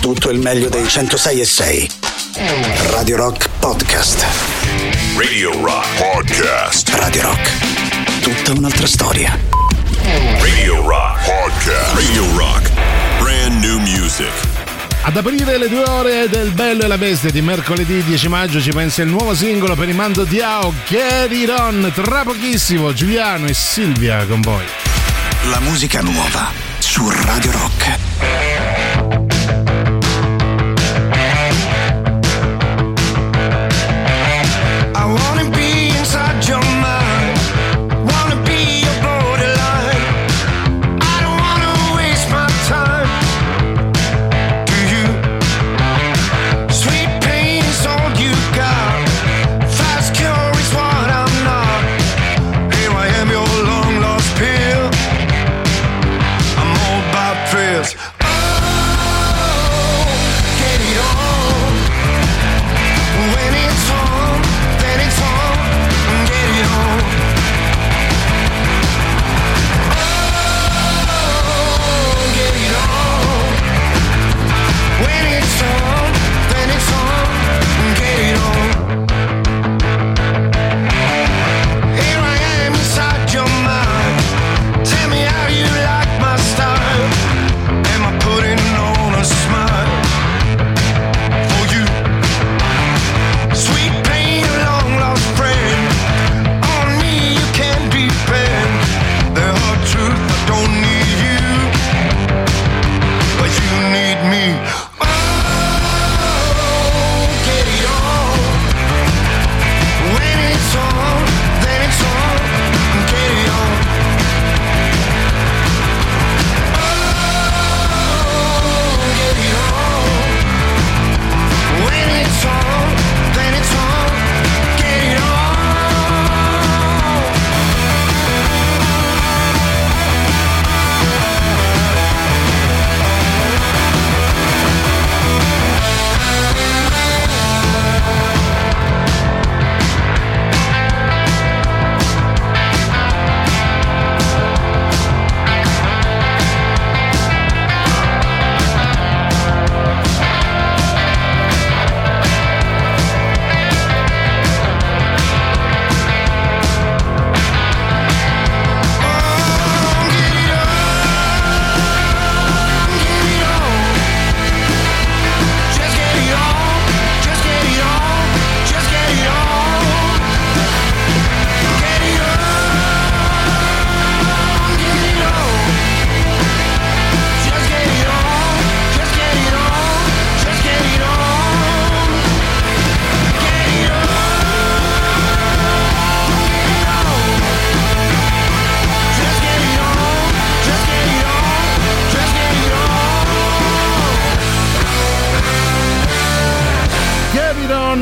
tutto 0.00 0.30
il 0.30 0.38
meglio 0.38 0.70
dei 0.70 0.88
106 0.88 1.40
e 1.40 1.44
6. 1.44 1.90
Radio 2.90 3.16
Rock 3.16 3.48
Podcast. 3.58 4.24
Radio 5.16 5.52
Rock 5.62 5.86
Podcast. 5.98 6.88
Radio 6.94 7.22
Rock. 7.22 7.50
Tutta 8.20 8.58
un'altra 8.58 8.86
storia. 8.86 9.38
Radio 10.40 10.86
Rock 10.86 11.24
Podcast. 11.24 11.94
Radio 11.94 12.36
Rock. 12.36 12.70
Brand 13.18 13.62
new 13.62 13.78
music. 13.78 14.30
Ad 15.02 15.16
aprire 15.16 15.58
le 15.58 15.68
due 15.68 15.84
ore 15.86 16.28
del 16.30 16.50
Bello 16.52 16.84
e 16.84 16.86
la 16.86 16.98
Bestia 16.98 17.30
di 17.30 17.42
mercoledì 17.42 18.02
10 18.02 18.28
maggio 18.28 18.60
ci 18.60 18.70
pensa 18.70 19.02
il 19.02 19.08
nuovo 19.08 19.34
singolo 19.34 19.74
per 19.74 19.88
il 19.88 19.94
Mando 19.94 20.24
Diao, 20.24 20.72
Get 20.88 21.30
It 21.30 21.50
On, 21.50 21.92
tra 21.94 22.22
pochissimo 22.22 22.94
Giuliano 22.94 23.46
e 23.46 23.54
Silvia 23.54 24.24
con 24.26 24.40
voi. 24.40 24.64
La 25.50 25.60
musica 25.60 26.00
nuova 26.00 26.50
su 26.78 27.08
Radio 27.10 27.52
Rock. 27.52 28.09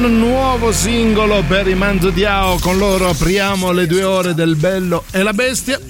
On, 0.00 0.16
nuovo 0.16 0.70
singolo 0.70 1.42
per 1.42 1.66
i 1.66 1.74
Manzo 1.74 2.10
Diao, 2.10 2.58
con 2.60 2.78
loro 2.78 3.08
apriamo 3.08 3.72
le 3.72 3.88
due 3.88 4.04
ore 4.04 4.32
del 4.32 4.54
Bello 4.54 5.02
e 5.10 5.24
la 5.24 5.32
Bestia. 5.32 5.80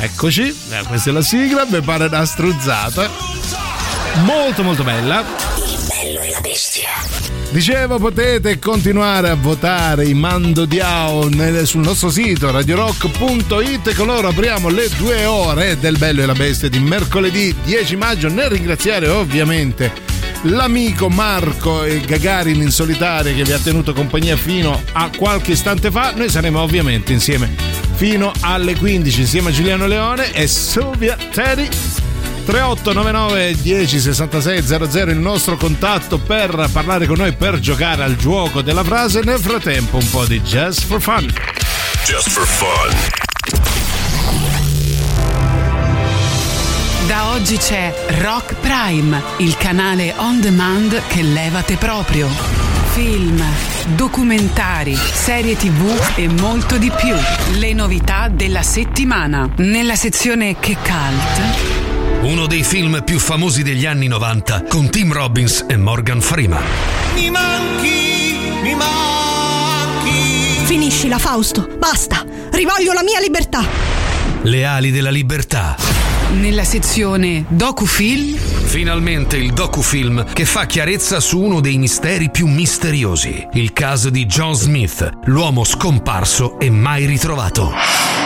Eccoci, 0.00 0.48
eh, 0.48 0.82
questa 0.88 1.10
è 1.10 1.12
la 1.12 1.22
sigla, 1.22 1.64
mi 1.70 1.80
pare 1.80 2.06
una 2.06 2.24
struzzata. 2.24 3.08
Molto 4.24 4.64
molto 4.64 4.82
bella. 4.82 5.22
Bello 5.86 6.20
e 6.20 6.30
la 6.30 6.40
bestia. 6.40 6.88
Dicevo, 7.50 7.98
potete 7.98 8.58
continuare 8.58 9.28
a 9.28 9.36
votare 9.36 10.04
i 10.06 10.14
Mando 10.14 10.64
Diao 10.64 11.28
nel- 11.28 11.64
sul 11.64 11.82
nostro 11.82 12.10
sito 12.10 12.50
radiorock.it. 12.50 13.94
Con 13.94 14.06
loro 14.06 14.28
apriamo 14.28 14.68
le 14.68 14.88
due 14.96 15.24
ore 15.26 15.78
del 15.78 15.96
Bello 15.96 16.22
e 16.22 16.26
la 16.26 16.34
Bestia 16.34 16.68
di 16.68 16.80
mercoledì 16.80 17.54
10 17.64 17.94
maggio. 17.94 18.28
Nel 18.28 18.50
ringraziare 18.50 19.06
ovviamente 19.08 20.07
l'amico 20.42 21.08
Marco 21.08 21.84
e 21.84 22.00
Gagarin 22.00 22.60
in 22.60 22.70
solitaria 22.70 23.32
che 23.34 23.44
vi 23.44 23.52
ha 23.52 23.58
tenuto 23.58 23.92
compagnia 23.92 24.36
fino 24.36 24.80
a 24.92 25.10
qualche 25.16 25.52
istante 25.52 25.90
fa. 25.90 26.12
Noi 26.14 26.28
saremo 26.28 26.60
ovviamente 26.60 27.12
insieme 27.12 27.54
fino 27.94 28.32
alle 28.40 28.76
15 28.76 29.20
insieme 29.20 29.50
a 29.50 29.52
Giuliano 29.52 29.86
Leone 29.86 30.32
e 30.32 30.46
Silvia 30.46 31.16
Teddy. 31.16 31.68
3899 32.44 33.56
10 33.60 34.00
66 34.00 34.62
00 34.62 35.10
il 35.10 35.18
nostro 35.18 35.56
contatto 35.56 36.16
per 36.16 36.70
parlare 36.72 37.06
con 37.06 37.18
noi 37.18 37.32
per 37.32 37.58
giocare 37.58 38.02
al 38.02 38.16
gioco 38.16 38.62
della 38.62 38.82
frase 38.82 39.20
nel 39.22 39.38
frattempo 39.38 39.98
un 39.98 40.08
po' 40.08 40.24
di 40.24 40.40
Just 40.40 40.86
for 40.86 40.98
Fun 40.98 41.30
Just 42.08 42.30
for 42.30 42.46
fun. 42.46 43.18
Da 47.18 47.32
oggi 47.32 47.56
c'è 47.56 47.92
Rock 48.20 48.54
Prime, 48.60 49.20
il 49.38 49.56
canale 49.56 50.14
on 50.18 50.40
demand 50.40 51.02
che 51.08 51.22
levate 51.22 51.74
proprio. 51.74 52.28
Film, 52.92 53.42
documentari, 53.96 54.94
serie 54.94 55.56
tv 55.56 56.00
e 56.14 56.28
molto 56.28 56.78
di 56.78 56.92
più. 56.96 57.16
Le 57.58 57.72
novità 57.72 58.28
della 58.28 58.62
settimana. 58.62 59.50
Nella 59.56 59.96
sezione 59.96 60.60
Che 60.60 60.76
Cult. 60.76 62.20
Uno 62.20 62.46
dei 62.46 62.62
film 62.62 63.02
più 63.04 63.18
famosi 63.18 63.64
degli 63.64 63.84
anni 63.84 64.06
90 64.06 64.66
con 64.68 64.88
Tim 64.88 65.12
Robbins 65.12 65.64
e 65.68 65.76
Morgan 65.76 66.20
Freeman. 66.20 66.62
Mi 67.14 67.30
manchi, 67.30 68.60
mi 68.62 68.74
manchi. 68.76 70.66
Finiscila, 70.66 71.18
Fausto. 71.18 71.68
Basta. 71.78 72.24
Rivoglio 72.52 72.92
la 72.92 73.02
mia 73.02 73.18
libertà. 73.18 73.66
Le 74.42 74.64
ali 74.64 74.92
della 74.92 75.10
libertà. 75.10 75.97
Nella 76.30 76.64
sezione 76.64 77.46
docufilm 77.48 78.36
Finalmente 78.36 79.38
il 79.38 79.54
docufilm 79.54 80.30
che 80.30 80.44
fa 80.44 80.66
chiarezza 80.66 81.20
su 81.20 81.40
uno 81.40 81.60
dei 81.60 81.78
misteri 81.78 82.30
più 82.30 82.46
misteriosi, 82.46 83.48
il 83.54 83.72
caso 83.72 84.10
di 84.10 84.26
John 84.26 84.54
Smith, 84.54 85.10
l'uomo 85.24 85.64
scomparso 85.64 86.60
e 86.60 86.68
mai 86.68 87.06
ritrovato. 87.06 87.72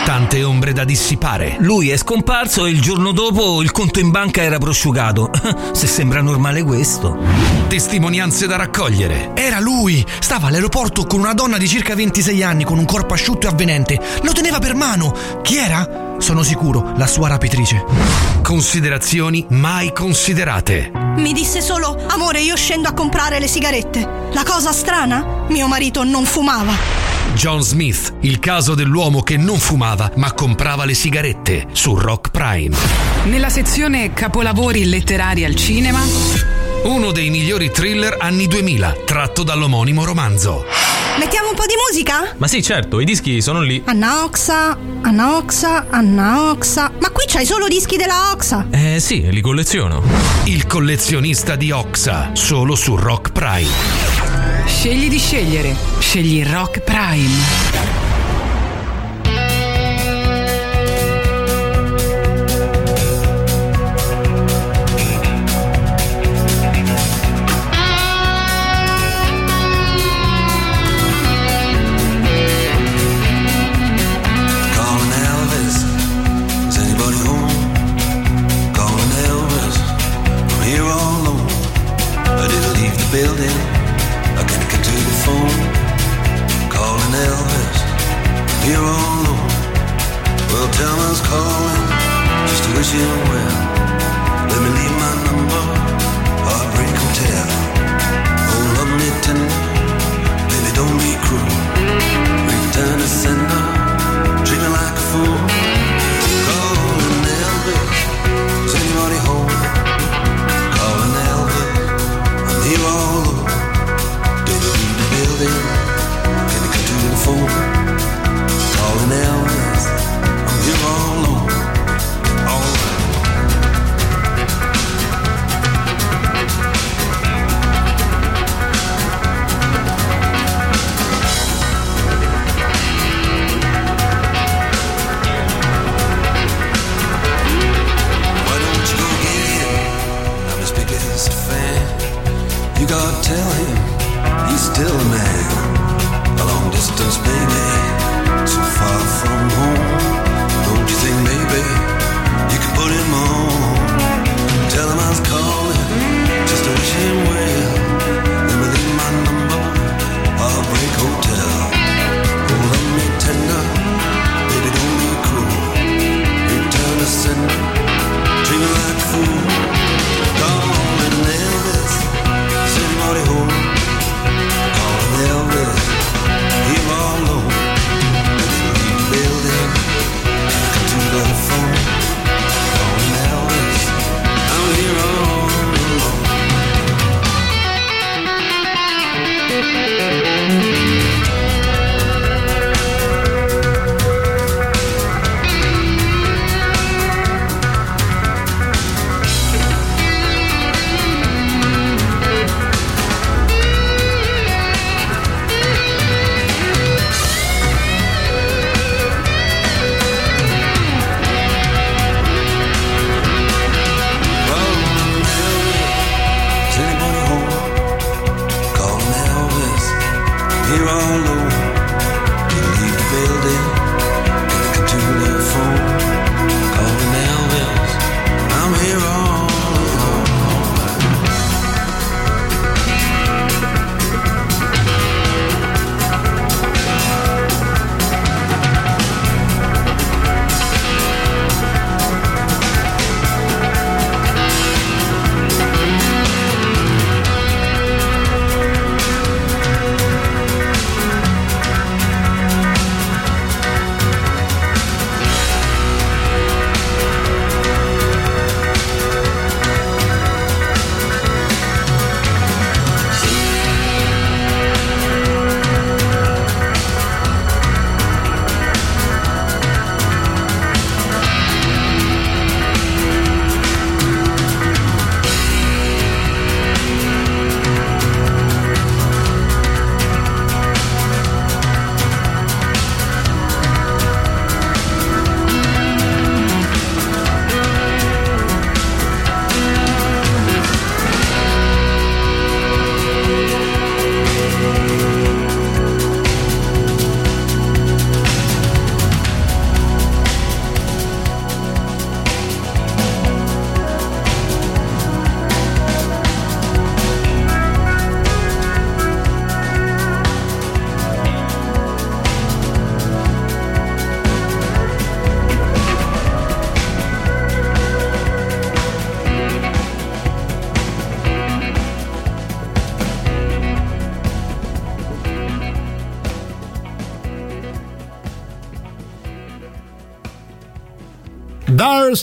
Tante 0.03 0.43
ombre 0.43 0.73
da 0.73 0.83
dissipare. 0.83 1.55
Lui 1.59 1.91
è 1.91 1.95
scomparso 1.95 2.65
e 2.65 2.71
il 2.71 2.81
giorno 2.81 3.13
dopo 3.13 3.61
il 3.61 3.71
conto 3.71 4.01
in 4.01 4.11
banca 4.11 4.41
era 4.41 4.57
prosciugato. 4.57 5.31
Se 5.71 5.87
sembra 5.87 6.21
normale 6.21 6.61
questo. 6.61 7.17
Testimonianze 7.69 8.45
da 8.45 8.57
raccogliere. 8.57 9.31
Era 9.33 9.61
lui! 9.61 10.05
Stava 10.19 10.47
all'aeroporto 10.47 11.05
con 11.05 11.21
una 11.21 11.33
donna 11.33 11.57
di 11.57 11.69
circa 11.69 11.95
26 11.95 12.43
anni 12.43 12.65
con 12.65 12.77
un 12.77 12.85
corpo 12.85 13.13
asciutto 13.13 13.47
e 13.47 13.49
avvenente. 13.49 13.97
Lo 14.23 14.33
teneva 14.33 14.59
per 14.59 14.75
mano. 14.75 15.15
Chi 15.41 15.55
era? 15.55 16.12
Sono 16.17 16.43
sicuro, 16.43 16.93
la 16.95 17.07
sua 17.07 17.27
rapitrice. 17.27 17.83
Considerazioni 18.41 19.45
mai 19.49 19.91
considerate. 19.93 20.91
Mi 21.17 21.33
disse 21.33 21.61
solo, 21.61 21.97
amore, 22.07 22.41
io 22.41 22.55
scendo 22.55 22.87
a 22.87 22.93
comprare 22.93 23.39
le 23.39 23.47
sigarette. 23.47 24.29
La 24.33 24.43
cosa 24.43 24.71
strana? 24.71 25.45
Mio 25.49 25.67
marito 25.67 26.03
non 26.03 26.25
fumava. 26.25 26.73
John 27.33 27.61
Smith, 27.61 28.13
il 28.21 28.39
caso 28.39 28.75
dell'uomo 28.75 29.23
che 29.23 29.37
non 29.37 29.57
fumava 29.57 30.11
ma 30.15 30.33
comprava 30.33 30.85
le 30.85 30.93
sigarette 30.93 31.67
su 31.71 31.95
Rock 31.95 32.29
Prime. 32.29 32.75
Nella 33.25 33.49
sezione 33.49 34.13
capolavori 34.13 34.85
letterari 34.85 35.43
al 35.43 35.55
cinema 35.55 36.01
Uno 36.83 37.11
dei 37.13 37.29
migliori 37.29 37.71
thriller 37.71 38.17
anni 38.19 38.45
2000, 38.45 38.97
tratto 39.05 39.43
dall'omonimo 39.43 40.03
romanzo. 40.03 40.65
Mettiamo 41.17 41.49
un 41.49 41.55
po' 41.55 41.65
di 41.65 41.75
musica? 41.89 42.33
Ma 42.35 42.47
sì, 42.47 42.61
certo, 42.61 42.99
i 42.99 43.05
dischi 43.05 43.41
sono 43.41 43.61
lì. 43.61 43.81
Anna 43.85 44.25
Oxa, 44.25 44.77
Anna 45.01 45.37
Oxa, 45.37 45.85
Anna 45.89 46.49
Oxa. 46.51 46.91
Ma 46.99 47.09
qui 47.11 47.23
c'hai 47.25 47.45
solo 47.45 47.69
dischi 47.69 47.95
della 47.95 48.31
Oxa. 48.33 48.67
Eh 48.69 48.99
sì, 48.99 49.31
li 49.31 49.39
colleziono. 49.39 50.03
Il 50.43 50.67
collezionista 50.67 51.55
di 51.55 51.71
Oxa, 51.71 52.31
solo 52.33 52.75
su 52.75 52.97
Rock 52.97 53.31
Prime. 53.31 53.69
Scegli 54.65 55.07
di 55.07 55.19
scegliere. 55.19 55.75
Scegli 55.99 56.43
Rock 56.45 56.81
Prime. 56.81 58.02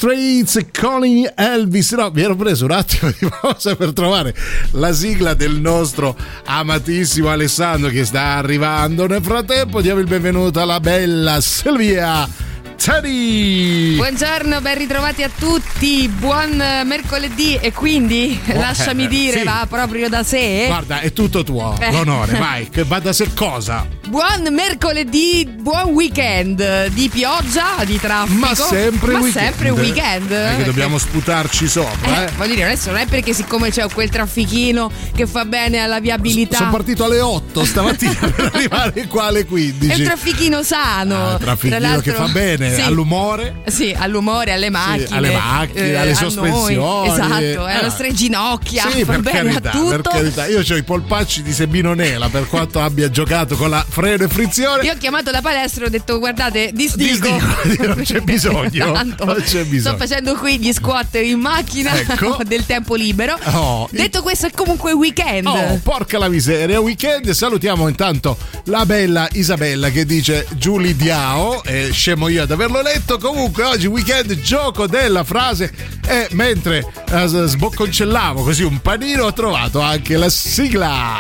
Straits 0.01 0.59
calling 0.71 1.31
Elvis. 1.37 1.93
No, 1.93 2.11
mi 2.11 2.23
ero 2.23 2.35
preso 2.35 2.65
un 2.65 2.71
attimo 2.71 3.13
di 3.19 3.29
pausa 3.29 3.77
per 3.77 3.93
trovare 3.93 4.35
la 4.71 4.95
sigla 4.95 5.35
del 5.35 5.61
nostro 5.61 6.17
amatissimo 6.47 7.29
Alessandro 7.29 7.91
che 7.91 8.07
sta 8.07 8.37
arrivando. 8.37 9.07
Nel 9.07 9.23
frattempo 9.23 9.83
diamo 9.83 10.01
il 10.01 10.07
benvenuto 10.07 10.59
alla 10.59 10.81
bella 10.81 11.43
Silvia. 11.43 12.50
Teddy! 12.83 13.97
Buongiorno, 13.97 14.63
ben 14.63 14.79
ritrovati 14.79 15.23
a 15.23 15.29
tutti, 15.39 16.09
buon 16.09 16.59
eh, 16.59 16.83
mercoledì 16.85 17.59
e 17.61 17.73
quindi 17.73 18.41
Buon- 18.43 18.57
lasciami 18.65 19.07
dire, 19.07 19.41
sì. 19.41 19.45
va 19.45 19.67
proprio 19.69 20.09
da 20.09 20.23
sé. 20.23 20.65
Guarda, 20.67 21.01
è 21.01 21.13
tutto 21.13 21.45
tuo, 21.45 21.77
Eh. 21.79 21.93
l'onore, 21.93 22.33
vai, 22.41 22.71
che 22.71 22.85
vada 22.85 23.13
se 23.13 23.35
cosa. 23.35 23.87
Buon 24.09 24.49
mercoledì, 24.51 25.47
buon 25.47 25.91
weekend 25.93 26.87
di 26.89 27.09
pioggia, 27.11 27.85
di 27.85 28.01
traffico. 28.01 28.39
Ma 28.39 28.55
sempre 28.55 29.13
ma 29.13 29.19
weekend. 29.21 29.45
sempre 29.45 29.71
weekend. 29.71 30.31
È 30.33 30.55
che 30.57 30.65
dobbiamo 30.65 30.97
sputarci 30.99 31.69
sopra, 31.69 32.23
Eh, 32.23 32.25
eh. 32.25 32.31
voglio 32.37 32.55
dire, 32.55 32.67
adesso 32.67 32.91
non 32.91 32.99
è 33.01 33.07
perché 33.07 33.35
siccome 33.35 33.71
c'è 33.71 33.87
quel 33.93 34.09
traffichino 34.09 34.91
che 35.15 35.27
fa 35.27 35.45
bene 35.45 35.79
alla 35.81 36.01
viabilità. 36.01 36.57
Sono 36.57 36.71
partito 36.71 37.05
alle 37.05 37.21
8 37.21 37.63
stamattina 37.65 38.15
per 38.35 38.51
arrivare 38.55 39.07
qua 39.07 39.25
alle 39.27 39.45
15. 39.45 39.91
È 39.91 39.95
un 39.97 40.03
traffichino 40.05 40.63
sano. 40.65 41.15
Ah, 41.15 41.33
un 41.35 41.39
traffichino 41.39 42.01
che 42.01 42.13
fa 42.13 42.27
bene 42.29 42.70
Sì. 42.75 42.81
all'umore. 42.81 43.55
Sì, 43.67 43.95
all'umore, 43.97 44.53
alle 44.53 44.71
macchine. 44.71 45.17
alle 45.17 45.33
macchine, 45.33 45.97
alle 45.97 46.13
a 46.13 46.21
noi. 46.21 46.31
sospensioni. 46.31 47.09
Esatto, 47.09 47.33
eh, 47.41 47.55
alle 47.57 47.79
Eh, 47.79 47.83
nostre 47.83 48.13
ginocchia. 48.13 48.91
Sì, 48.91 49.05
per 49.07 49.21
carità, 49.23 49.71
per 49.71 50.01
carità. 50.03 50.47
Io 50.47 50.59
ho 50.69 50.77
i 50.77 50.83
polpacci 50.83 51.43
di 51.43 51.53
Sebino 51.53 51.95
Nela, 51.95 52.29
per 52.29 52.47
quanto 52.47 52.81
abbia 52.81 53.11
giocato 53.11 53.57
con 53.57 53.71
la 53.71 53.85
freno 53.89 54.25
e 54.25 54.29
frizione. 54.29 54.85
Io 54.85 54.93
ho 54.93 54.97
chiamato 54.97 55.31
la 55.31 55.41
palestra 55.41 55.85
e 55.85 55.87
ho 55.87 55.91
detto 55.91 56.19
guardate, 56.19 56.71
disdico. 56.73 57.29
Disdico, 57.29 57.87
non 57.95 58.03
c'è 58.03 58.21
bisogno, 58.21 58.93
Tanto 58.93 59.25
non 59.25 59.43
c'è 59.43 59.65
bisogno. 59.65 59.97
Sto 59.97 60.07
facendo 60.07 60.35
qui 60.37 60.59
gli 60.59 60.73
squat 60.73 61.15
in 61.17 61.39
macchina 61.41 61.99
Ecco. 61.99 62.39
del 62.47 62.67
tempo 62.67 62.95
libero. 62.95 63.39
Oh, 63.53 63.89
Detto 63.91 64.23
questo 64.23 64.47
è 64.47 64.51
comunque 64.51 64.93
weekend. 64.93 65.47
Oh, 65.47 65.81
porca 65.83 66.19
la 66.19 66.29
miseria, 66.29 66.81
weekend. 66.81 67.31
Salutiamo 67.31 67.89
intanto 67.89 68.37
la 68.65 68.85
bella 68.87 69.29
Isabella 69.33 69.91
che 69.91 70.05
dice 70.05 70.47
Giulia 70.57 70.93
Diao. 70.95 71.63
E 71.65 71.91
scemo 71.93 72.29
io 72.29 72.43
ad 72.43 72.51
averlo 72.61 72.83
letto. 72.83 73.19
Comunque, 73.19 73.65
oggi 73.65 73.87
weekend, 73.87 74.39
gioco 74.41 74.87
della 74.87 75.25
frase. 75.25 75.73
E 76.07 76.29
mentre 76.33 76.85
eh, 77.11 77.27
sbocconcellavo 77.27 78.43
così 78.43 78.63
un 78.63 78.81
panino, 78.81 79.25
ho 79.25 79.33
trovato 79.33 79.81
anche 79.81 80.17
la 80.17 80.29
sigla. 80.29 81.19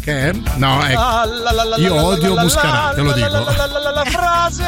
Che 0.00 0.30
è? 0.30 0.32
No, 0.56 0.84
ecco. 0.84 1.80
Io 1.80 1.94
odio 1.94 2.34
Muscarà, 2.34 2.92
te 2.94 3.02
lo 3.02 3.12
dico. 3.12 3.28
La 3.28 4.04
frase. 4.06 4.64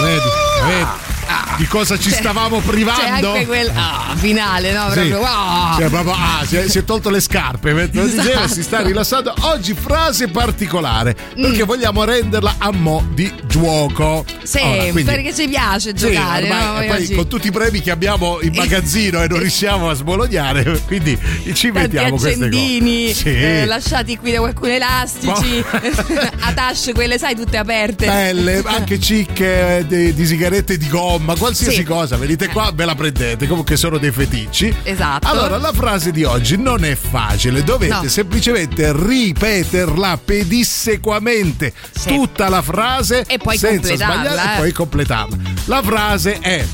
Vedi, 0.00 0.28
vedi 0.66 1.09
di 1.56 1.66
cosa 1.66 1.98
ci 1.98 2.10
stavamo 2.10 2.58
C'è 2.60 2.66
privando? 2.66 3.32
anche 3.32 3.46
quel 3.46 3.70
ah, 3.74 4.14
finale, 4.16 4.72
no? 4.72 4.90
Sì. 4.90 5.08
Proprio 5.08 5.22
ah. 5.24 5.74
Cioè, 5.78 5.88
proprio, 5.88 6.12
ah, 6.14 6.44
si, 6.46 6.56
è, 6.56 6.68
si 6.68 6.78
è 6.78 6.84
tolto 6.84 7.10
le 7.10 7.20
scarpe 7.20 7.72
mentre 7.72 8.02
lo 8.02 8.06
diceva, 8.08 8.30
Esatto. 8.44 8.48
si 8.48 8.62
sta 8.62 8.80
rilassando. 8.82 9.34
Oggi 9.40 9.74
frase 9.74 10.28
particolare 10.28 11.16
Mm. 11.38 11.42
perché 11.42 11.64
vogliamo 11.64 12.04
renderla 12.04 12.54
a 12.58 12.70
mo' 12.72 13.04
di 13.14 13.32
gioco. 13.46 14.24
Sì, 14.42 14.58
Ora, 14.62 14.76
quindi- 14.90 15.02
perché 15.04 15.34
ci 15.34 15.48
piace 15.48 15.90
Sì, 15.90 16.12
giocare. 16.12 16.42
ormai- 16.50 16.88
no? 16.88 16.94
poi 16.94 17.14
con 17.14 17.28
tutti 17.28 17.46
i 17.48 17.50
premi 17.50 17.80
che 17.80 17.90
abbiamo 17.90 18.38
in 18.42 18.52
magazzino 18.54 19.22
e 19.22 19.28
non 19.28 19.38
riusciamo 19.40 19.88
a 19.90 19.94
sbolognare, 19.94 20.80
quindi 20.86 21.16
ci 21.54 21.70
Tanti 21.70 21.70
mettiamo 21.72 22.16
queste 22.16 22.48
cose. 22.48 23.14
Sì. 23.14 23.28
eh, 23.34 23.64
lasciati 23.66 24.16
qui 24.18 24.32
da 24.32 24.38
qualcuno 24.38 24.72
elastici, 24.72 25.62
atasce 26.40 26.92
quelle, 26.92 27.18
sai, 27.18 27.34
tutte 27.34 27.56
aperte. 27.56 28.06
Belle, 28.06 28.62
anche 28.64 28.98
cicche 29.00 29.78
eh, 29.78 29.86
di, 29.86 30.14
di 30.14 30.26
sigarette 30.26 30.76
di 30.76 30.88
gomma, 30.88 31.19
qualsiasi 31.36 31.76
Sì. 31.76 31.84
cosa, 31.84 32.16
venite 32.16 32.48
qua, 32.48 32.70
ve 32.74 32.84
la 32.84 32.94
prendete, 32.94 33.46
comunque 33.46 33.76
sono 33.76 33.98
dei 33.98 34.10
feticci. 34.10 34.74
Esatto. 34.82 35.26
Allora, 35.26 35.56
la 35.58 35.72
frase 35.72 36.10
di 36.10 36.24
oggi 36.24 36.56
non 36.56 36.84
è 36.84 36.94
facile, 36.94 37.62
dovete 37.62 37.94
No. 38.02 38.08
semplicemente 38.08 38.92
ripeterla 38.94 40.18
pedissequamente 40.24 41.72
tutta 42.06 42.48
la 42.48 42.62
frase 42.62 43.24
E 43.26 43.38
poi 43.38 43.56
senza 43.58 43.94
sbagliare 43.94 44.50
eh. 44.52 44.54
e 44.54 44.58
poi 44.58 44.72
completarla. 44.72 45.36
La 45.66 45.82
frase 45.82 46.38
è 46.40 46.64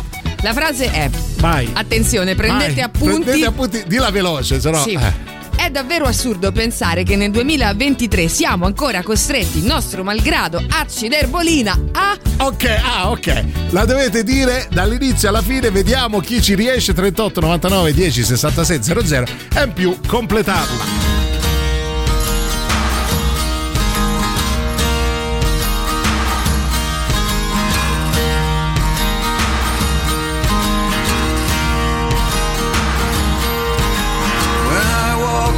La 0.42 0.52
frase 0.52 0.90
è: 0.90 1.08
Vai. 1.38 1.68
Attenzione, 1.72 2.34
prendete 2.34 2.74
Vai, 2.74 2.82
appunti. 2.82 3.20
Prendete 3.22 3.46
appunti, 3.46 3.84
dilla 3.86 4.10
veloce, 4.10 4.60
sennò 4.60 4.82
Sì. 4.82 4.92
eh. 4.92 5.34
È 5.56 5.70
davvero 5.70 6.04
assurdo 6.04 6.52
pensare 6.52 7.02
che 7.02 7.16
nel 7.16 7.30
2023 7.30 8.28
siamo 8.28 8.66
ancora 8.66 9.02
costretti, 9.02 9.64
nostro 9.66 10.04
malgrado, 10.04 10.62
a 10.68 10.86
ciderbolina 10.86 11.78
a. 11.92 12.16
Ok, 12.38 12.64
ah, 12.82 13.10
ok. 13.10 13.44
La 13.70 13.84
dovete 13.84 14.22
dire 14.22 14.68
dall'inizio 14.70 15.28
alla 15.28 15.42
fine, 15.42 15.70
vediamo 15.70 16.20
chi 16.20 16.40
ci 16.40 16.54
riesce 16.54 16.92
38 16.92 17.40
99 17.40 17.92
10 17.92 18.22
66 18.22 18.82
00 18.82 19.26
e 19.54 19.62
in 19.64 19.72
più 19.72 19.98
completarla. 20.06 21.25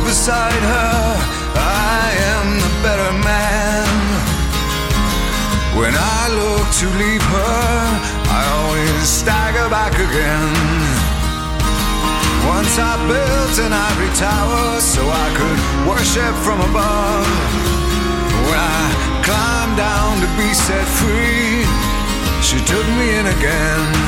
Beside 0.09 0.63
her, 0.73 1.01
I 2.01 2.05
am 2.33 2.47
the 2.65 2.73
better 2.81 3.13
man. 3.29 3.89
When 5.77 5.93
I 5.93 6.21
look 6.41 6.67
to 6.81 6.87
leave 6.97 7.27
her, 7.37 7.69
I 8.39 8.41
always 8.57 9.05
stagger 9.05 9.69
back 9.69 9.93
again. 10.09 10.57
Once 12.49 12.73
I 12.81 12.97
built 13.05 13.55
an 13.67 13.73
ivory 13.89 14.13
tower 14.17 14.81
so 14.81 15.03
I 15.05 15.29
could 15.39 15.61
worship 15.91 16.35
from 16.41 16.59
above. 16.71 17.29
When 18.49 18.61
I 18.81 18.85
climbed 19.29 19.77
down 19.77 20.13
to 20.25 20.29
be 20.41 20.49
set 20.57 20.89
free, 21.01 21.69
she 22.41 22.57
took 22.65 22.87
me 22.97 23.07
in 23.21 23.27
again. 23.37 24.08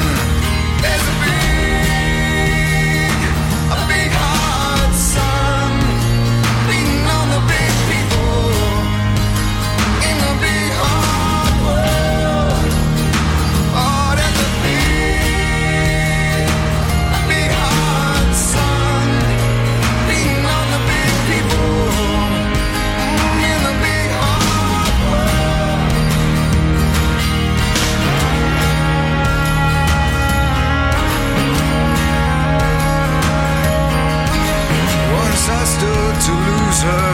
To 36.27 36.31
lose 36.31 36.81
her 36.83 37.11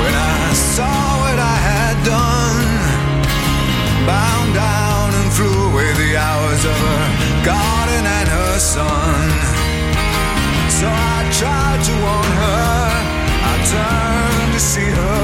when 0.00 0.14
I 0.14 0.52
saw 0.54 0.98
what 1.22 1.38
I 1.38 1.56
had 1.70 1.96
done. 2.16 2.70
Bound 4.08 4.50
down 4.54 5.08
and 5.18 5.28
flew 5.36 5.58
away 5.68 5.92
the 6.02 6.16
hours 6.16 6.62
of 6.64 6.78
her 6.86 7.04
garden 7.44 8.04
and 8.18 8.28
her 8.36 8.54
son. 8.58 9.28
So 10.78 10.86
I 10.88 11.18
tried 11.40 11.80
to 11.88 11.94
warn 12.04 12.32
her, 12.42 12.80
I 13.52 13.54
turned 13.74 14.52
to 14.54 14.60
see 14.60 14.90
her 15.00 15.17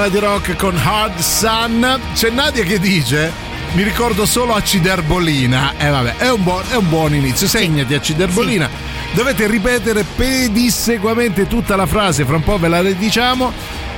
Radio 0.00 0.20
Rock 0.20 0.56
con 0.56 0.74
Hard 0.82 1.18
Sun. 1.18 2.00
C'è 2.14 2.30
Nadia 2.30 2.64
che 2.64 2.78
dice: 2.78 3.30
Mi 3.72 3.82
ricordo 3.82 4.24
solo 4.24 4.54
Aciderbolina. 4.54 5.74
E 5.76 5.88
eh, 5.88 5.90
vabbè, 5.90 6.16
è 6.16 6.30
un, 6.30 6.42
buon, 6.42 6.62
è 6.70 6.76
un 6.76 6.88
buon 6.88 7.14
inizio. 7.14 7.46
Segnati 7.46 7.92
Aciderbolina. 7.92 8.66
Dovete 9.12 9.46
ripetere 9.46 10.04
pedissequamente 10.04 11.46
tutta 11.46 11.76
la 11.76 11.84
frase, 11.84 12.24
fra 12.24 12.36
un 12.36 12.42
po' 12.42 12.58
ve 12.58 12.68
la 12.68 12.80
ridiciamo. 12.80 13.52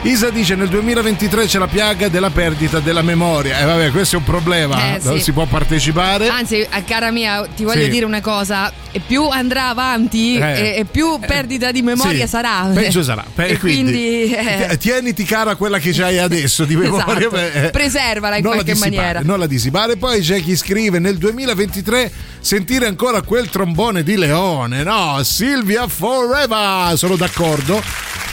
Isa 0.04 0.30
dice 0.30 0.56
nel 0.56 0.66
2023 0.68 1.46
c'è 1.46 1.58
la 1.60 1.68
piaga 1.68 2.08
della 2.08 2.30
perdita 2.30 2.80
della 2.80 3.02
memoria. 3.02 3.60
E 3.60 3.62
eh, 3.62 3.64
vabbè, 3.66 3.90
questo 3.92 4.16
è 4.16 4.18
un 4.18 4.24
problema, 4.24 4.96
Eh, 4.96 5.00
sì. 5.00 5.06
non 5.06 5.20
si 5.20 5.30
può 5.30 5.46
partecipare. 5.46 6.26
Anzi, 6.26 6.56
eh, 6.56 6.84
cara 6.84 7.12
mia, 7.12 7.46
ti 7.54 7.62
voglio 7.62 7.84
Sì. 7.84 7.88
dire 7.90 8.04
una 8.04 8.20
cosa: 8.20 8.72
e 8.90 8.98
più 8.98 9.28
andrà 9.28 9.68
avanti, 9.68 10.38
Eh. 10.38 10.40
e, 10.74 10.74
e 10.78 10.84
più 10.90 11.20
perdita 11.24 11.70
di 11.70 11.82
memoria 11.82 12.24
Sì, 12.24 12.28
sarà. 12.30 12.68
Peggio 12.74 13.00
sarà. 13.04 13.24
Pe- 13.32 13.46
E 13.54 13.58
quindi, 13.58 14.32
eh, 14.34 14.66
ti- 14.70 14.78
tieniti 14.78 15.22
cara 15.22 15.54
quella 15.54 15.78
che 15.78 15.92
c'hai 15.92 16.18
adesso 16.18 16.64
di 16.64 16.74
memoria. 16.74 17.18
Esatto. 17.18 17.36
eh, 17.38 17.70
Preservala 17.70 18.36
in 18.38 18.42
non 18.42 18.54
qualche 18.54 18.74
maniera. 18.74 19.20
Non 19.22 19.38
la 19.38 19.46
dissipare. 19.46 19.96
Poi 19.96 20.20
c'è 20.20 20.42
chi 20.42 20.56
scrive 20.56 20.98
nel 20.98 21.16
2023 21.16 22.10
sentire 22.40 22.86
ancora 22.86 23.22
quel 23.22 23.48
trombone 23.50 24.02
di 24.02 24.16
Leone. 24.16 24.82
No, 24.82 25.20
Silvia 25.22 25.86
Forever. 25.86 26.98
Sono 26.98 27.14
d'accordo. 27.14 27.80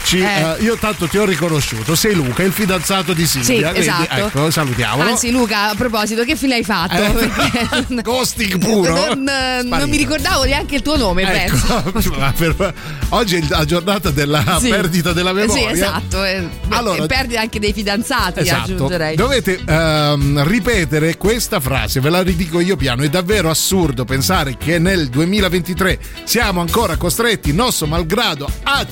Ci- 0.02 0.18
Eh. 0.18 0.24
eh, 0.24 0.62
io 0.62 0.76
tanto 0.76 1.06
ti 1.06 1.18
ho 1.18 1.24
riconosciuto. 1.24 1.94
Sei 1.94 2.14
Luca, 2.14 2.42
il 2.42 2.52
fidanzato 2.52 3.12
di 3.12 3.26
Sì, 3.26 3.42
Silvia. 3.44 3.70
quindi, 3.70 3.88
esatto. 3.88 4.26
ecco, 4.26 4.50
salutiamolo. 4.50 5.08
Anzi, 5.08 5.30
Luca, 5.30 5.70
a 5.70 5.74
proposito, 5.74 6.24
che 6.24 6.34
fine 6.36 6.54
hai 6.54 6.64
fatto? 6.64 6.94
Eh, 6.94 8.02
Ghosting 8.02 8.58
puro. 8.64 9.14
Non, 9.14 9.22
non 9.64 9.88
mi 9.88 9.96
ricordavo 9.96 10.44
neanche 10.44 10.76
il 10.76 10.82
tuo 10.82 10.96
nome. 10.96 11.22
Ecco, 11.44 11.92
per- 12.36 12.74
oggi 13.10 13.36
è 13.36 13.42
la 13.48 13.64
giornata 13.64 14.10
della 14.10 14.42
Sì. 14.60 14.68
perdita 14.68 15.12
della 15.12 15.32
memoria. 15.32 15.66
Sì, 15.68 15.72
esatto. 15.72 16.24
eh, 16.24 16.48
Allora- 16.70 17.04
e 17.04 17.06
perdi 17.06 17.36
anche 17.36 17.60
dei 17.60 17.72
fidanzati, 17.72 18.40
Esatto. 18.40 18.72
aggiungerei. 18.72 19.14
Dovete 19.16 19.60
ehm, 19.64 20.42
ripetere 20.46 21.16
questa 21.16 21.60
frase, 21.60 22.00
ve 22.00 22.10
la 22.10 22.22
ridico 22.22 22.58
io 22.60 22.76
piano. 22.76 23.02
È 23.02 23.08
davvero 23.08 23.48
assurdo 23.50 24.04
pensare 24.04 24.56
che 24.56 24.78
nel 24.78 25.08
2023 25.08 25.98
siamo 26.24 26.60
ancora 26.60 26.96
costretti, 26.96 27.52
nostro 27.52 27.86
malgrado, 27.86 28.50
a 28.64 28.84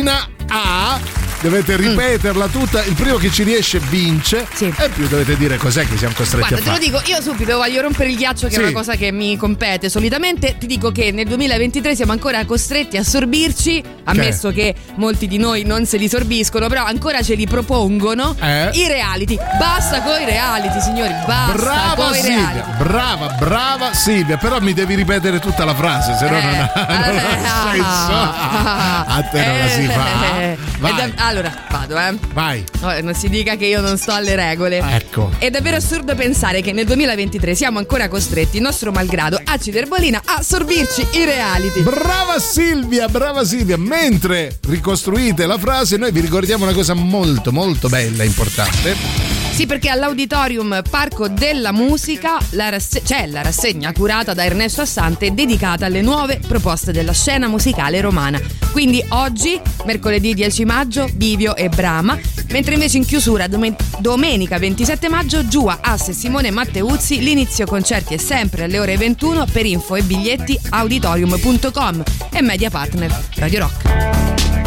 ciderbolina 0.00 0.28
a. 0.48 1.29
Dovete 1.40 1.72
Mm. 1.78 1.88
ripeterla 1.88 2.46
tutta. 2.48 2.82
Il 2.84 2.94
primo 2.94 3.16
che 3.16 3.30
ci 3.30 3.42
riesce 3.44 3.78
vince. 3.88 4.46
E 4.58 4.88
più 4.90 5.08
dovete 5.08 5.36
dire 5.36 5.56
cos'è 5.56 5.86
che 5.88 5.96
siamo 5.96 6.12
costretti 6.14 6.48
Guarda, 6.48 6.56
a 6.56 6.58
te 6.58 6.64
lo 6.80 6.86
fare. 6.92 7.02
dico, 7.04 7.16
io 7.18 7.22
subito 7.22 7.56
voglio 7.56 7.80
rompere 7.80 8.10
il 8.10 8.16
ghiaccio, 8.16 8.46
che 8.48 8.54
Sì. 8.54 8.60
è 8.60 8.62
una 8.64 8.72
cosa 8.72 8.94
che 8.96 9.10
mi 9.10 9.36
compete 9.38 9.88
solitamente. 9.88 10.56
Ti 10.58 10.66
dico 10.66 10.92
che 10.92 11.12
nel 11.12 11.26
2023 11.26 11.94
siamo 11.96 12.12
ancora 12.12 12.44
costretti 12.44 12.98
a 12.98 13.02
sorbirci, 13.04 13.82
ammesso 14.04 14.50
che 14.50 14.74
molti 14.96 15.26
di 15.28 15.38
noi 15.38 15.64
non 15.64 15.86
se 15.86 15.96
li 15.96 16.08
sorbiscono, 16.08 16.68
però 16.68 16.84
ancora 16.84 17.22
ce 17.22 17.34
li 17.34 17.46
propongono. 17.46 18.36
Eh? 18.38 18.70
I 18.74 18.86
reality. 18.86 19.36
Basta 19.58 20.02
coi 20.02 20.24
reality, 20.26 20.78
signori, 20.80 21.14
basta 21.26 21.52
Brava 21.54 21.94
coi 21.94 22.20
reality. 22.20 22.28
Silvia, 22.30 22.64
brava, 22.78 23.26
brava 23.38 23.94
Silvia, 23.94 24.36
però 24.36 24.60
mi 24.60 24.74
devi 24.74 24.94
ripetere 24.94 25.38
tutta 25.38 25.64
la 25.64 25.74
frase, 25.74 26.16
se 26.18 26.28
no 26.28 26.36
Eh, 26.36 26.42
non 26.42 26.54
ha, 26.54 26.72
non 27.06 27.16
ha 27.16 27.70
senso. 27.72 29.08
A 29.10 29.22
te 29.30 29.46
non 29.46 29.58
la 29.58 29.68
si 29.68 29.86
fa. 29.86 30.38
Eh, 30.40 30.58
Vai. 30.78 31.12
Allora, 31.30 31.64
vado, 31.70 31.96
eh. 31.96 32.18
Vai. 32.32 32.64
Oh, 32.80 33.00
non 33.02 33.14
si 33.14 33.28
dica 33.28 33.54
che 33.54 33.66
io 33.66 33.80
non 33.80 33.96
sto 33.96 34.12
alle 34.12 34.34
regole. 34.34 34.78
Ecco. 34.78 35.30
È 35.38 35.48
davvero 35.48 35.76
assurdo 35.76 36.16
pensare 36.16 36.60
che 36.60 36.72
nel 36.72 36.84
2023 36.86 37.54
siamo 37.54 37.78
ancora 37.78 38.08
costretti, 38.08 38.58
nostro 38.58 38.90
malgrado, 38.90 39.40
a 39.44 39.56
Ciderbolina 39.56 40.22
a 40.24 40.42
sorbirci 40.42 41.06
i 41.12 41.24
reality. 41.24 41.82
Brava 41.82 42.40
Silvia, 42.40 43.06
brava 43.06 43.44
Silvia. 43.44 43.76
Mentre 43.76 44.58
ricostruite 44.66 45.46
la 45.46 45.56
frase, 45.56 45.96
noi 45.98 46.10
vi 46.10 46.20
ricordiamo 46.20 46.64
una 46.64 46.72
cosa 46.72 46.94
molto, 46.94 47.52
molto 47.52 47.88
bella 47.88 48.24
e 48.24 48.26
importante. 48.26 49.38
Sì, 49.52 49.66
perché 49.66 49.90
all'Auditorium 49.90 50.80
Parco 50.88 51.28
della 51.28 51.70
Musica 51.70 52.38
la 52.50 52.70
rasse- 52.70 53.02
c'è 53.02 53.26
la 53.26 53.42
rassegna 53.42 53.92
curata 53.92 54.32
da 54.32 54.42
Ernesto 54.42 54.80
Assante 54.80 55.34
dedicata 55.34 55.84
alle 55.84 56.00
nuove 56.00 56.40
proposte 56.46 56.92
della 56.92 57.12
scena 57.12 57.46
musicale 57.46 58.00
romana. 58.00 58.40
Quindi 58.72 59.04
oggi, 59.10 59.60
mercoledì 59.84 60.32
10 60.32 60.64
maggio, 60.64 61.10
Bivio 61.20 61.54
e 61.54 61.68
Brama, 61.68 62.18
mentre 62.48 62.72
invece 62.72 62.96
in 62.96 63.04
chiusura 63.04 63.46
domen- 63.46 63.76
domenica 63.98 64.58
27 64.58 65.10
maggio 65.10 65.46
Giua, 65.46 65.80
Ass 65.82 66.08
e 66.08 66.12
Simone 66.14 66.50
Matteuzzi, 66.50 67.20
l'inizio 67.20 67.66
concerti 67.66 68.14
è 68.14 68.16
sempre 68.16 68.64
alle 68.64 68.78
ore 68.78 68.96
21 68.96 69.44
per 69.52 69.66
info 69.66 69.96
e 69.96 70.02
biglietti 70.02 70.58
auditorium.com 70.70 72.02
e 72.32 72.40
media 72.40 72.70
partner 72.70 73.24
Radio 73.34 73.58
Rock. 73.58 74.59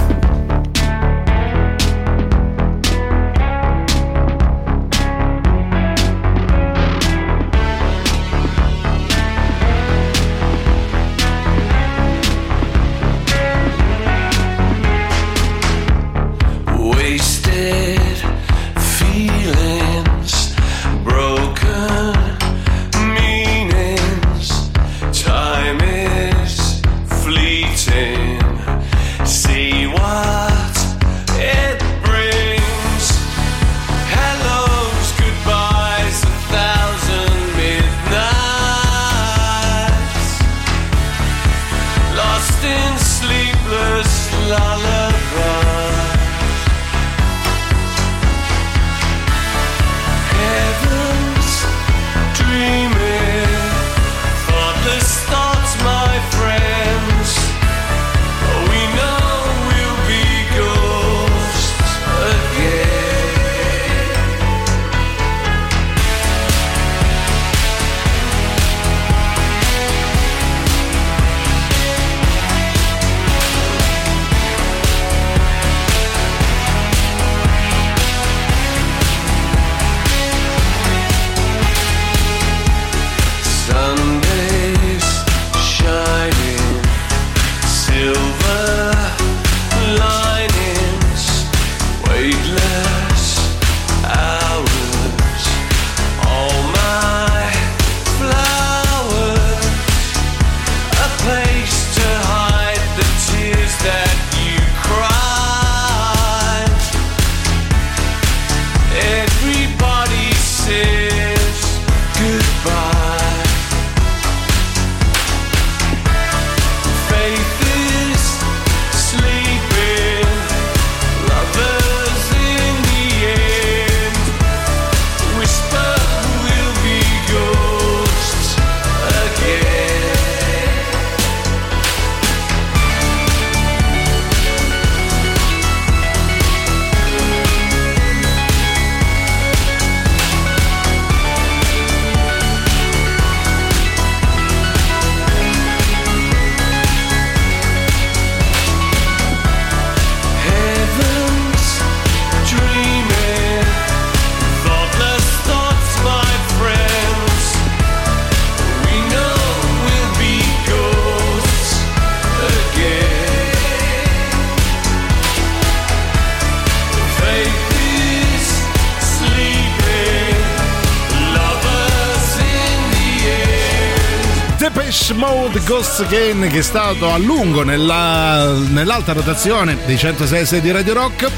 Ghost 175.95 176.11
Again 176.11 176.49
che 176.49 176.57
è 176.57 176.61
stato 176.63 177.11
a 177.11 177.17
lungo 177.17 177.61
nella- 177.61 178.51
nell'alta 178.69 179.13
rotazione 179.13 179.77
dei 179.85 179.95
106 179.95 180.59
di 180.59 180.71
Radio 180.71 180.93
Rock. 180.93 181.29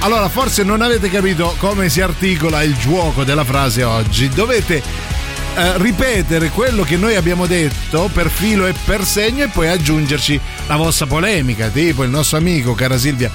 Allora, 0.00 0.28
forse 0.28 0.64
non 0.64 0.82
avete 0.82 1.08
capito 1.08 1.54
come 1.58 1.88
si 1.88 2.00
articola 2.00 2.64
il 2.64 2.76
gioco 2.76 3.22
della 3.22 3.44
frase 3.44 3.84
oggi. 3.84 4.28
Dovete 4.28 4.82
eh, 5.54 5.78
ripetere 5.78 6.48
quello 6.48 6.82
che 6.82 6.96
noi 6.96 7.14
abbiamo 7.14 7.46
detto 7.46 8.10
per 8.12 8.28
filo 8.28 8.66
e 8.66 8.74
per 8.84 9.04
segno 9.04 9.44
e 9.44 9.48
poi 9.48 9.68
aggiungerci 9.68 10.40
la 10.66 10.74
vostra 10.74 11.06
polemica, 11.06 11.68
tipo 11.68 12.02
il 12.02 12.10
nostro 12.10 12.38
amico, 12.38 12.74
cara 12.74 12.98
Silvia, 12.98 13.30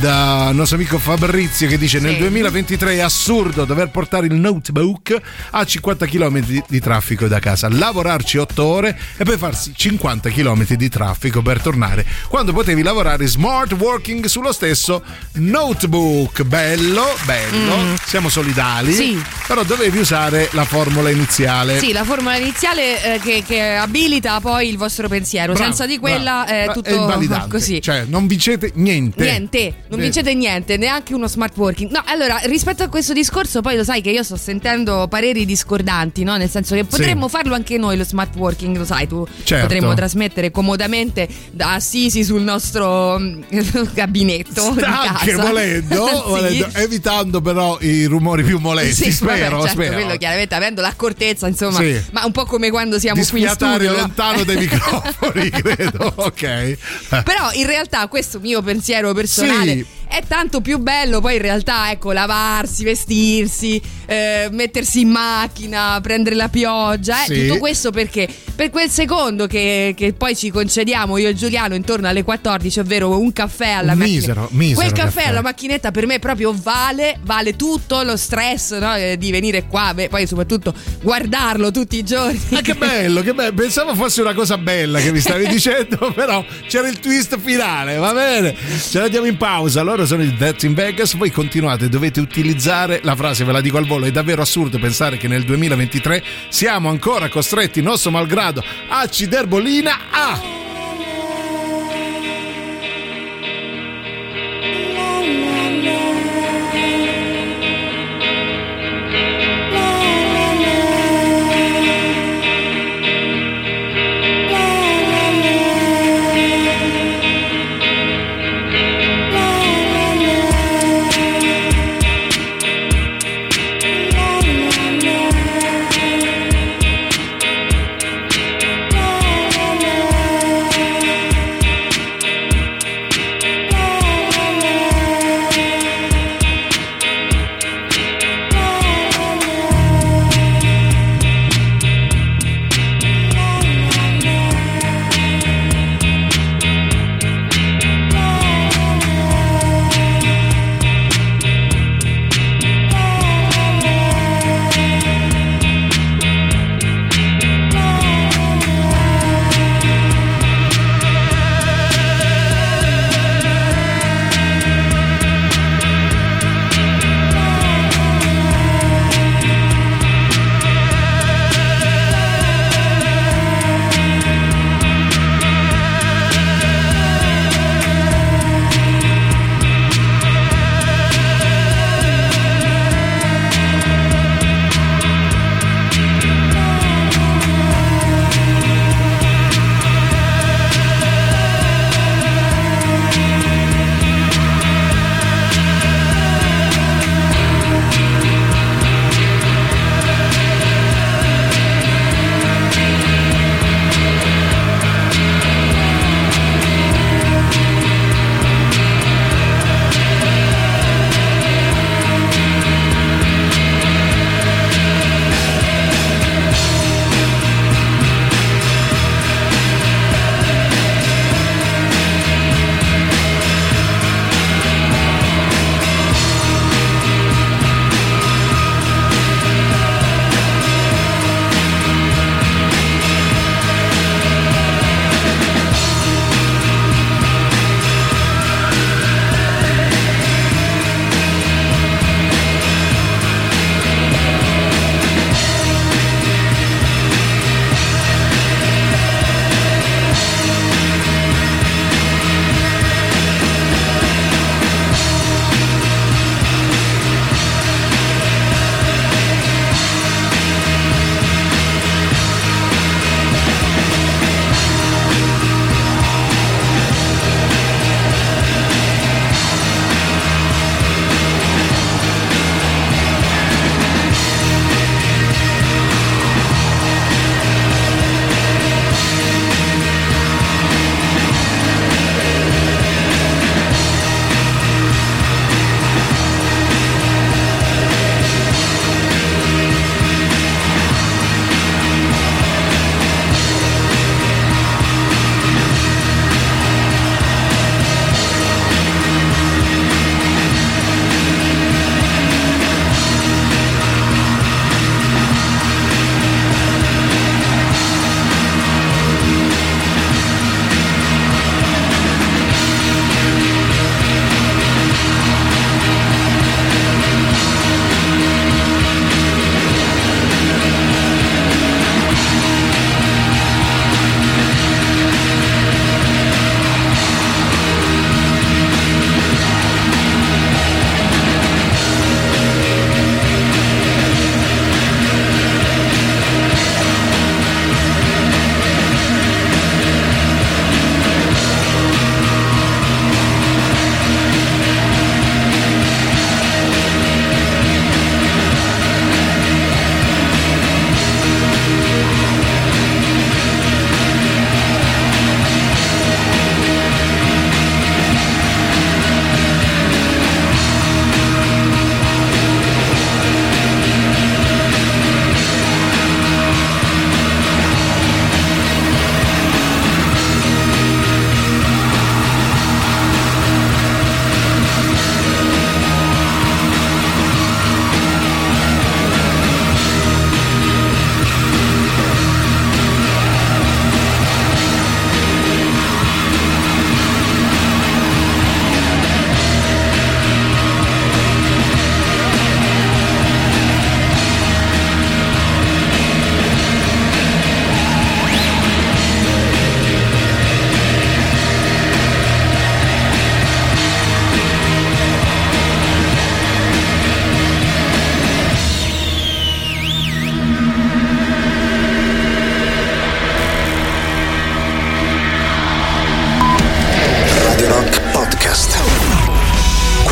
da 0.00 0.52
nostro 0.52 0.76
amico 0.76 0.98
Fabrizio 0.98 1.66
che 1.66 1.76
dice 1.76 1.98
nel 1.98 2.16
2023 2.18 2.94
è 2.94 3.00
assurdo 3.00 3.64
dover 3.64 3.90
portare 3.90 4.26
il 4.26 4.34
notebook 4.34 5.20
a 5.50 5.64
50 5.64 6.06
km 6.06 6.40
di, 6.40 6.62
di 6.68 6.80
traffico 6.80 7.26
da 7.26 7.38
casa, 7.40 7.68
lavorarci 7.68 8.38
8 8.38 8.64
ore 8.64 8.98
e 9.16 9.24
poi 9.24 9.36
farsi 9.36 9.72
50 9.74 10.30
km 10.30 10.66
di 10.74 10.88
traffico 10.88 11.42
per 11.42 11.60
tornare 11.60 12.06
quando 12.28 12.52
potevi 12.52 12.82
lavorare 12.82 13.26
smart 13.26 13.72
working 13.72 14.24
sullo 14.26 14.52
stesso 14.52 15.02
notebook. 15.34 16.42
Bello, 16.42 17.04
bello, 17.24 17.76
Mm. 17.78 17.94
siamo 18.04 18.28
solidali, 18.28 18.92
Sì. 18.92 19.22
Però 19.48 19.62
dovevi 19.62 19.98
usare 19.98 20.50
la 20.52 20.66
formula 20.66 21.08
iniziale. 21.08 21.78
Sì, 21.78 21.92
la 21.92 22.04
formula 22.04 22.36
iniziale 22.36 23.14
eh, 23.14 23.18
che, 23.18 23.42
che 23.46 23.76
abilita 23.76 24.40
poi 24.40 24.68
il 24.68 24.76
vostro 24.76 25.08
pensiero. 25.08 25.54
Bravo, 25.54 25.68
Senza 25.68 25.86
di 25.86 25.98
quella 25.98 26.44
bravo. 26.46 26.50
è 26.60 26.66
Ma 26.66 26.72
tutto 26.74 27.18
è 27.18 27.48
così. 27.48 27.80
Cioè, 27.80 28.04
non 28.06 28.26
vincete 28.26 28.72
niente. 28.74 29.22
Niente, 29.24 29.74
non 29.88 30.00
Eh. 30.00 30.02
vincete 30.02 30.34
niente, 30.34 30.76
neanche 30.76 31.14
uno 31.14 31.26
smart 31.28 31.56
working. 31.56 31.90
No, 31.90 32.02
allora, 32.04 32.36
rispetto 32.44 32.82
a 32.82 32.88
questo 32.88 33.14
discorso, 33.14 33.62
poi 33.62 33.76
lo 33.76 33.84
sai 33.84 34.02
che 34.02 34.10
io 34.10 34.22
sto 34.22 34.36
sentendo 34.36 35.06
pareri 35.08 35.46
discordanti, 35.46 36.24
no? 36.24 36.36
Nel 36.36 36.50
senso 36.50 36.74
che 36.74 36.84
potremmo 36.84 37.26
farlo 37.28 37.54
anche 37.54 37.78
noi 37.78 37.96
lo 37.96 38.04
smart 38.04 38.36
working, 38.36 38.76
lo 38.76 38.84
sai, 38.84 39.08
tu 39.08 39.26
Certo. 39.44 39.66
potremmo 39.66 39.94
trasmettere 39.94 40.50
comodamente 40.50 41.26
da 41.52 41.72
assisi 41.72 42.22
sul 42.22 42.42
nostro 42.42 43.18
mm, 43.18 43.42
gabinetto 43.94 44.74
Anche 44.84 45.34
volendo, 45.36 46.04
Sì. 46.12 46.22
volendo, 46.26 46.68
evitando 46.74 47.40
però 47.40 47.78
i 47.80 48.04
rumori 48.04 48.42
più 48.42 48.58
molesti. 48.58 49.04
Sì, 49.04 49.12
spero, 49.38 49.60
certo, 49.62 49.80
spero. 49.82 49.94
quello 49.94 50.16
chiaramente 50.16 50.54
avendo 50.54 50.80
l'accortezza, 50.80 51.46
insomma, 51.48 51.78
Sì. 51.78 52.00
ma 52.12 52.24
un 52.24 52.32
po' 52.32 52.44
come 52.44 52.70
quando 52.70 52.98
siamo 52.98 53.20
Di 53.20 53.26
qui 53.28 53.42
in 53.42 53.48
studio. 53.48 53.90
no? 53.90 53.96
lontano 53.98 54.44
dai 54.44 54.56
microfoni, 54.60 55.50
credo. 55.50 56.12
Ok. 56.16 56.76
Però 57.24 57.50
in 57.52 57.66
realtà 57.66 58.06
questo 58.08 58.38
mio 58.40 58.62
pensiero 58.62 59.12
personale 59.14 59.72
Sì. 59.72 59.86
È 60.08 60.22
tanto 60.26 60.60
più 60.60 60.78
bello 60.78 61.20
poi 61.20 61.36
in 61.36 61.42
realtà 61.42 61.90
ecco 61.90 62.12
lavarsi, 62.12 62.84
vestirsi, 62.84 63.80
eh, 64.06 64.48
mettersi 64.50 65.00
in 65.00 65.08
macchina, 65.10 65.98
prendere 66.02 66.34
la 66.34 66.48
pioggia, 66.48 67.24
eh, 67.24 67.34
Sì. 67.34 67.46
tutto 67.46 67.58
questo 67.58 67.90
perché 67.90 68.28
per 68.54 68.70
quel 68.70 68.88
secondo 68.90 69.46
che, 69.46 69.94
che 69.96 70.12
poi 70.14 70.34
ci 70.36 70.50
concediamo 70.50 71.16
io 71.18 71.28
e 71.28 71.34
Giuliano 71.34 71.74
intorno 71.74 72.08
alle 72.08 72.24
14, 72.24 72.80
ovvero 72.80 73.18
un 73.18 73.32
caffè 73.32 73.70
alla 73.70 73.92
Un 73.92 73.98
macchina. 73.98 74.16
misero, 74.16 74.48
misero 74.52 74.80
Quel 74.80 74.92
caffè, 74.92 75.14
caffè. 75.16 75.28
alla 75.28 75.42
macchinetta 75.42 75.90
per 75.90 76.06
me 76.06 76.18
proprio 76.18 76.54
vale, 76.60 77.18
vale 77.22 77.54
tutto 77.56 78.02
lo 78.02 78.16
stress 78.16 78.76
no, 78.78 78.94
eh, 78.96 79.16
di 79.18 79.30
venire 79.30 79.66
qua, 79.66 79.92
beh, 79.94 80.08
poi 80.08 80.26
soprattutto 80.26 80.74
guardarlo 81.02 81.70
tutti 81.70 81.96
i 81.98 82.04
giorni. 82.04 82.40
Ma 82.50 82.60
che 82.60 82.74
bello, 82.74 83.22
che 83.22 83.34
bello. 83.34 83.52
Pensavo 83.54 83.94
fosse 83.94 84.20
una 84.20 84.34
cosa 84.34 84.58
bella 84.58 84.98
che 85.00 85.12
mi 85.12 85.20
stavi 85.20 85.46
dicendo, 85.48 86.12
però 86.14 86.44
c'era 86.66 86.88
il 86.88 86.98
twist 86.98 87.38
finale, 87.38 87.96
va 87.96 88.12
bene. 88.12 88.54
Ce 88.88 88.98
la 88.98 89.08
diamo 89.08 89.26
in 89.26 89.36
pausa. 89.36 89.82
Loro 89.98 90.10
sono 90.10 90.22
i 90.22 90.32
Death 90.36 90.62
in 90.62 90.74
Vegas. 90.74 91.16
Voi 91.16 91.32
continuate, 91.32 91.88
dovete 91.88 92.20
utilizzare 92.20 93.00
la 93.02 93.16
frase, 93.16 93.42
ve 93.42 93.50
la 93.50 93.60
dico 93.60 93.78
al 93.78 93.86
volo. 93.86 94.06
È 94.06 94.12
davvero 94.12 94.42
assurdo 94.42 94.78
pensare 94.78 95.16
che 95.16 95.26
nel 95.26 95.42
2023 95.42 96.22
siamo 96.50 96.88
ancora 96.88 97.28
costretti, 97.28 97.82
nostro 97.82 98.12
malgrado, 98.12 98.62
a 98.86 99.08
ciderbolina 99.08 99.98
a. 100.08 100.67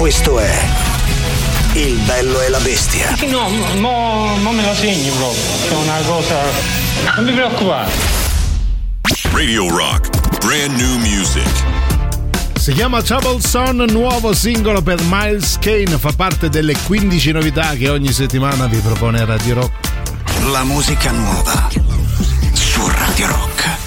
Questo 0.07 0.39
è 0.39 0.69
Il 1.73 1.99
bello 2.07 2.41
e 2.41 2.49
la 2.49 2.61
bestia. 2.61 3.13
No, 3.29 3.49
mo, 3.81 4.37
mo 4.37 4.53
me 4.53 4.65
lo 4.65 4.73
segni 4.73 5.11
proprio. 5.11 5.43
È 5.69 5.83
una 5.83 5.99
cosa. 6.07 6.43
Non 7.17 7.25
mi 7.25 7.33
preoccupare. 7.33 7.91
Radio 9.33 9.69
Rock, 9.69 10.39
brand 10.47 10.81
new 10.81 10.99
music. 10.99 11.51
Si 12.55 12.73
chiama 12.73 13.03
Trouble 13.03 13.41
Son, 13.41 13.85
nuovo 13.89 14.33
singolo 14.33 14.81
per 14.81 15.01
Miles 15.09 15.59
Kane, 15.59 15.99
fa 15.99 16.13
parte 16.13 16.51
delle 16.51 16.77
15 16.85 17.33
novità 17.33 17.75
che 17.75 17.89
ogni 17.89 18.13
settimana 18.13 18.69
vi 18.69 18.79
propone 18.79 19.25
Radio 19.25 19.55
Rock. 19.55 19.89
La 20.53 20.63
musica 20.63 21.11
nuova 21.11 21.69
su 22.53 22.87
Radio 22.87 23.27
Rock. 23.27 23.86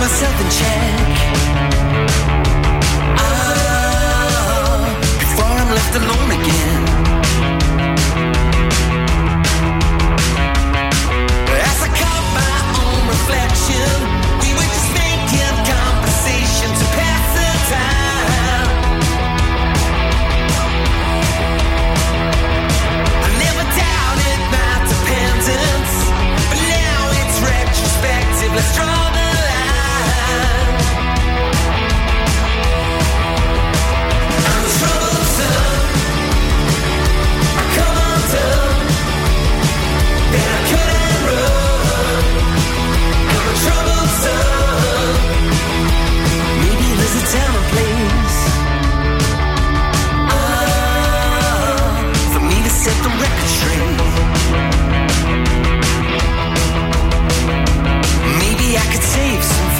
Myself 0.00 0.40
in 0.40 0.48
check. 0.48 1.08
Ah, 3.20 4.80
before 5.18 5.44
I'm 5.44 5.70
left 5.76 5.94
alone 5.94 6.30
again. 6.40 6.82
As 11.68 11.78
I 11.84 11.90
caught 12.00 12.26
my 12.40 12.56
own 12.80 13.02
reflection, 13.12 13.92
we 14.40 14.48
were 14.56 14.68
just 14.72 14.90
making 14.96 15.56
conversation 15.68 16.70
to 16.80 16.86
pass 16.96 17.24
the 17.36 17.50
time. 17.76 18.68
I 23.26 23.28
never 23.44 23.64
doubted 23.84 24.40
my 24.56 24.72
dependence, 24.92 25.94
but 26.48 26.60
now 26.72 27.00
it's 27.20 27.36
retrospective. 27.52 28.50
Let's 28.56 28.72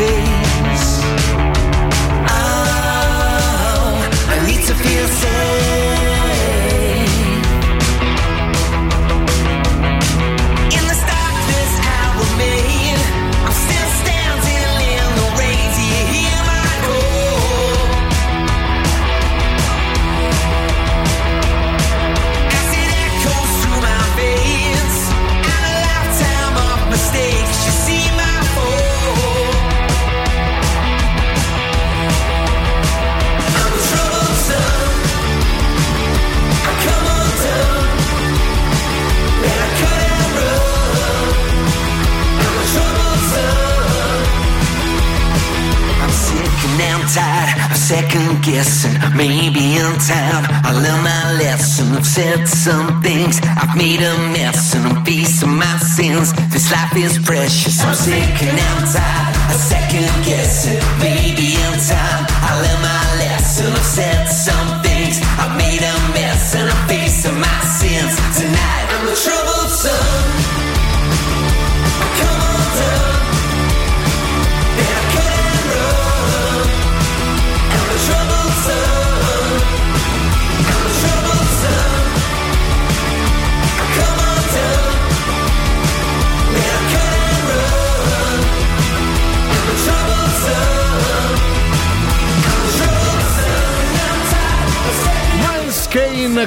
face. 0.00 0.29
Tired 47.14 47.58
of 47.70 47.76
second 47.76 48.42
guessing. 48.42 48.94
Maybe 49.16 49.74
in 49.82 49.92
time 49.98 50.44
I 50.62 50.70
learn 50.70 51.02
my 51.02 51.22
lesson. 51.42 51.90
I've 51.98 52.06
said 52.06 52.46
some 52.46 53.02
things, 53.02 53.40
I've 53.42 53.76
made 53.76 54.00
a 54.00 54.14
mess, 54.30 54.74
and 54.74 54.86
I'm 54.86 55.04
facing 55.04 55.56
my 55.58 55.76
sins. 55.78 56.32
This 56.54 56.70
life 56.70 56.94
is 56.96 57.18
precious. 57.18 57.82
I'm 57.82 57.94
sick 57.94 58.42
and 58.46 58.54
I'm 58.54 58.82
tired 58.86 59.34
of 59.50 59.58
second 59.58 60.10
guessing. 60.22 60.82
Maybe 61.02 61.58
in 61.58 61.74
time 61.90 62.22
I 62.46 62.50
learn 62.62 62.80
my 62.82 63.04
lesson. 63.22 63.66
I've 63.74 63.90
said 63.96 64.26
some 64.26 64.70
things, 64.86 65.18
I've 65.42 65.56
made 65.58 65.82
a 65.82 65.94
mess, 66.14 66.54
and 66.54 66.70
I'm 66.70 66.82
facing 66.86 67.38
my 67.40 67.60
sins 67.66 68.14
tonight. 68.38 68.86
I'm 68.94 69.08
a 69.10 69.16
troublesome. 69.18 70.20
Come 70.20 70.29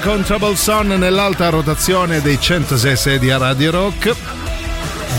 Con 0.02 0.24
Trouble 0.24 0.56
Son 0.56 0.88
nell'alta 0.88 1.50
rotazione 1.50 2.20
dei 2.20 2.40
106 2.40 3.20
di 3.20 3.30
a 3.30 3.38
Radio 3.38 3.72
Rock. 3.72 4.16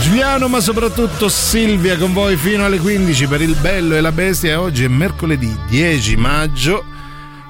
Giuliano, 0.01 0.47
ma 0.47 0.59
soprattutto 0.59 1.29
Silvia 1.29 1.97
con 1.97 2.13
voi 2.13 2.35
fino 2.35 2.65
alle 2.65 2.79
15 2.79 3.27
per 3.27 3.41
il 3.41 3.55
bello 3.55 3.95
e 3.95 4.01
la 4.01 4.11
bestia. 4.11 4.59
Oggi 4.59 4.83
è 4.83 4.87
mercoledì 4.87 5.57
10 5.69 6.15
maggio. 6.17 6.83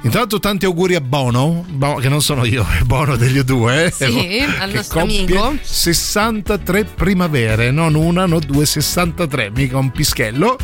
Intanto 0.04 0.40
tanti 0.40 0.66
auguri 0.66 0.94
a 0.96 1.02
Bono, 1.02 1.66
Bo- 1.68 1.96
che 1.96 2.10
non 2.10 2.22
sono 2.22 2.46
io, 2.46 2.64
è 2.80 2.84
Bono 2.84 3.16
degli 3.16 3.40
U2. 3.40 3.92
Sì, 3.92 4.46
al 4.60 4.70
che 4.70 4.76
nostro 4.78 5.02
amico. 5.02 5.58
63 5.62 6.84
primavere, 6.84 7.72
non 7.72 7.96
una, 7.96 8.26
no 8.28 8.40
due, 8.40 8.66
63, 8.66 9.50
mica 9.50 9.78
un 9.78 9.92
pischello. 9.92 10.58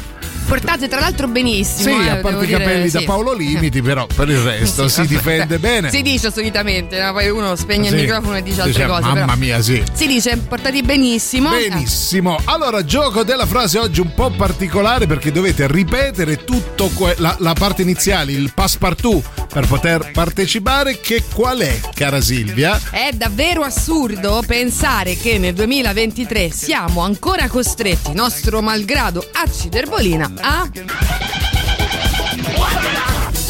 Portate 0.51 0.89
tra 0.89 0.99
l'altro 0.99 1.29
benissimo. 1.29 1.97
Sì, 2.01 2.07
eh, 2.07 2.09
a 2.09 2.17
parte 2.17 2.43
i 2.43 2.47
dire, 2.47 2.59
capelli 2.59 2.89
da 2.89 2.99
sì. 2.99 3.05
Paolo 3.05 3.31
Limiti, 3.31 3.81
però 3.81 4.05
per 4.05 4.27
il 4.27 4.39
resto 4.39 4.89
si 4.89 5.07
difende 5.07 5.59
bene. 5.59 5.89
Si 5.89 6.01
dice 6.01 6.29
solitamente, 6.29 7.01
no? 7.01 7.13
poi 7.13 7.29
uno 7.29 7.55
spegne 7.55 7.87
Sì. 7.87 7.95
il 7.95 8.01
microfono 8.01 8.35
e 8.35 8.43
dice 8.43 8.59
altre 8.59 8.85
cose. 8.85 9.01
Mamma 9.01 9.13
però. 9.13 9.35
mia, 9.37 9.61
sì. 9.61 9.81
Si 9.93 10.07
dice 10.07 10.35
portati 10.35 10.81
benissimo. 10.81 11.51
Benissimo. 11.51 12.37
Allora, 12.43 12.83
gioco 12.83 13.23
della 13.23 13.45
frase 13.45 13.79
oggi 13.79 14.01
un 14.01 14.13
po' 14.13 14.29
particolare 14.31 15.07
perché 15.07 15.31
dovete 15.31 15.67
ripetere 15.67 16.43
tutto 16.43 16.89
que- 16.89 17.15
la, 17.19 17.33
la 17.39 17.53
parte 17.53 17.81
iniziale, 17.83 18.33
il 18.33 18.51
passepartout 18.53 19.23
per 19.53 19.65
poter 19.67 20.11
partecipare. 20.11 20.99
Che 20.99 21.23
qual 21.33 21.59
è, 21.59 21.79
cara 21.93 22.19
Silvia? 22.19 22.77
È 22.89 23.11
davvero 23.13 23.61
assurdo 23.61 24.43
pensare 24.45 25.15
che 25.15 25.37
nel 25.37 25.53
2023 25.53 26.51
siamo 26.51 26.99
ancora 27.03 27.47
costretti, 27.47 28.11
nostro 28.13 28.61
malgrado 28.61 29.25
a 29.31 29.49
Ciderbolina, 29.49 30.39
a 30.43 30.71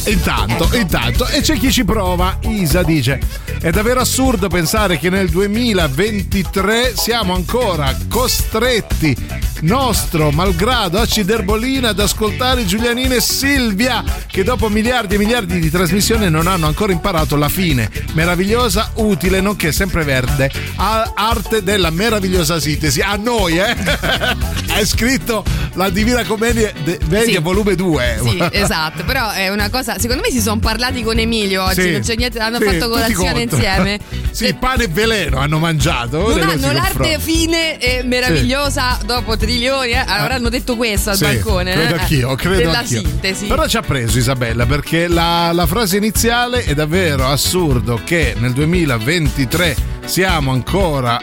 Intanto, 0.06 0.68
intanto, 0.76 1.28
e 1.28 1.42
c'è 1.42 1.58
chi 1.58 1.72
ci 1.72 1.86
prova. 1.86 2.38
Isa 2.42 2.82
dice: 2.84 3.20
È 3.62 3.70
davvero 3.70 4.00
assurdo 4.02 4.48
pensare 4.48 4.98
che 4.98 5.10
nel 5.10 5.30
2023 5.30 6.94
siamo 6.96 7.36
ancora 7.36 7.96
costretti, 8.10 9.16
nostro 9.62 10.32
malgrado, 10.32 11.00
a 11.00 11.06
Ciderbolina 11.06 11.90
ad 11.90 12.00
ascoltare 12.00 12.66
Giulianina 12.66 13.14
e 13.16 13.22
Silvia, 13.22 14.04
che 14.26 14.44
dopo 14.44 14.70
miliardi 14.70 15.16
e 15.16 15.18
miliardi 15.20 15.60
di 15.60 15.70
trasmissioni 15.70 16.30
non 16.32 16.48
hanno 16.48 16.66
ancora 16.66 16.92
imparato 16.92 17.36
la 17.36 17.50
fine. 17.50 17.90
Meravigliosa, 18.14 18.92
utile, 18.96 19.40
nonché 19.40 19.72
sempre 19.72 20.04
verde. 20.04 20.52
a- 20.78 21.12
arte 21.14 21.62
della 21.64 21.92
meravigliosa 21.92 22.60
sintesi. 22.60 23.02
A 23.02 23.16
noi, 23.16 23.58
eh? 23.60 23.76
Hai 24.74 24.86
scritto 24.86 25.44
la 25.74 25.90
Divina 25.90 26.24
Commedia 26.24 26.72
de- 26.84 27.00
Media 27.08 27.36
Sì. 27.36 27.42
volume 27.42 27.76
2. 27.76 28.20
Sì, 28.24 28.44
esatto, 28.52 29.04
però 29.04 29.30
è 29.32 29.50
una 29.50 29.70
cosa. 29.70 29.91
Secondo 30.00 30.22
me 30.24 30.32
si 30.32 30.42
sono 30.42 30.60
parlati 30.60 31.04
con 31.04 31.18
Emilio 31.18 31.64
oggi, 31.64 31.82
Sì. 31.82 31.92
non 31.92 32.02
c'è 32.02 32.16
niente, 32.16 32.40
hanno 32.40 32.58
Sì, 32.58 32.66
fatto 32.66 32.90
colazione 32.90 33.42
insieme. 33.44 34.00
Sì, 34.32 34.54
pane 34.54 34.86
e 34.86 34.88
veleno 34.88 35.40
hanno 35.40 35.60
mangiato. 35.60 36.20
Non 36.20 36.36
le 36.36 36.42
hanno 36.44 36.72
l'arte 36.72 36.82
confrontano. 36.94 37.20
fine 37.20 37.78
e 37.80 38.02
meravigliosa 38.04 38.98
dopo 39.06 39.36
trilioni, 39.36 39.92
eh, 39.92 39.98
avranno 39.98 40.48
detto 40.50 40.76
questo 40.78 41.10
al 41.12 41.18
Sì, 41.18 41.24
balcone. 41.26 41.74
Credo 41.74 41.96
eh, 41.96 42.00
anch'io, 42.00 42.36
credo 42.36 42.56
della 42.58 42.78
anch'io. 42.80 43.00
sintesi. 43.02 43.46
Però 43.48 43.68
ci 43.68 43.76
ha 43.78 43.82
preso 43.82 44.18
Isabella 44.18 44.66
perché 44.66 45.08
la, 45.08 45.52
la 45.52 45.66
frase 45.68 45.98
iniziale 45.98 46.64
è 46.64 46.74
davvero 46.74 47.28
assurdo 47.28 48.00
che 48.06 48.36
nel 48.40 48.54
2023 48.54 49.76
siamo 50.06 50.52
ancora 50.52 51.20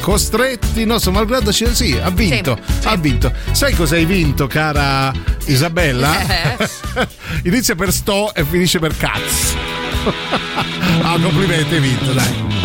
costretti, 0.00 0.84
nostro 0.84 1.12
malgrado 1.12 1.52
sì, 1.52 1.98
ha 2.02 2.10
vinto, 2.10 2.58
ha 2.84 2.96
vinto. 2.96 3.32
Sai 3.52 3.74
cosa 3.74 3.96
hai 3.96 4.04
vinto, 4.04 4.46
cara 4.46 5.12
Isabella? 5.46 6.56
Eh. 6.56 6.68
Inizia 7.44 7.74
per 7.74 7.92
sto 7.92 8.34
e 8.34 8.44
finisce 8.44 8.78
per 8.78 8.96
cazzo. 8.96 9.56
ah, 11.02 11.18
complimenti, 11.20 11.74
hai 11.74 11.80
vinto, 11.80 12.12
dai. 12.12 12.57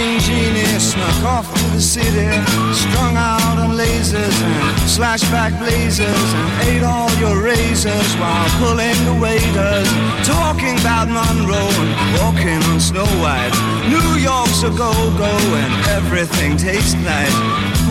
Jean 0.00 0.18
Genie 0.20 0.78
snuck 0.78 1.24
off 1.24 1.46
to 1.52 1.64
the 1.76 1.80
city, 1.80 2.32
strung 2.72 3.16
out 3.18 3.58
on 3.58 3.76
lasers 3.76 4.32
and 4.40 4.56
slashback 4.88 5.52
blazers, 5.58 6.32
and 6.40 6.68
ate 6.68 6.82
all 6.82 7.12
your 7.20 7.36
razors 7.44 8.14
while 8.16 8.48
pulling 8.56 8.96
the 9.04 9.12
waiters, 9.20 9.88
talking 10.26 10.80
about 10.80 11.06
Monroe 11.08 11.68
and 11.84 11.92
walking 12.16 12.62
on 12.72 12.80
Snow 12.80 13.04
White. 13.20 13.52
New 13.92 14.16
York's 14.16 14.62
a 14.62 14.70
go-go 14.70 15.36
and 15.60 15.72
everything 15.88 16.56
tastes 16.56 16.94
nice. 16.94 17.36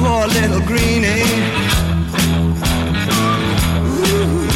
Poor 0.01 0.25
little 0.25 0.61
greenie. 0.65 1.21
Ooh, 4.09 4.49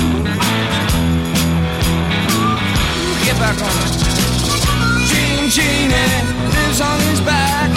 Get 3.23 3.37
back 3.37 3.61
on 3.61 3.77
it. 3.85 4.03
Genie 5.53 6.42
lives 6.73 6.81
on 6.81 6.99
his 7.09 7.21
back. 7.21 7.69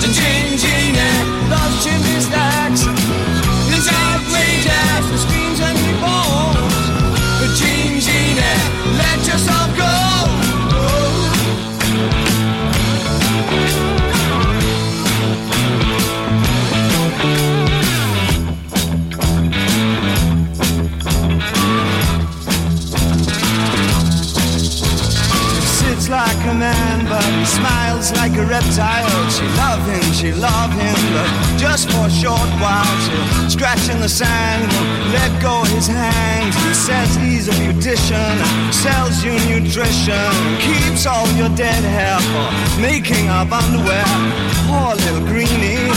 The 0.00 0.08
Gene 0.12 0.56
Genie 0.56 1.50
loves 1.50 1.84
chimney 1.84 2.20
stacks. 2.20 2.82
It's 3.74 3.88
outrageous, 3.88 5.10
the 5.10 5.18
screams 5.18 5.60
and 5.60 5.76
he 5.78 5.92
balls. 6.00 6.56
The 7.40 7.48
Gene 7.58 8.00
Genie, 8.00 8.96
let 8.98 9.26
yourself 9.26 9.76
go. 9.76 9.95
Reptile. 28.76 29.30
She 29.30 29.46
love 29.56 29.82
him, 29.86 30.12
she 30.12 30.32
love 30.32 30.72
him, 30.72 30.96
but 31.12 31.58
just 31.58 31.90
for 31.90 32.06
a 32.06 32.10
short 32.10 32.48
while. 32.60 32.84
She'll 33.04 33.50
scratch 33.50 33.88
in 33.88 34.00
the 34.00 34.08
sand, 34.08 34.70
let 35.12 35.30
go 35.42 35.64
his 35.74 35.86
hand. 35.86 36.54
He 36.54 36.74
says 36.74 37.14
he's 37.16 37.48
a 37.48 37.52
beautician, 37.52 38.36
sells 38.72 39.24
you 39.24 39.32
nutrition, 39.48 40.32
keeps 40.60 41.06
all 41.06 41.28
your 41.32 41.48
dead 41.56 41.82
hair 41.84 42.18
for 42.32 42.80
making 42.80 43.28
up 43.28 43.50
underwear. 43.52 44.04
Poor 44.68 44.94
little 44.94 45.26
greenie. 45.26 45.90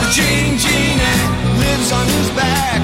The 0.00 0.08
Gene 0.12 0.58
Genie 0.58 1.22
lives 1.60 1.92
on 1.92 2.06
his 2.06 2.30
back. 2.30 2.82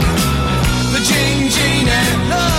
The 0.92 1.00
Gene 1.00 1.48
Genie 1.48 2.51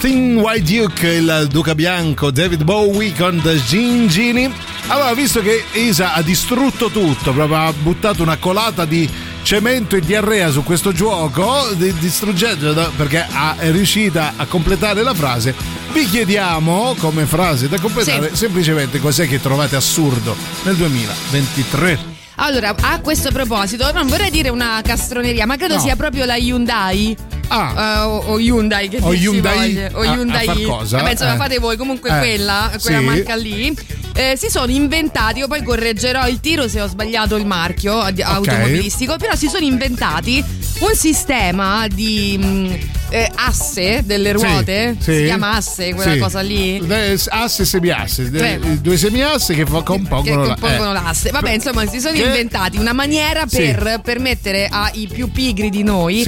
Nothing 0.00 0.38
White 0.38 0.62
Duke, 0.78 1.08
il 1.08 1.48
Duca 1.50 1.74
Bianco, 1.74 2.30
David 2.30 2.62
Bowie 2.62 3.12
con 3.14 3.40
The 3.42 3.60
Gin 3.60 4.06
Genie. 4.06 4.48
Allora, 4.86 5.12
visto 5.12 5.40
che 5.42 5.64
Isa 5.72 6.14
ha 6.14 6.22
distrutto 6.22 6.88
tutto, 6.88 7.32
proprio 7.32 7.56
ha 7.56 7.72
buttato 7.72 8.22
una 8.22 8.36
colata 8.36 8.84
di 8.84 9.10
cemento 9.42 9.96
e 9.96 10.00
diarrea 10.00 10.52
su 10.52 10.62
questo 10.62 10.92
gioco, 10.92 11.66
di- 11.74 11.92
distruggendolo 11.98 12.92
perché 12.96 13.26
ha- 13.28 13.56
è 13.58 13.72
riuscita 13.72 14.34
a 14.36 14.46
completare 14.46 15.02
la 15.02 15.14
frase, 15.14 15.52
vi 15.92 16.04
chiediamo 16.08 16.94
come 17.00 17.26
frase 17.26 17.68
da 17.68 17.80
completare 17.80 18.28
Sì. 18.30 18.36
semplicemente 18.36 19.00
cos'è 19.00 19.26
che 19.26 19.40
trovate 19.40 19.74
assurdo 19.74 20.36
nel 20.62 20.76
2023. 20.76 21.98
Allora, 22.36 22.72
a 22.80 23.00
questo 23.00 23.32
proposito, 23.32 23.90
non 23.90 24.06
vorrei 24.06 24.30
dire 24.30 24.48
una 24.48 24.80
castroneria, 24.80 25.44
ma 25.44 25.56
credo 25.56 25.74
No. 25.74 25.80
sia 25.80 25.96
proprio 25.96 26.24
la 26.24 26.36
Hyundai. 26.36 27.16
Ah. 27.48 27.74
Eh, 27.76 28.00
o, 28.04 28.16
o 28.32 28.38
Hyundai 28.38 28.88
che 28.88 28.98
O 29.00 29.12
Hyundai 29.12 29.88
o 29.92 30.00
a- 30.00 30.10
a 30.10 30.14
Hyundai 30.14 30.44
far 30.44 30.60
cosa? 30.62 30.96
Vabbè, 30.98 31.10
insomma 31.12 31.34
Eh. 31.34 31.36
fate 31.36 31.58
voi 31.58 31.76
comunque 31.76 32.10
Eh, 32.10 32.18
quella 32.18 32.70
quella 32.80 32.98
sì. 32.98 33.04
marca 33.04 33.34
lì 33.36 33.76
eh, 34.14 34.34
si 34.36 34.48
sono 34.50 34.70
inventati 34.70 35.38
io 35.38 35.46
poi 35.48 35.62
correggerò 35.62 36.26
il 36.28 36.40
tiro 36.40 36.68
se 36.68 36.80
ho 36.80 36.86
sbagliato 36.88 37.36
il 37.36 37.46
marchio 37.46 37.98
ad- 38.00 38.20
automobilistico 38.20 39.16
però 39.16 39.34
si 39.34 39.48
sono 39.48 39.64
inventati 39.64 40.44
un 40.80 40.94
sistema 40.94 41.86
di 41.88 42.36
mh, 42.38 42.78
eh, 43.10 43.30
asse 43.34 44.02
delle 44.04 44.32
ruote. 44.32 44.96
Sì, 44.98 45.04
Si 45.12 45.18
sì. 45.18 45.24
chiama 45.24 45.52
asse 45.56 45.94
quella 45.94 46.12
Sì. 46.12 46.18
cosa 46.18 46.40
lì. 46.40 46.76
Eh, 46.86 47.18
Asse 47.30 47.62
e 47.62 47.64
semiasse, 47.64 48.30
Tre. 48.30 48.54
eh, 48.54 48.78
due 48.80 48.96
semiasse 48.96 49.54
che 49.54 49.64
fa- 49.64 49.78
che 49.78 49.84
compongono, 49.84 50.44
la- 50.44 50.56
compongono 50.58 50.90
eh. 50.90 50.94
l'asse. 50.94 51.30
Vabbè, 51.30 51.52
insomma, 51.52 51.86
si 51.86 52.00
sono 52.00 52.14
Che- 52.14 52.22
inventati 52.24 52.76
una 52.78 52.92
maniera 52.92 53.46
per 53.46 54.00
permettere 54.02 54.68
ai 54.70 55.08
più 55.10 55.30
pigri 55.30 55.70
di 55.70 55.82
noi 55.82 56.22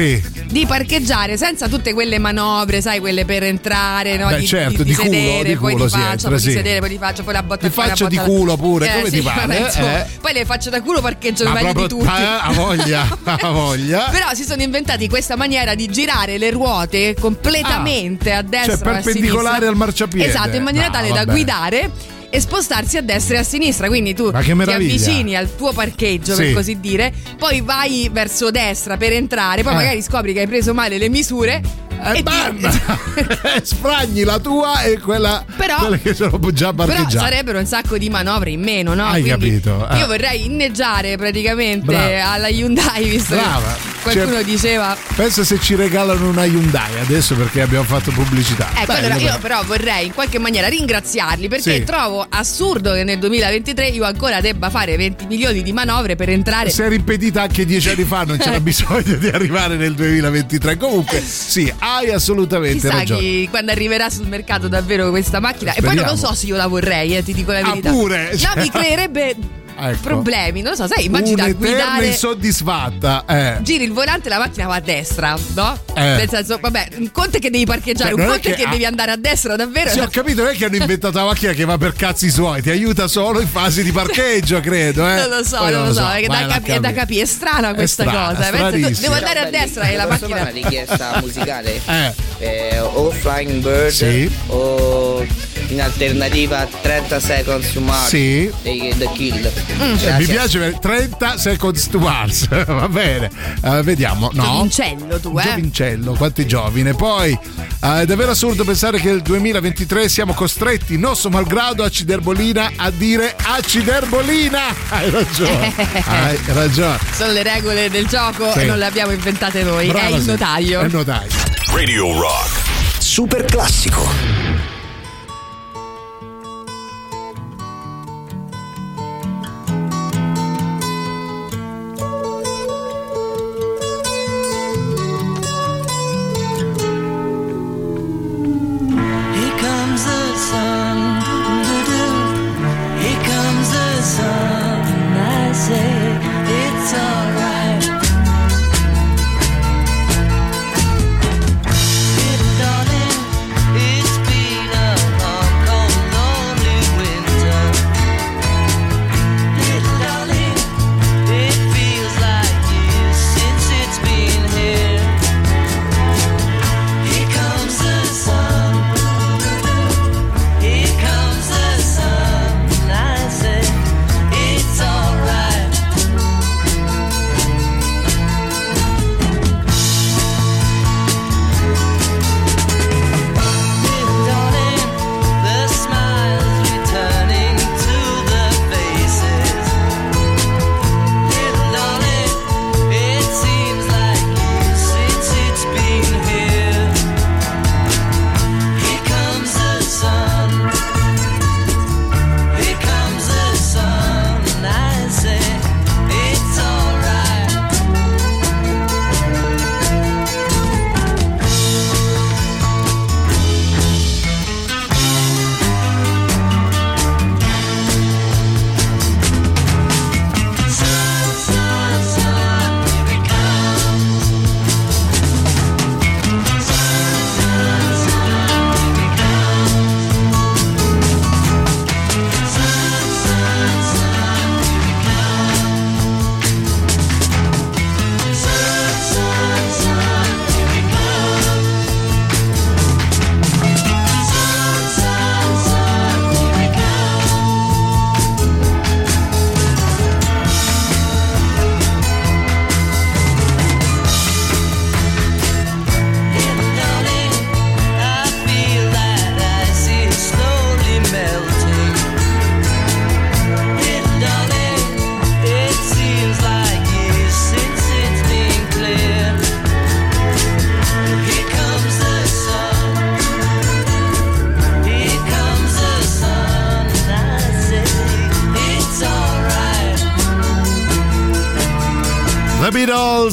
di 0.47 0.67
parcheggiare 0.67 1.37
senza 1.37 1.69
tutte 1.69 1.93
quelle 1.93 2.19
manovre, 2.19 2.81
sai, 2.81 2.99
quelle 3.01 3.25
per 3.25 3.43
entrare, 3.45 4.17
no? 4.17 4.29
Beh, 4.29 4.39
di, 4.39 4.47
certo, 4.47 4.83
di, 4.83 4.91
di 4.91 4.95
culo, 4.95 5.11
sedere, 5.11 5.49
di 5.49 5.57
poi 5.57 5.73
culo 5.73 5.85
di 5.85 5.91
faccia, 5.91 6.29
poi 6.29 6.41
di 6.41 6.51
sedere, 6.53 6.81
poi 6.81 6.89
di 6.89 6.99
faccia, 6.99 7.23
poi 7.23 7.33
la 7.35 7.43
botta 7.43 7.67
Di 7.67 7.73
faccia, 7.73 8.09
di 8.09 8.17
culo 8.17 8.57
pure, 8.57 8.89
Eh, 8.89 8.97
come 8.99 9.11
ti 9.11 9.21
pare, 9.21 9.73
eh? 9.73 10.07
Poi 10.21 10.33
le 10.33 10.45
facce 10.45 10.71
da 10.71 10.81
culo 10.81 11.01
parcheggiano 11.01 11.51
Ma 11.51 11.61
meglio 11.63 11.73
di 11.83 11.89
tutti. 11.89 12.05
ta- 12.05 12.41
a 12.43 12.53
voglia, 12.53 13.07
a 13.25 13.51
voglia. 13.51 14.09
Però 14.11 14.27
si 14.35 14.45
sono 14.45 14.63
inventati 14.63 15.09
questa 15.09 15.37
maniera 15.37 15.75
di 15.75 15.87
girare 15.89 16.39
le 16.39 16.51
ruote 16.51 16.69
completamente 17.19 18.33
a 18.33 18.43
destra 18.43 18.77
cioè 18.77 18.87
o 18.87 18.91
a 18.91 18.93
perpendicolare 19.03 19.67
al 19.67 19.77
marciapiede. 19.77 20.29
Esatto, 20.29 20.57
in 20.57 20.63
maniera 20.63 20.87
No, 20.87 20.93
tale 20.93 21.09
da 21.09 21.15
vabbè. 21.15 21.31
guidare 21.31 21.91
e 22.33 22.41
spostarsi 22.41 22.97
a 22.97 23.03
destra 23.03 23.37
e 23.37 23.39
a 23.39 23.43
sinistra. 23.43 23.89
Quindi 23.89 24.15
tu 24.15 24.31
ti 24.31 24.51
avvicini 24.53 25.37
al 25.37 25.55
tuo 25.57 25.73
parcheggio, 25.73 26.35
Sì. 26.35 26.45
per 26.45 26.53
così 26.55 26.79
dire, 26.81 27.13
poi 27.39 27.61
vai 27.61 28.09
verso 28.13 28.51
destra 28.51 28.97
per 28.97 29.13
entrare, 29.13 29.63
poi 29.63 29.73
Eh. 29.73 29.77
magari 29.77 30.03
scopri 30.03 30.33
che 30.33 30.41
hai 30.41 30.47
preso 30.47 30.73
male 30.75 30.97
le 30.99 31.09
misure. 31.09 31.61
E 32.03 32.11
e 32.11 32.15
ti- 32.15 32.23
bam! 32.23 33.61
Spragni 33.63 34.23
la 34.25 34.39
tua 34.39 34.83
e 34.83 34.99
quella, 34.99 35.45
Però- 35.57 35.77
quelle 35.79 36.01
che 36.01 36.15
sono 36.15 36.39
già 36.53 36.73
Però 36.73 36.87
parcheggiate. 36.87 37.19
sarebbero 37.19 37.59
un 37.59 37.67
sacco 37.67 37.99
di 37.99 38.09
manovre 38.09 38.51
in 38.51 38.61
meno, 38.63 38.95
no? 38.95 39.05
Hai 39.07 39.23
Quindi 39.23 39.61
capito, 39.61 39.89
eh. 39.91 39.99
Io 39.99 40.07
vorrei 40.07 40.45
inneggiare 40.47 41.17
praticamente 41.17 41.85
Brava. 41.87 42.31
alla 42.31 42.49
Hyundai, 42.49 43.09
visto 43.09 43.35
Brava. 43.35 43.77
qualcuno 44.03 44.33
Cioè, 44.37 44.45
diceva 44.45 44.97
Pensa 45.15 45.45
se 45.45 45.59
ci 45.61 45.75
regalano 45.75 46.29
una 46.29 46.45
Hyundai 46.45 46.99
adesso 47.01 47.35
perché 47.35 47.61
abbiamo 47.63 47.85
fatto 47.85 48.11
pubblicità. 48.13 48.69
Ecco, 48.77 48.93
allora 48.93 49.15
io 49.17 49.27
però. 49.27 49.39
però 49.39 49.65
vorrei 49.65 50.07
in 50.07 50.15
qualche 50.15 50.39
maniera 50.39 50.69
ringraziarli 50.69 51.49
perché 51.49 51.75
Sì. 51.75 51.85
trovo 51.85 52.25
assurdo 52.29 52.93
che 52.95 53.05
nel 53.05 53.19
2023 53.19 53.89
io 53.89 54.05
ancora 54.05 54.41
debba 54.41 54.71
fare 54.71 54.97
20 54.97 55.27
milioni 55.27 55.63
di 55.63 55.73
manovre 55.73 56.17
per 56.17 56.31
entrare. 56.31 56.71
Si 56.71 56.83
era 56.83 56.95
impedita 56.95 57.43
anche 57.43 57.65
dieci 57.67 57.91
anni 57.91 58.05
fa, 58.05 58.23
non 58.25 58.39
c'era 58.39 58.59
bisogno 58.61 59.15
di 59.17 59.29
arrivare 59.29 59.77
nel 59.77 59.95
2023. 59.95 60.77
Comunque, 60.77 61.21
sì, 61.21 61.73
hai 61.97 62.11
assolutamente 62.11 62.79
Chissà 62.81 62.93
ragione. 62.99 63.21
chi 63.21 63.49
quando 63.51 63.71
arriverà 63.73 64.09
sul 64.11 64.27
mercato 64.27 64.69
davvero 64.69 65.11
questa 65.11 65.41
macchina. 65.41 65.73
E 65.73 65.81
poi 65.81 65.95
non 65.95 66.05
lo 66.05 66.11
Speriamo. 66.17 66.35
so 66.35 66.35
se 66.35 66.47
io 66.47 66.57
la 66.57 66.67
vorrei, 66.67 67.17
eh, 67.17 67.23
ti 67.23 67.33
dico 67.33 67.53
la 67.53 67.61
Ah, 67.61 67.69
verità. 67.71 67.91
pure? 67.91 68.31
No, 68.33 68.37
Cioè- 68.39 68.61
mi 68.63 68.71
creerebbe 68.71 69.37
Ecco. 69.81 70.01
problemi, 70.03 70.61
non 70.63 70.73
lo 70.73 70.77
so, 70.77 70.87
sai, 70.87 71.05
immagina 71.07 71.45
Un'eterna 71.45 71.67
guidare. 71.67 72.07
insoddisfatta. 72.07 73.25
Eh. 73.27 73.57
Giri 73.63 73.85
il 73.85 73.93
volante 73.93 74.27
e 74.27 74.31
la 74.31 74.39
macchina 74.39 74.67
va 74.67 74.75
a 74.77 74.81
destra, 74.81 75.37
no? 75.55 75.79
Eh. 75.95 76.01
Nel 76.01 76.29
senso, 76.29 76.59
vabbè, 76.61 76.89
un 76.99 77.11
conto 77.13 77.37
è 77.39 77.41
che 77.41 77.51
devi 77.51 77.65
parcheggiare, 77.65 78.11
Cioè, 78.11 78.19
un 78.19 78.27
non 78.27 78.29
è 78.29 78.33
conto 78.35 78.49
è 78.49 78.51
che 78.53 78.57
che 78.63 78.67
ha- 78.69 78.71
devi 78.71 78.85
andare 78.85 79.11
a 79.13 79.17
destra, 79.17 79.57
davvero. 79.57 79.91
Sì, 79.91 80.01
ho 80.01 80.09
capito, 80.09 80.43
non 80.43 80.51
è 80.53 80.57
che 80.57 80.65
hanno 80.67 80.77
inventato 80.77 81.17
la 81.19 81.25
macchina 81.25 81.53
che 81.53 81.65
va 81.65 81.79
per 81.79 81.95
cazzi 81.95 82.31
suoi, 82.31 82.63
ti 82.63 82.71
aiuta 82.71 83.09
solo 83.09 83.41
in 83.41 83.49
fase 83.49 83.83
di 83.83 83.93
parcheggio, 83.93 84.61
credo. 84.61 85.09
Eh. 85.09 85.15
Non 85.15 85.29
lo 85.29 85.45
so, 85.45 85.57
Poi 85.59 85.73
non 85.73 85.87
lo 85.87 85.93
so, 85.93 86.09
è, 86.11 86.27
da 86.27 86.47
capi- 86.47 86.71
è 86.73 86.81
da 86.81 86.93
capire. 86.93 87.23
è 87.23 87.27
strana 87.27 87.75
questa 87.75 88.03
strana, 88.05 88.35
cosa. 88.35 88.41
eh. 88.51 88.55
Stranissima. 88.57 89.01
devo 89.01 89.15
andare 89.15 89.39
a 89.41 89.51
destra 89.51 89.89
e 89.89 89.97
la 89.97 90.07
macchina. 90.07 90.41
una 90.41 90.51
richiesta 90.51 91.19
musicale? 91.23 91.81
Eh. 91.87 92.13
Eh, 92.39 92.79
o 92.81 93.11
Flying 93.11 93.63
Bird 93.63 93.91
Sì. 93.91 94.31
o 94.47 95.25
in 95.69 95.81
alternativa 95.83 96.67
30 96.81 97.21
Seconds 97.21 97.73
to 97.73 97.81
Mars 97.81 98.09
Sì. 98.09 98.51
dei 98.63 98.95
The 98.97 99.09
Kill. 99.13 99.53
Mm. 99.73 99.95
Eh, 100.01 100.17
mi 100.19 100.25
piace 100.27 100.59
per 100.59 100.79
30 100.79 101.37
seconds 101.39 101.89
to 101.89 101.99
Mars. 101.99 102.49
Va 102.67 102.89
bene, 102.89 103.31
Eh, 103.63 103.83
vediamo. 103.83 104.31
No. 104.33 104.43
Giovincello 104.43 105.21
tu, 105.21 105.39
eh? 105.39 105.43
Giovincello, 105.43 106.13
quanto 106.15 106.41
è 106.41 106.47
giovine. 106.47 106.95
Poi 106.95 107.33
eh, 107.33 108.01
è 108.01 108.07
davvero 108.07 108.31
assurdo 108.33 108.65
pensare 108.65 108.99
che 108.99 109.09
nel 109.11 109.23
2023 109.23 110.09
siamo 110.09 110.33
costretti, 110.35 110.99
nostro 110.99 111.31
malgrado, 111.31 111.83
a 111.85 111.89
Ciderbolina 111.91 112.73
a 112.77 112.91
dire 112.91 113.35
Aciderbolina. 113.43 114.61
Hai 114.91 115.11
ragione. 115.11 115.73
Hai 116.05 116.39
ragione. 116.47 116.99
Sono 117.17 117.33
le 117.33 117.43
regole 117.43 117.89
del 117.91 118.07
gioco 118.07 118.53
Sì. 118.53 118.61
e 118.61 118.65
non 118.65 118.79
le 118.79 118.87
abbiamo 118.87 119.13
inventate 119.13 119.63
noi. 119.63 119.89
Brava, 119.89 120.07
è 120.07 120.11
il 120.11 120.21
sì. 120.23 120.27
notaio. 120.29 120.81
È 120.81 120.85
il 120.85 120.93
notaio. 120.93 121.31
Radio 121.73 122.13
Rock. 122.21 122.59
Super 122.99 123.45
classico. 123.45 124.50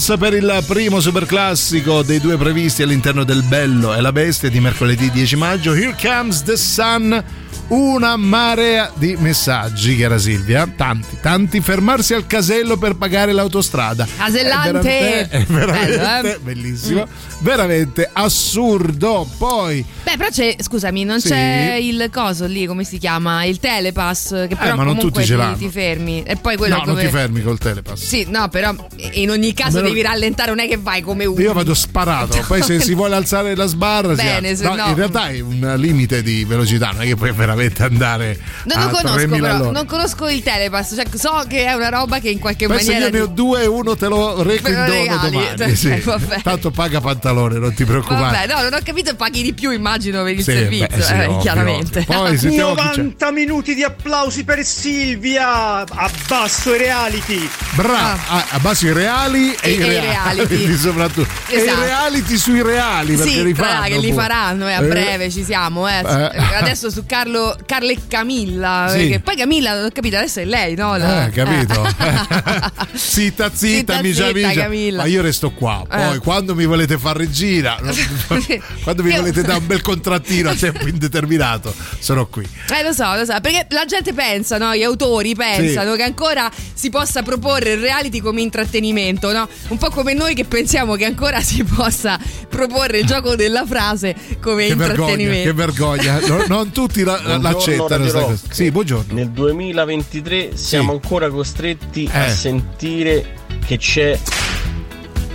Beatles 0.07 0.15
per 0.17 0.33
il 0.33 0.63
primo 0.65 1.01
superclassico 1.01 2.01
dei 2.01 2.21
due 2.21 2.37
previsti 2.37 2.81
all'interno 2.81 3.25
del 3.25 3.43
Bello 3.43 3.93
e 3.93 3.99
la 3.99 4.13
Bestia 4.13 4.49
di 4.49 4.61
mercoledì 4.61 5.11
10 5.11 5.35
maggio. 5.35 5.73
Here 5.73 5.95
comes 6.01 6.43
the 6.43 6.55
sun. 6.55 7.23
Una 7.67 8.15
marea 8.15 8.89
di 8.95 9.17
messaggi, 9.17 9.97
cara 9.97 10.17
Silvia. 10.17 10.65
Tanti, 10.73 11.17
tanti. 11.21 11.59
Fermarsi 11.59 12.13
al 12.13 12.25
casello 12.25 12.77
per 12.77 12.95
pagare 12.95 13.33
l'autostrada. 13.33 14.07
Casellante! 14.17 15.27
È 15.27 15.27
veramente, 15.27 15.29
è 15.29 15.43
veramente 15.45 15.97
Bello, 15.97 16.27
eh? 16.27 16.39
bellissimo. 16.41 17.07
Veramente 17.39 18.09
assurdo. 18.13 19.27
Poi. 19.37 19.85
Però 20.17 20.29
c'è, 20.29 20.55
scusami, 20.59 21.03
non 21.03 21.19
Sì. 21.21 21.29
c'è 21.29 21.77
il 21.79 22.09
coso 22.11 22.45
lì, 22.45 22.65
come 22.65 22.83
si 22.83 22.97
chiama? 22.97 23.43
Il 23.43 23.59
telepass, 23.59 24.29
che 24.47 24.55
però 24.55 24.73
Eh, 24.73 24.75
ma 24.75 24.83
non 24.83 24.97
tutti 24.97 25.23
ce 25.25 25.35
l'hanno. 25.35 25.55
ti 25.57 25.69
fermi. 25.69 26.23
E 26.23 26.35
poi 26.35 26.57
quello 26.57 26.77
no, 26.77 26.85
dove... 26.85 27.01
non 27.03 27.11
ti 27.11 27.15
fermi 27.17 27.41
col 27.41 27.57
telepass. 27.57 28.01
Sì, 28.03 28.25
no, 28.29 28.47
però 28.49 28.73
in 29.11 29.29
ogni 29.29 29.53
caso 29.53 29.77
Almeno- 29.77 29.93
devi 29.93 30.01
rallentare, 30.07 30.49
non 30.49 30.59
è 30.59 30.67
che 30.67 30.77
vai 30.77 31.01
come 31.01 31.25
uno. 31.25 31.39
Io 31.39 31.53
vado 31.53 31.73
sparato, 31.73 32.43
poi 32.47 32.61
se 32.63 32.79
si 32.79 32.93
vuole 32.95 33.15
alzare 33.15 33.55
la 33.55 33.65
sbarra, 33.65 34.15
si 34.15 34.23
Bene, 34.23 34.55
se 34.55 34.63
No, 34.63 34.75
no- 34.75 34.87
in 34.87 34.95
realtà 34.95 35.29
è 35.29 35.39
un 35.39 35.73
limite 35.77 36.21
di 36.23 36.43
velocità, 36.43 36.91
non 36.91 37.03
è 37.03 37.05
che 37.05 37.15
puoi 37.15 37.31
veramente 37.31 37.83
andare 37.83 38.37
Non 38.65 38.77
a 38.77 38.83
lo 38.85 38.89
conosco 38.97 39.15
3000 39.15 39.47
però, 39.57 39.71
non 39.71 39.85
conosco 39.85 40.27
il 40.29 40.41
telepass, 40.43 40.95
cioè 40.95 41.05
so 41.13 41.43
che 41.47 41.65
è 41.65 41.73
una 41.73 41.89
roba 41.89 42.19
che 42.19 42.29
in 42.29 42.39
qualche 42.39 42.67
Penso 42.67 42.85
maniera... 42.91 43.05
io 43.07 43.11
ne 43.11 43.19
ho 43.21 43.27
due 43.27 43.63
e 43.63 43.67
uno 43.67 43.95
te 43.95 44.07
lo 44.07 44.41
reco 44.41 44.69
in 44.69 44.85
dono 44.85 45.17
domani. 45.21 45.47
cioè, 45.57 45.75
sì. 45.75 46.03
Tanto 46.43 46.71
paga 46.71 46.99
pantalone, 47.01 47.57
non 47.59 47.73
ti 47.73 47.85
preoccupare. 47.85 48.47
Vabbè, 48.47 48.53
no, 48.53 48.61
non 48.69 48.73
ho 48.73 48.79
capito, 48.83 49.15
paghi 49.15 49.41
di 49.43 49.53
più 49.53 49.71
immagino 49.71 50.06
per 50.11 50.27
il 50.33 50.37
Sì, 50.43 50.51
servizio, 50.51 50.87
beh, 50.97 51.01
sì, 51.01 51.13
eh, 51.13 51.25
ovvio, 51.25 51.37
chiaramente. 51.39 51.99
ovvio. 51.99 52.15
Poi 52.21 52.37
sentiamo 52.37 52.73
chi 52.75 52.81
c'è. 52.81 52.97
90 52.97 53.31
minuti 53.31 53.75
di 53.75 53.83
applausi 53.83 54.43
per 54.43 54.63
Silvia! 54.65 55.79
Abbasso 55.87 56.73
i 56.73 56.77
reality! 56.77 57.49
Bravo, 57.75 58.19
ah, 58.27 58.45
a 58.49 58.59
base 58.59 58.87
i 58.87 58.93
reali 58.93 59.53
e, 59.53 59.57
E- 59.61 59.71
i 59.71 59.75
e 59.81 59.99
reality, 59.99 60.55
reality. 60.55 60.77
soprattutto. 60.77 61.29
E 61.47 61.55
Esatto. 61.57 61.79
i 61.79 61.83
reality 61.83 62.37
sui 62.37 62.61
reali 62.61 63.15
perché 63.15 63.31
Sì, 63.31 63.43
li 63.43 63.53
fanno. 63.53 63.85
che 63.87 63.97
li 63.99 64.11
faranno, 64.13 64.67
eh, 64.67 64.73
a 64.73 64.81
Eh, 64.81 64.87
breve 64.87 65.29
ci 65.31 65.43
siamo. 65.43 65.87
Eh. 65.87 65.99
Eh. 65.99 66.55
Adesso 66.59 66.89
su 66.89 67.05
Carlo, 67.05 67.55
Carlo 67.65 67.89
e 67.89 67.97
Camilla. 68.07 68.87
Sì. 68.89 68.97
perché 68.99 69.19
poi 69.19 69.35
Camilla, 69.35 69.73
non 69.75 69.85
ho 69.85 69.89
capito, 69.91 70.17
adesso 70.17 70.39
è 70.39 70.45
lei, 70.45 70.75
no? 70.75 70.95
La- 70.97 71.25
Eh, 71.27 71.29
capito? 71.31 71.85
Eh. 71.85 72.71
zitta, 72.93 73.49
zitta, 73.53 73.53
Zitta, 73.53 73.97
amica, 73.97 74.25
zitta, 74.27 74.65
amica. 74.65 74.95
Ma 74.97 75.05
io 75.05 75.21
resto 75.21 75.51
qua. 75.51 75.83
Poi, 75.87 76.15
Eh. 76.15 76.19
quando 76.19 76.55
mi 76.55 76.65
volete 76.65 76.97
fare 76.97 77.19
regina, 77.19 77.77
quando 78.83 79.03
mi 79.03 79.15
volete 79.15 79.41
dare 79.41 79.59
un 79.59 79.65
bel 79.67 79.81
contrattino 80.01 80.49
a 80.49 80.55
tempo 80.55 80.87
indeterminato, 80.87 81.73
sono 81.99 82.27
qui. 82.27 82.47
Eh, 82.69 82.83
lo 82.83 82.93
so, 82.93 83.15
lo 83.15 83.25
so, 83.25 83.33
perché 83.41 83.65
la 83.69 83.85
gente 83.85 84.13
pensa, 84.13 84.57
no? 84.57 84.75
Gli 84.75 84.83
autori 84.83 85.35
pensano 85.35 85.91
Sì. 85.91 85.97
che 85.97 86.03
ancora 86.03 86.49
si 86.73 86.89
possa 86.89 87.23
proporre 87.23 87.73
il 87.73 87.79
reality 87.79 88.19
come 88.19 88.41
intrattenimento, 88.41 89.31
no? 89.31 89.47
Un 89.69 89.77
po' 89.77 89.89
come 89.89 90.13
noi 90.13 90.35
che 90.35 90.45
pensiamo 90.45 90.95
che 90.95 91.05
ancora 91.05 91.41
si 91.41 91.63
possa 91.63 92.19
proporre 92.47 92.99
il 92.99 93.05
gioco 93.05 93.35
della 93.35 93.65
frase 93.65 94.15
come 94.41 94.67
Che 94.67 94.75
vergogna, 94.75 95.11
intrattenimento. 95.11 95.49
che 95.49 95.53
vergogna. 95.53 96.19
No- 96.27 96.43
non 96.47 96.71
tutti 96.71 97.03
la- 97.03 97.37
l'accettano. 97.37 98.37
Sì, 98.49 98.71
buongiorno. 98.71 99.13
Nel 99.13 99.29
2023 99.31 100.51
siamo 100.55 100.91
ancora 100.91 101.29
costretti 101.29 102.09
Eh. 102.11 102.19
a 102.19 102.29
sentire 102.29 103.35
che 103.65 103.77
c'è 103.77 104.17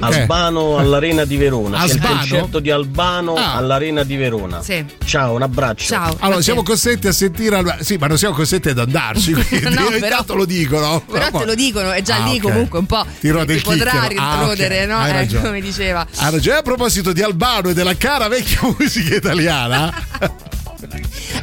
Albano 0.07 0.77
all'Arena 0.79 1.25
di 1.25 1.37
Verona. 1.37 1.79
C'è 1.79 1.85
il 1.85 1.91
Albano? 1.93 2.17
concerto 2.19 2.59
di 2.61 2.71
Albano 2.71 3.35
Ah. 3.35 3.55
all'Arena 3.55 4.03
di 4.03 4.17
Verona. 4.17 4.63
Sì. 4.63 4.85
Ciao, 5.05 5.35
un 5.35 5.43
abbraccio. 5.43 5.85
Ciao. 5.87 6.17
Allora, 6.21 6.41
siamo 6.43 6.63
costretti 6.63 7.07
a 7.07 7.13
sentire. 7.13 7.57
Alba- 7.57 7.77
Sì, 7.81 7.97
ma 7.97 8.07
non 8.07 8.19
siamo 8.19 8.35
costretti 8.35 8.69
ad 8.71 8.79
andarci. 8.79 9.33
Quindi 9.43 9.75
No, 9.75 9.87
ogni 9.87 9.99
però- 10.01 10.17
tanto 10.17 10.35
lo 10.35 10.45
dicono. 10.45 11.03
Però 11.11 11.31
te 11.31 11.45
lo 11.45 11.55
dicono, 11.55 11.93
è 11.93 12.03
già 12.03 12.23
Ah, 12.23 12.27
lì 12.27 12.37
ok. 12.37 12.41
comunque 12.43 12.79
un 12.79 12.87
po'. 12.87 13.05
Ti 13.21 13.29
rode 13.31 13.55
il 13.55 13.63
potrà 13.63 13.91
chicchero. 14.03 14.21
Ah, 14.21 14.33
ok. 14.35 14.39
rinrodere, 14.41 14.87
no? 14.87 14.99
Hai 14.99 15.29
Eh, 15.31 15.41
come 15.41 15.61
diceva. 15.61 16.07
Ha 16.17 16.29
ragione. 16.31 16.59
A 16.59 16.63
proposito 16.63 17.13
di 17.13 17.23
Albano 17.23 17.69
e 17.71 17.75
della 17.75 17.97
cara 17.97 18.29
vecchia 18.29 18.61
musica 18.79 19.15
italiana, 19.15 19.93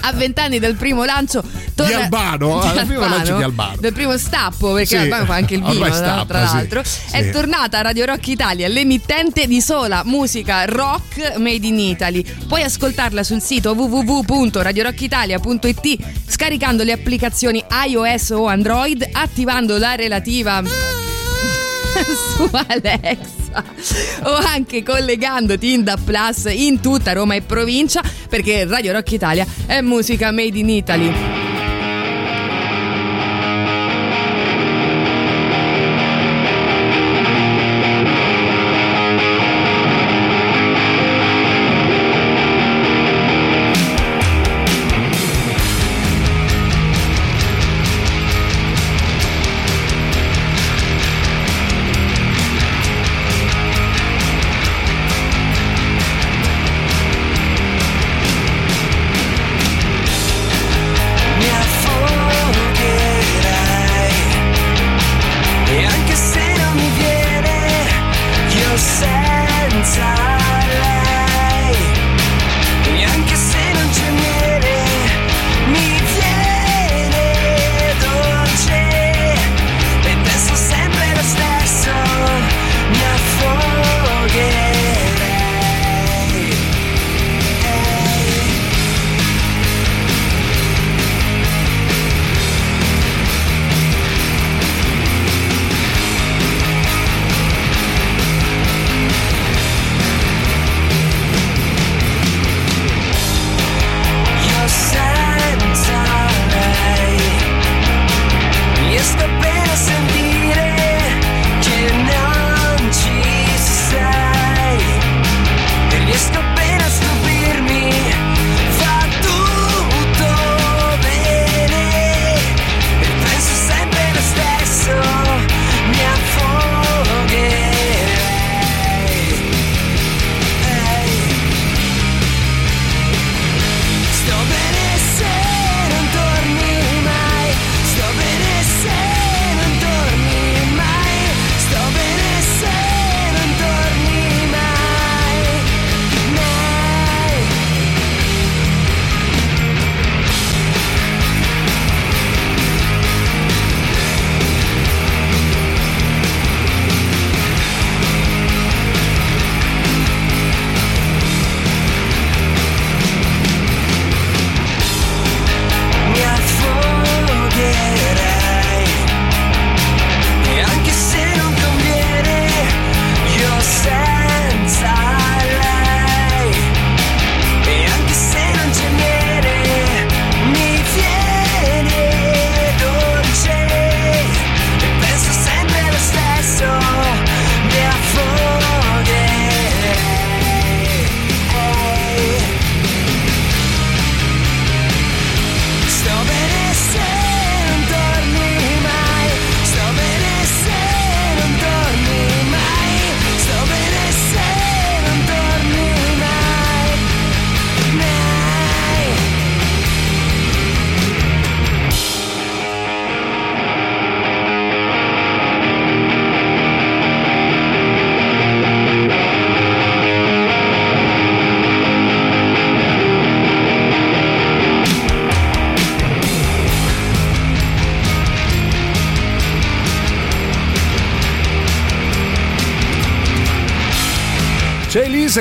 A 0.02 0.12
vent'anni 0.14 0.60
dal 0.60 0.76
primo 0.76 1.04
lancio 1.06 1.42
Di 1.76 1.94
Albano? 1.94 2.60
Al 2.62 2.86
primo 2.86 3.08
lancio 3.08 3.38
di 3.38 3.44
Albano. 3.44 3.78
Del 3.80 3.94
primo 3.94 4.18
stappo, 4.18 4.74
perché 4.74 4.88
Sì. 4.88 4.98
Albano 4.98 5.24
fa 5.26 5.36
anche 5.36 5.54
il 5.56 5.64
vino, 5.64 5.86
no? 5.88 5.94
stappa, 5.94 6.26
tra 6.26 6.48
sì. 6.48 6.56
l'altro. 6.56 6.82
È 6.82 7.24
Sì. 7.24 7.32
tornata 7.32 7.82
Radio 7.82 8.04
Rock 8.06 8.28
Italia, 8.28 8.68
l'emittente 8.68 9.48
di 9.48 9.62
sola 9.62 10.02
musica 10.06 10.66
rock 10.66 11.38
made 11.38 11.66
in 11.66 11.80
Italy. 11.80 12.24
Puoi 12.48 12.62
ascoltarla 12.64 13.24
sul 13.24 13.42
sito 13.42 13.72
www.radiorockitalia.it 13.74 15.98
scaricando 16.28 16.84
le 16.84 16.92
applicazioni 16.92 17.64
iOS 17.88 18.30
o 18.32 18.48
Android, 18.48 19.08
attivando 19.12 19.78
la 19.78 19.96
relativa 19.96 20.62
su 22.36 22.50
Alexa 23.52 23.96
o 24.24 24.34
anche 24.34 24.84
collegandoti 24.84 25.74
in 25.74 25.84
DAB 25.84 26.00
Plus 26.02 26.48
in 26.52 26.80
tutta 26.80 27.14
Roma 27.14 27.36
e 27.36 27.42
provincia 27.42 28.02
perché 28.30 28.66
Radio 28.66 28.94
Rock 28.94 29.12
Italia 29.12 29.46
è 29.66 29.82
musica 29.82 30.32
made 30.32 30.58
in 30.58 30.70
Italy. 30.70 31.49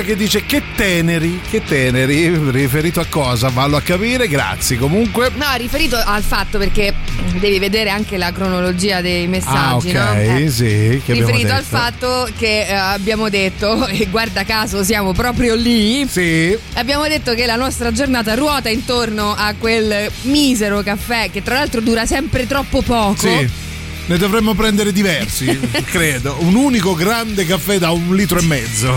Che 0.09 0.15
dice 0.15 0.43
che 0.43 0.63
teneri, 0.75 1.39
che 1.47 1.63
teneri, 1.63 2.35
riferito 2.49 2.99
a 2.99 3.05
cosa? 3.07 3.49
Vallo 3.49 3.77
a 3.77 3.81
capire, 3.81 4.27
grazie. 4.27 4.75
Comunque. 4.75 5.29
No, 5.35 5.45
riferito 5.55 6.01
al 6.03 6.23
fatto 6.23 6.57
perché 6.57 6.95
devi 7.37 7.59
vedere 7.59 7.91
anche 7.91 8.17
la 8.17 8.31
cronologia 8.31 9.01
dei 9.01 9.27
messaggi, 9.27 9.95
ah, 9.95 10.09
ok, 10.09 10.15
no? 10.15 10.37
Eh, 10.37 10.49
sì. 10.49 10.99
Che 11.05 11.13
riferito 11.13 11.53
al 11.53 11.61
fatto 11.61 12.27
che 12.35 12.65
eh, 12.65 12.73
abbiamo 12.73 13.29
detto, 13.29 13.85
e 13.85 14.07
guarda 14.09 14.43
caso 14.45 14.83
siamo 14.83 15.11
proprio 15.11 15.53
lì, 15.53 16.07
Sì. 16.07 16.57
abbiamo 16.73 17.07
detto 17.07 17.35
che 17.35 17.45
la 17.45 17.55
nostra 17.55 17.91
giornata 17.91 18.33
ruota 18.33 18.69
intorno 18.69 19.35
a 19.37 19.53
quel 19.59 20.09
misero 20.23 20.81
caffè 20.81 21.29
che 21.29 21.43
tra 21.43 21.53
l'altro 21.53 21.81
dura 21.81 22.07
sempre 22.07 22.47
troppo 22.47 22.81
poco. 22.81 23.15
Sì. 23.15 23.67
Ne 24.07 24.17
dovremmo 24.17 24.55
prendere 24.55 24.91
diversi, 24.91 25.45
credo. 25.85 26.37
Un 26.39 26.55
unico 26.55 26.95
grande 26.95 27.45
caffè 27.45 27.77
da 27.77 27.91
un 27.91 28.15
litro 28.15 28.39
e 28.39 28.41
mezzo. 28.41 28.95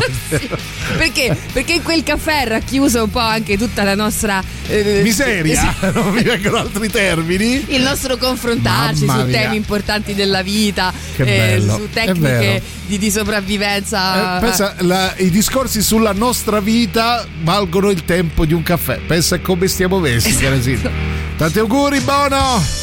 Perché? 0.97 1.37
Perché 1.53 1.75
in 1.75 1.83
quel 1.83 2.03
caffè 2.03 2.43
è 2.43 2.49
racchiuso 2.49 3.05
un 3.05 3.11
po' 3.11 3.19
anche 3.19 3.57
tutta 3.57 3.83
la 3.83 3.95
nostra 3.95 4.43
eh, 4.67 5.01
Miseria, 5.03 5.75
non 5.95 6.11
mi 6.13 6.23
vengono 6.23 6.57
altri 6.59 6.89
termini. 6.91 7.65
il 7.69 7.83
nostro 7.83 8.17
confrontarci 8.17 9.05
Mamma 9.05 9.21
su 9.23 9.27
mia. 9.29 9.41
temi 9.41 9.57
importanti 9.57 10.15
della 10.15 10.43
vita, 10.43 10.93
Che 11.17 11.55
eh, 11.55 11.61
su 11.61 11.89
tecniche 11.93 12.63
di, 12.87 12.99
di 12.99 13.11
sopravvivenza. 13.11 14.37
Eh, 14.37 14.41
pensa, 14.41 14.75
la- 14.79 15.15
i 15.17 15.31
discorsi 15.31 15.83
sulla 15.83 16.13
nostra 16.13 16.61
vita 16.61 17.27
valgono 17.43 17.91
il 17.91 18.05
tempo 18.05 18.45
di 18.45 18.53
un 18.55 18.63
caffè. 18.63 18.99
Pensa 19.07 19.37
a 19.37 19.41
come 19.41 19.67
stiamo 19.69 19.99
messi, 19.99 20.29
Esatto. 20.29 20.91
Tanti 21.37 21.59
auguri, 21.59 22.01
Bono! 22.01 22.82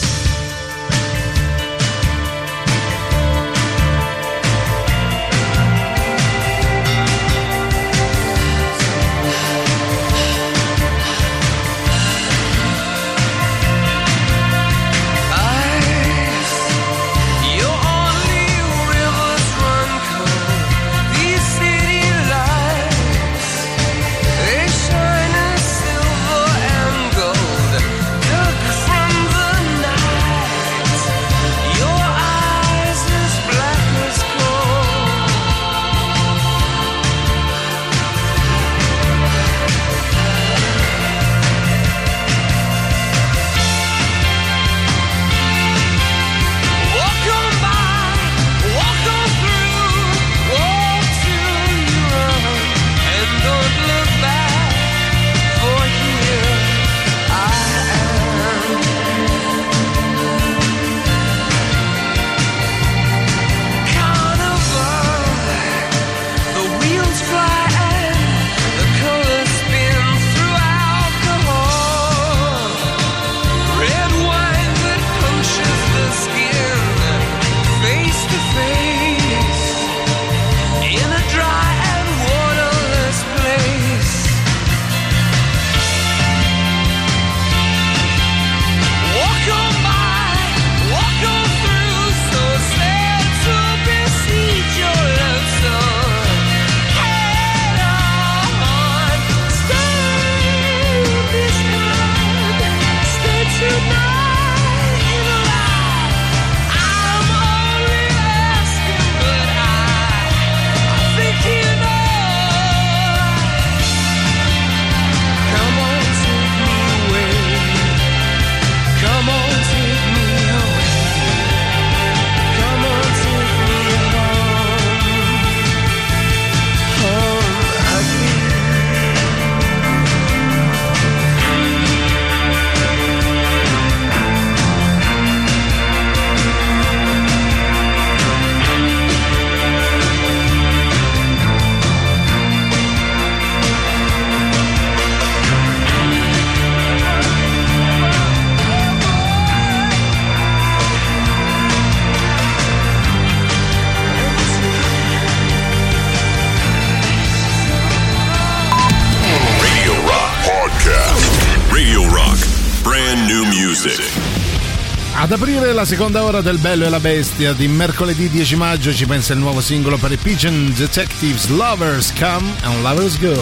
Ad 165.30 165.40
aprire 165.40 165.74
la 165.74 165.86
seconda 165.86 166.24
ora 166.24 166.42
del 166.42 166.58
Bello 166.58 166.86
e 166.86 166.90
la 166.90 167.00
Bestia 167.00 167.54
di 167.54 167.68
mercoledì 167.68 168.30
10 168.30 168.56
maggio 168.56 168.92
ci 168.92 169.06
pensa 169.06 169.34
il 169.34 169.40
nuovo 169.40 169.62
singolo 169.62 169.98
per 169.98 170.12
i 170.12 170.18
Pigeon 170.18 170.74
Detectives 170.76 171.50
Lovers 171.50 172.12
Come 172.18 172.52
and 172.64 172.82
Lovers 172.82 173.20
Go. 173.20 173.40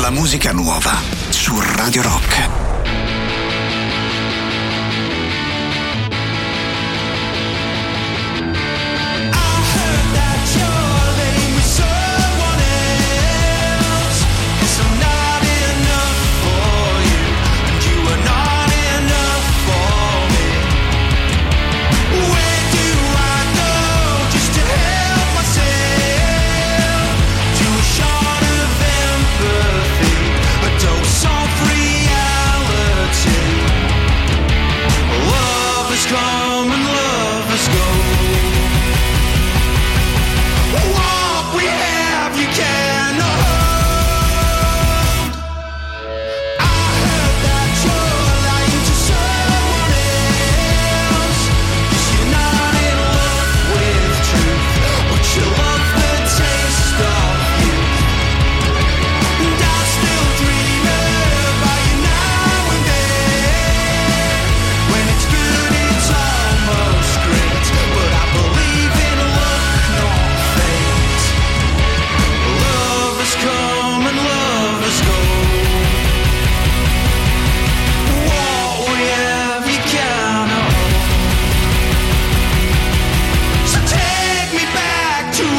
La 0.00 0.10
musica 0.10 0.52
nuova 0.52 0.92
su 1.30 1.58
Radio 1.58 2.00
Rock. 2.00 2.63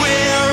will 0.06 0.44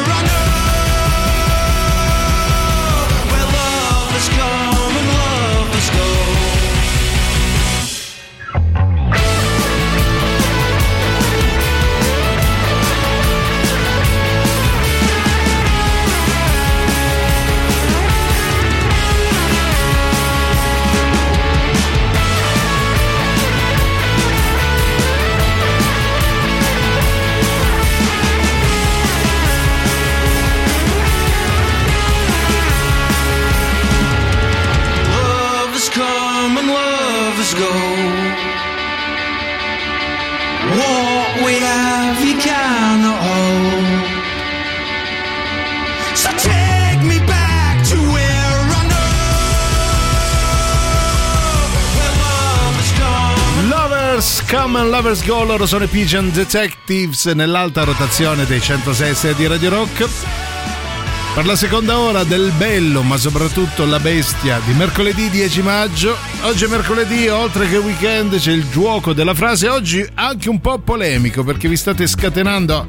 Lovers 55.03 55.27
Go, 55.27 55.43
loro 55.43 55.67
sono 55.67 55.83
i 55.83 55.89
Pigeon 55.89 56.31
Detectives 56.31 57.27
nell'alta 57.27 57.83
rotazione 57.83 58.47
dei 58.47 58.61
106 58.61 59.35
di 59.35 59.49
Radio 59.49 59.71
Rock. 59.71 60.09
Per 61.35 61.45
la 61.45 61.57
seconda 61.57 61.99
ora 61.99 62.23
del 62.23 62.53
bello, 62.57 63.03
ma 63.03 63.17
soprattutto 63.17 63.85
la 63.85 63.99
bestia 63.99 64.61
di 64.65 64.73
mercoledì 64.75 65.29
10 65.29 65.63
maggio. 65.63 66.17
Oggi 66.43 66.67
è 66.67 66.69
mercoledì, 66.69 67.27
oltre 67.27 67.69
che 67.69 67.79
weekend, 67.79 68.39
c'è 68.39 68.53
il 68.53 68.71
gioco 68.71 69.13
della 69.13 69.35
frase. 69.35 69.69
Oggi 69.69 70.07
anche 70.15 70.49
un 70.49 70.61
po' 70.61 70.79
polemico 70.79 71.43
perché 71.43 71.67
vi 71.67 71.77
state 71.77 72.07
scatenando 72.07 72.87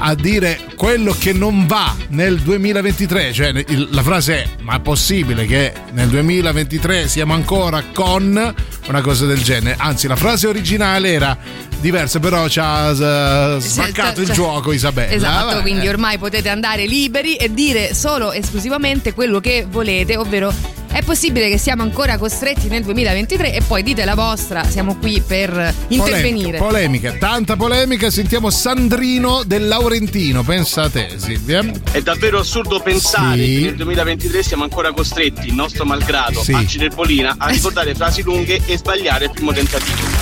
a 0.00 0.14
dire 0.14 0.58
quello 0.76 1.14
che 1.18 1.32
non 1.32 1.66
va 1.66 1.94
nel 2.08 2.38
2023. 2.40 3.32
Cioè, 3.32 3.64
la 3.90 4.02
frase 4.02 4.42
è: 4.42 4.48
ma 4.62 4.76
è 4.76 4.80
possibile 4.80 5.46
che 5.46 5.72
nel 5.92 6.08
2023 6.08 7.08
siamo 7.08 7.34
ancora 7.34 7.82
con 7.92 8.54
una 8.88 9.00
cosa 9.00 9.26
del 9.26 9.42
genere? 9.42 9.76
Anzi, 9.78 10.06
la 10.06 10.16
frase 10.16 10.46
originale 10.46 11.12
era 11.12 11.36
diversa, 11.80 12.18
però 12.18 12.48
ci 12.48 12.60
ha 12.60 12.90
eh, 12.90 13.60
spaccato 13.60 14.20
il 14.20 14.26
cioè- 14.26 14.36
gioco 14.36 14.72
Isabella. 14.72 15.12
Esatto, 15.12 15.46
Vabbè. 15.46 15.60
quindi 15.62 15.88
ormai 15.88 16.18
potete 16.18 16.48
andare 16.48 16.86
liberi 16.86 17.36
e 17.36 17.52
dire 17.52 17.94
solo 17.94 18.32
esclusivamente 18.32 19.14
quello 19.14 19.40
che 19.40 19.66
volete, 19.68 20.16
ovvero 20.16 20.52
è 20.92 21.02
possibile 21.02 21.48
che 21.48 21.58
siamo 21.58 21.82
ancora 21.82 22.18
costretti 22.18 22.68
nel 22.68 22.82
2023 22.82 23.54
e 23.54 23.62
poi 23.62 23.82
dite 23.82 24.04
la 24.04 24.14
vostra, 24.14 24.64
siamo 24.64 24.96
qui 24.96 25.22
per 25.24 25.50
intervenire. 25.88 26.58
Polemica, 26.58 27.10
polemica, 27.10 27.12
tanta 27.18 27.56
polemica. 27.56 28.10
Sentiamo 28.10 28.50
Sandrino 28.50 29.42
del 29.44 29.68
Laurentino. 29.68 30.42
Pensa 30.42 30.82
a 30.82 30.90
te, 30.90 31.10
Silvia. 31.16 31.64
È 31.90 32.00
davvero 32.00 32.40
assurdo 32.40 32.80
pensare 32.80 33.44
Sì. 33.44 33.58
che 33.58 33.64
nel 33.66 33.76
2023 33.76 34.42
siamo 34.42 34.64
ancora 34.64 34.92
costretti, 34.92 35.52
nostro 35.54 35.84
malgrado, 35.84 36.42
Sì. 36.42 36.52
a 36.52 36.64
Cirepolina 36.66 37.34
a 37.38 37.48
ricordare 37.48 37.94
frasi 37.94 38.22
lunghe 38.22 38.60
e 38.66 38.76
sbagliare 38.76 39.26
il 39.26 39.30
primo 39.30 39.52
tentativo. 39.52 40.19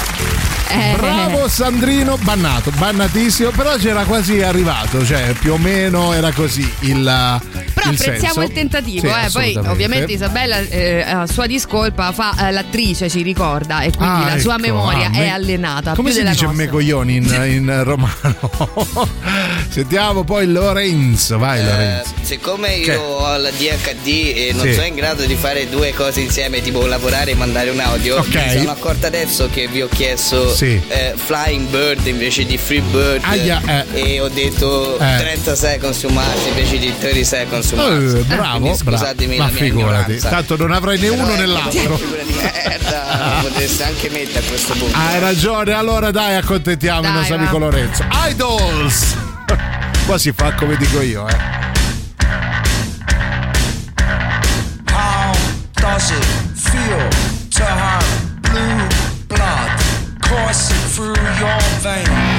Eh. 0.71 0.95
Bravo 0.99 1.49
Sandrino, 1.49 2.17
bannato, 2.19 2.71
bannatissimo, 2.77 3.51
però 3.51 3.77
c'era 3.77 4.05
quasi 4.05 4.43
arrivato, 4.43 5.05
cioè 5.05 5.33
più 5.39 5.55
o 5.55 5.57
meno 5.59 6.13
era 6.13 6.31
così 6.33 6.61
il, 6.81 7.03
Però 7.03 7.91
il 7.91 7.95
apprezziamo 7.97 8.19
senso. 8.19 8.41
il 8.43 8.53
tentativo, 8.53 9.09
Sì, 9.09 9.15
eh. 9.15 9.31
poi 9.33 9.57
ovviamente 9.67 10.13
Isabella 10.13 10.59
eh, 10.61 11.01
a 11.03 11.27
sua 11.27 11.47
discolpa 11.47 12.13
fa 12.13 12.49
eh, 12.49 12.53
l'attrice, 12.53 13.09
ci 13.09 13.23
ricorda, 13.23 13.81
e 13.81 13.91
quindi 13.97 14.25
Ah, 14.25 14.35
la 14.35 14.39
sua 14.39 14.55
ecco, 14.55 14.61
memoria 14.63 15.07
ah, 15.07 15.13
è 15.13 15.19
me- 15.21 15.33
allenata. 15.33 15.95
Come 15.95 16.11
si 16.11 16.19
dice 16.19 16.29
nostra. 16.45 16.53
me 16.53 16.69
coglioni 16.69 17.17
in, 17.17 17.25
in 17.49 17.85
romano? 17.85 18.37
Sentiamo 19.71 20.25
poi 20.25 20.47
Lorenzo, 20.51 21.39
vai 21.39 21.61
Eh, 21.61 21.65
Lorenzo. 21.65 22.13
siccome 22.23 22.75
io 22.75 22.85
Che? 22.85 22.95
ho 22.97 23.37
la 23.37 23.51
DHD 23.51 24.07
e 24.37 24.51
non 24.55 24.67
Sì. 24.67 24.75
sono 24.75 24.87
in 24.87 24.95
grado 24.95 25.25
di 25.25 25.35
fare 25.35 25.69
due 25.69 25.93
cose 25.95 26.21
insieme, 26.21 26.61
tipo 26.61 26.85
lavorare 26.87 27.31
e 27.31 27.35
mandare 27.35 27.71
un 27.71 27.81
audio, 27.81 28.17
Ok. 28.19 28.35
mi 28.35 28.59
sono 28.59 28.71
accorta 28.71 29.07
adesso 29.07 29.49
che 29.51 29.67
vi 29.69 29.81
ho 29.83 29.89
chiesto 29.89 30.55
Sì. 30.59 30.83
eh, 30.89 31.13
Flying 31.15 31.69
Bird 31.69 32.05
invece 32.09 32.45
di 32.45 32.59
Free 32.59 32.81
Bird 32.81 33.23
Aia, 33.23 33.63
eh. 33.65 33.85
e 33.93 34.21
ho 34.21 34.27
detto 34.29 34.99
Eh. 34.99 35.17
30 35.19 35.55
seconds 35.55 36.01
to 36.01 36.09
Mars 36.09 36.47
invece 36.49 36.79
di 36.79 36.93
30 36.99 37.23
seconds 37.25 37.69
to 37.69 37.77
Mars. 37.77 38.15
Eh, 38.15 38.23
bravo, 38.25 38.59
Quindi 38.59 38.83
bravo. 38.83 38.97
scusatemi 38.97 39.37
Ma 39.37 39.49
figurati, 39.51 39.69
ignoranza. 40.11 40.29
tanto 40.31 40.57
non 40.57 40.73
avrai 40.73 40.99
né 40.99 41.09
Però 41.11 41.23
uno 41.23 41.35
né 41.35 41.43
ecco, 41.43 41.53
l'altro. 41.53 42.01
merda, 42.69 43.39
potreste 43.43 43.83
anche 43.85 44.09
mettere 44.11 44.39
a 44.45 44.49
questo 44.49 44.73
punto. 44.75 44.97
Hai 44.99 45.21
ragione, 45.21 45.73
allora 45.73 46.11
dai, 46.11 46.35
accontentiamo 46.35 46.99
il 47.03 47.05
Dai, 47.07 47.13
nostro 47.15 47.37
va. 47.37 47.43
amico 47.43 47.59
Lorenzo. 47.59 48.05
Idols! 48.29 49.17
Qua 50.07 50.19
si 50.19 50.33
fa 50.35 50.55
come 50.55 50.77
dico 50.77 51.01
io, 51.03 51.29
eh. 51.29 51.37
How 54.91 55.33
does 55.75 56.11
it 56.11 56.38
coursing 60.45 60.77
through 60.95 61.17
your 61.41 61.59
veins? 61.83 62.38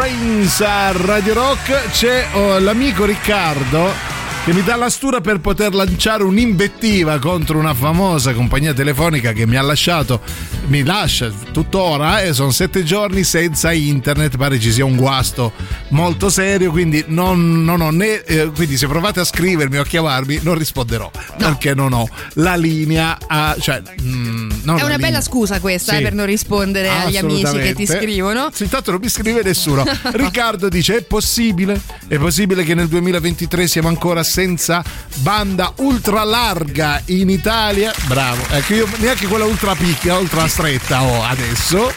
Pensa 0.00 0.86
a 0.86 0.92
Radio 0.92 1.34
Rock 1.34 1.90
c'è 1.90 2.28
oh, 2.32 2.58
l'amico 2.58 3.04
Riccardo 3.04 4.09
che 4.50 4.56
mi 4.56 4.64
dà 4.64 4.74
la 4.74 4.90
stura 4.90 5.20
per 5.20 5.38
poter 5.38 5.72
lanciare 5.72 6.24
un'invettiva 6.24 7.20
contro 7.20 7.56
una 7.56 7.72
famosa 7.72 8.32
compagnia 8.32 8.74
telefonica 8.74 9.32
che 9.32 9.46
mi 9.46 9.54
ha 9.54 9.62
lasciato, 9.62 10.20
mi 10.66 10.82
lascia 10.82 11.30
tuttora 11.52 12.20
e 12.20 12.32
sono 12.32 12.50
sette 12.50 12.82
giorni 12.82 13.22
senza 13.22 13.70
internet, 13.70 14.36
pare 14.36 14.58
ci 14.58 14.72
sia 14.72 14.84
un 14.84 14.96
guasto 14.96 15.52
molto 15.90 16.30
serio, 16.30 16.72
quindi 16.72 17.04
non, 17.06 17.62
non 17.62 17.80
ho 17.80 17.90
né, 17.90 18.24
eh, 18.24 18.50
quindi 18.52 18.76
se 18.76 18.88
provate 18.88 19.20
a 19.20 19.24
scrivermi 19.24 19.76
o 19.76 19.82
a 19.82 19.84
chiamarmi 19.84 20.40
non 20.42 20.58
risponderò 20.58 21.08
perché 21.36 21.72
non 21.72 21.92
ho 21.92 22.08
la 22.34 22.56
linea, 22.56 23.18
a, 23.28 23.54
cioè 23.56 23.80
mm, 24.02 24.50
È 24.50 24.54
una 24.64 24.82
linea. 24.82 24.98
bella 24.98 25.20
scusa 25.20 25.60
questa 25.60 25.92
Sì. 25.92 25.98
eh, 26.00 26.02
per 26.02 26.14
non 26.14 26.26
rispondere 26.26 26.88
agli 26.88 27.16
amici 27.16 27.56
che 27.56 27.74
ti 27.74 27.86
scrivono. 27.86 28.50
Sì, 28.52 28.64
intanto 28.64 28.90
non 28.90 28.98
mi 29.00 29.08
scrive 29.08 29.42
nessuno. 29.44 29.84
Riccardo 30.12 30.68
dice: 30.68 30.96
È 30.96 31.02
possibile? 31.02 31.80
È 32.08 32.18
possibile 32.18 32.64
che 32.64 32.74
nel 32.74 32.88
2023 32.88 33.68
siamo 33.68 33.86
ancora 33.88 34.22
senza 34.40 34.82
banda 35.16 35.70
ultra 35.76 36.24
larga 36.24 37.02
in 37.06 37.28
Italia? 37.28 37.92
Bravo. 38.06 38.42
Ecco, 38.50 38.72
io 38.74 38.88
neanche 38.96 39.26
quella 39.26 39.44
ultra 39.44 39.74
piccola, 39.74 40.16
ultra 40.16 40.48
stretta 40.48 41.02
ho 41.02 41.22
adesso. 41.24 41.92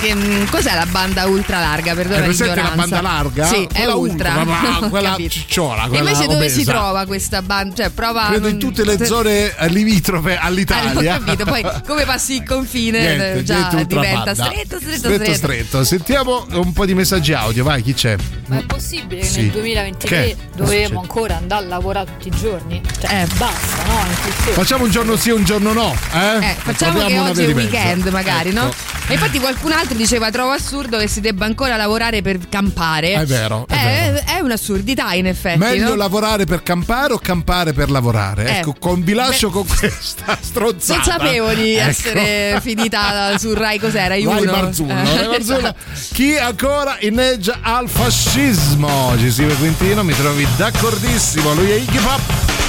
Che, 0.00 0.12
mm, 0.14 0.46
cos'è 0.50 0.74
la 0.74 0.86
banda 0.86 1.26
ultra 1.26 1.60
larga? 1.60 1.94
Perdona 1.94 2.22
È 2.22 2.24
presente 2.24 2.60
la 2.60 2.72
banda 2.74 3.00
larga? 3.00 3.46
Sì, 3.46 3.62
è 3.62 3.66
Quella 3.84 3.94
ultra. 3.94 4.34
ultra, 4.38 4.44
ma 4.44 4.88
quella 4.90 5.16
cicciola, 5.28 5.84
E 5.84 5.88
quella 5.88 6.10
invece 6.10 6.26
dove 6.28 6.48
si 6.48 6.54
obesa. 6.62 6.72
trova 6.72 7.06
questa 7.06 7.42
banda? 7.42 7.74
Cioè, 7.76 7.90
prova. 7.90 8.26
Credo 8.26 8.48
in 8.48 8.56
non- 8.56 8.60
tutte 8.60 8.84
le 8.84 9.04
zone 9.06 9.56
eh, 9.56 9.68
limitrofe 9.68 10.36
Ah, 10.36 10.42
all'Italia. 10.46 11.14
ho 11.16 11.18
capito, 11.24 11.44
poi 11.44 11.64
come 11.86 12.04
passi 12.04 12.34
il 12.34 12.42
confine 12.42 12.98
Niente, 12.98 13.32
eh, 13.34 13.42
già 13.44 13.68
niente 13.70 13.86
diventa 13.86 14.34
stretto, 14.34 14.78
stretto, 14.80 14.80
stretto, 14.80 15.14
stretto. 15.14 15.34
stretto. 15.34 15.84
Sentiamo 15.84 16.46
un 16.50 16.72
po' 16.72 16.84
di 16.84 16.94
messaggi 16.94 17.32
audio, 17.32 17.62
vai, 17.62 17.82
chi 17.82 17.94
c'è? 17.94 18.16
Ma 18.46 18.58
è 18.58 18.64
possibile 18.64 19.20
che 19.20 19.26
Sì. 19.28 19.40
nel 19.42 19.50
2023 19.50 20.08
Che? 20.08 20.36
dovremo 20.56 21.00
ancora 21.00 21.36
andare 21.36 21.65
a 21.66 21.68
lavorare 21.68 22.06
tutti 22.06 22.28
i 22.28 22.30
giorni? 22.30 22.80
Cioè, 23.00 23.26
basta, 23.36 23.82
no? 23.84 24.04
Facciamo 24.52 24.84
un 24.84 24.90
giorno 24.90 25.16
sì, 25.16 25.30
un 25.30 25.44
giorno 25.44 25.72
no. 25.72 25.94
Eh, 26.12 26.36
Eh, 26.50 26.56
facciamo 26.58 27.04
che 27.04 27.18
oggi 27.18 27.42
è 27.42 27.46
mezzo. 27.46 27.58
weekend, 27.58 28.06
magari, 28.08 28.52
no? 28.52 28.66
Ecco. 28.68 28.94
E 29.08 29.12
infatti 29.14 29.38
qualcun 29.38 29.70
altro 29.72 29.96
diceva: 29.96 30.30
Trovo 30.30 30.50
assurdo 30.50 30.98
che 30.98 31.06
si 31.06 31.20
debba 31.20 31.44
ancora 31.44 31.76
lavorare 31.76 32.22
per 32.22 32.38
campare. 32.48 33.12
È 33.14 33.24
vero, 33.24 33.64
è 33.68 33.72
Eh, 33.74 34.10
vero. 34.10 34.22
è 34.26 34.40
un'assurdità, 34.40 35.12
in 35.12 35.26
effetti. 35.26 35.58
Meglio 35.58 35.90
no? 35.90 35.94
lavorare 35.94 36.44
per 36.44 36.62
campare 36.64 37.12
o 37.12 37.18
campare 37.18 37.72
per 37.72 37.88
lavorare? 37.90 38.46
Eh, 38.48 38.56
ecco, 38.58 38.74
con 38.78 39.02
vi 39.04 39.12
lascio 39.12 39.50
con 39.50 39.64
questa 39.66 40.36
stronzata. 40.40 40.94
Non 40.96 41.04
sapevo 41.04 41.52
di 41.54 41.74
Ecco. 41.76 41.88
essere 41.88 42.58
finita 42.62 43.38
su 43.38 43.54
Rai 43.54 43.78
cos'era? 43.78 44.08
Rai 44.08 44.24
Rai 44.24 44.42
1. 44.42 44.50
Marzullo, 44.50 44.92
Eh, 44.92 45.16
Rai 45.16 45.28
Marzullo. 45.28 45.74
Chi 46.12 46.36
ancora 46.36 46.96
inneggia 47.00 47.58
al 47.62 47.88
fascismo? 47.88 49.14
Giuseppe 49.18 49.54
Quintino, 49.54 50.02
mi 50.02 50.16
trovi 50.16 50.44
d'accordissimo. 50.56 51.54
Lui 51.56 51.70
è 51.70 51.74
Iggy 51.76 51.98
Pop. 52.00 52.65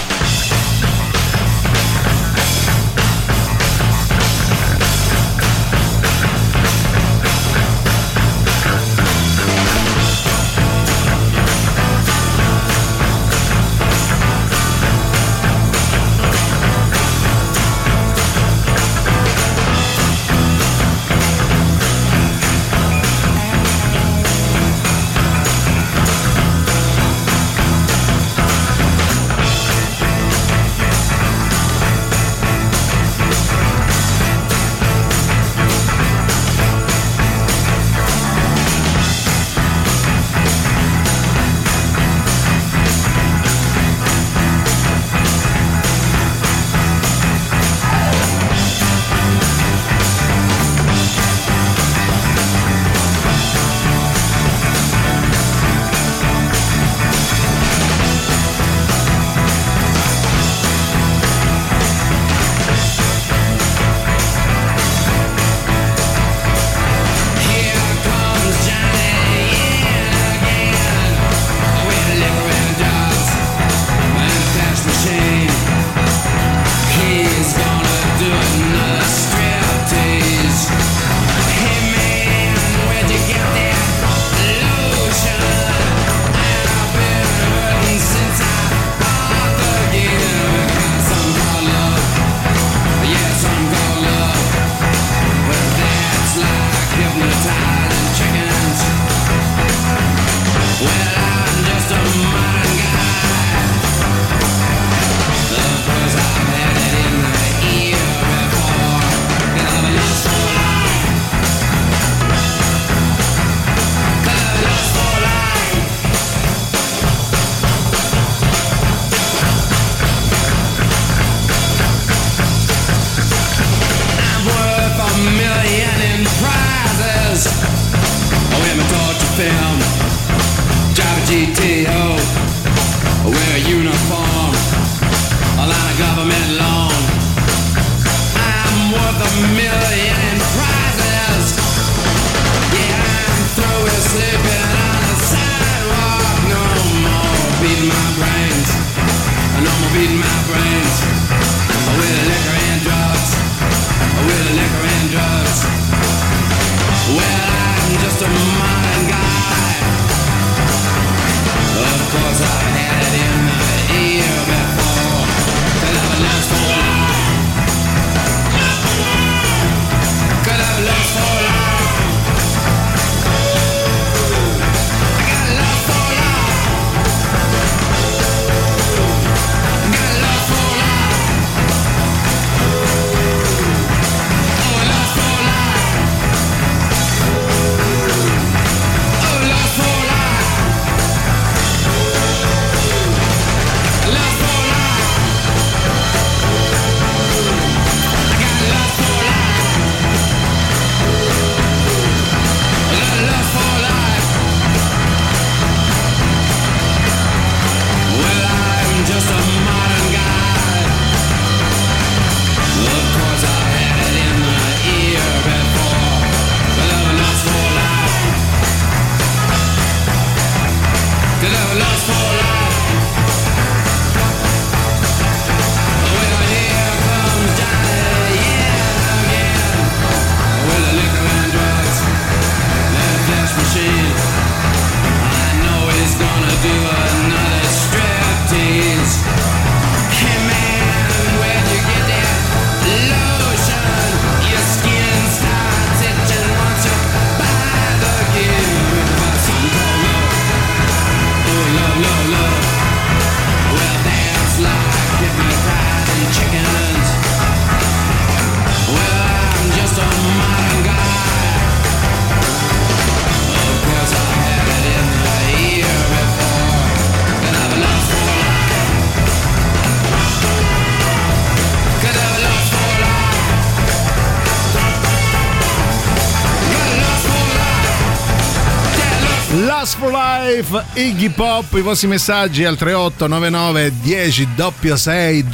Life, 280.47 280.83
Iggy 280.93 281.27
Pop, 281.29 281.73
i 281.73 281.81
vostri 281.81 282.07
messaggi 282.07 282.63
al 282.63 282.77
3899 282.77 283.91
10 284.01 284.47
6 284.95 285.45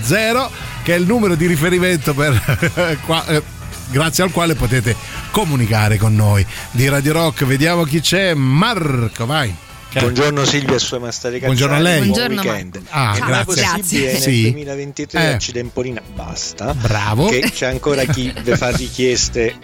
0 0.00 0.50
che 0.82 0.94
è 0.94 0.96
il 0.96 1.04
numero 1.04 1.34
di 1.34 1.46
riferimento 1.46 2.14
per 2.14 2.98
qua- 3.04 3.26
eh, 3.26 3.42
grazie 3.90 4.24
al 4.24 4.30
quale 4.32 4.54
potete 4.54 4.96
comunicare 5.32 5.98
con 5.98 6.14
noi 6.16 6.46
di 6.70 6.88
Radio 6.88 7.12
Rock. 7.12 7.44
Vediamo 7.44 7.82
chi 7.84 8.00
c'è. 8.00 8.32
Marco, 8.32 9.26
vai. 9.26 9.54
Buongiorno 9.92 10.44
Silvia 10.46 10.76
e 10.76 10.78
sua 10.78 10.98
maestra 10.98 11.28
di 11.28 11.40
Buongiorno 11.40 11.74
a 11.76 11.78
lei. 11.78 11.98
Buon 12.06 12.08
Buongiorno, 12.12 12.40
weekend. 12.40 12.80
Ah, 12.88 13.12
Se 13.14 13.20
non 13.20 13.28
è 13.28 13.32
grazie. 13.44 13.72
possibile 13.74 14.12
nel 14.12 14.20
Sì. 14.22 14.40
2023 14.42 15.20
Eh. 15.20 15.32
Accidempolina 15.34 16.00
basta. 16.14 16.72
Bravo. 16.72 17.28
Che 17.28 17.50
c'è 17.52 17.66
ancora 17.66 18.04
chi 18.04 18.32
vi 18.42 18.56
fa 18.56 18.70
richieste 18.70 19.56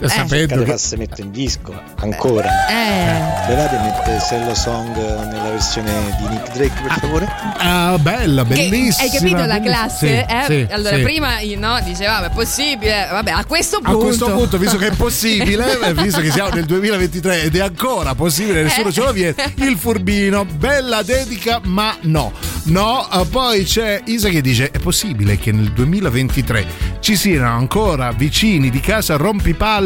Eh, 0.00 0.08
cercate 0.08 0.46
che- 0.46 0.64
farsi 0.66 0.96
mettere 0.96 1.22
in 1.22 1.30
disco 1.30 1.72
ancora. 2.00 2.66
Eh. 2.68 3.48
Levate 3.48 3.76
e 3.76 3.78
mette 3.80 4.20
Sello 4.20 4.54
Song 4.54 4.94
nella 4.96 5.50
versione 5.50 6.14
di 6.18 6.28
Nick 6.28 6.52
Drake 6.52 6.80
per 6.82 6.98
favore. 6.98 7.28
Ah, 7.58 7.96
bella, 7.98 8.42
Che- 8.44 8.54
bellissima. 8.54 9.02
hai 9.04 9.10
capito 9.10 9.44
la 9.46 9.60
classe? 9.60 10.06
Sì, 10.28 10.34
eh? 10.34 10.44
sì, 10.66 10.72
allora, 10.72 10.96
sì. 10.96 11.02
prima 11.02 11.30
no, 11.56 11.80
diceva, 11.84 12.26
è 12.26 12.30
possibile. 12.30 13.06
Vabbè, 13.10 13.30
a 13.30 13.44
questo 13.44 13.76
A 13.76 13.80
punto. 13.80 13.98
questo 13.98 14.30
punto, 14.32 14.58
visto 14.58 14.76
che 14.76 14.88
è 14.88 14.94
possibile, 14.94 15.78
eh, 15.80 15.94
visto 15.94 16.20
che 16.20 16.30
siamo 16.30 16.50
nel 16.50 16.64
2023 16.64 17.42
ed 17.42 17.56
è 17.56 17.60
ancora 17.60 18.14
possibile, 18.14 18.62
nessuno 18.62 18.88
Eh. 18.88 18.92
ce 18.92 19.00
lo 19.02 19.12
viene, 19.12 19.34
il 19.56 19.76
furbino, 19.78 20.44
bella 20.44 21.02
dedica, 21.02 21.60
ma 21.64 21.96
no. 22.02 22.32
No, 22.64 23.06
eh, 23.12 23.24
poi 23.26 23.64
c'è 23.64 24.02
Isa 24.06 24.28
che 24.28 24.40
dice: 24.40 24.70
È 24.70 24.78
possibile 24.78 25.38
che 25.38 25.52
nel 25.52 25.70
2023 25.72 26.66
ci 27.00 27.14
siano 27.16 27.54
ancora 27.54 28.10
vicini 28.12 28.70
di 28.70 28.80
casa 28.80 29.16
rompipalle? 29.16 29.82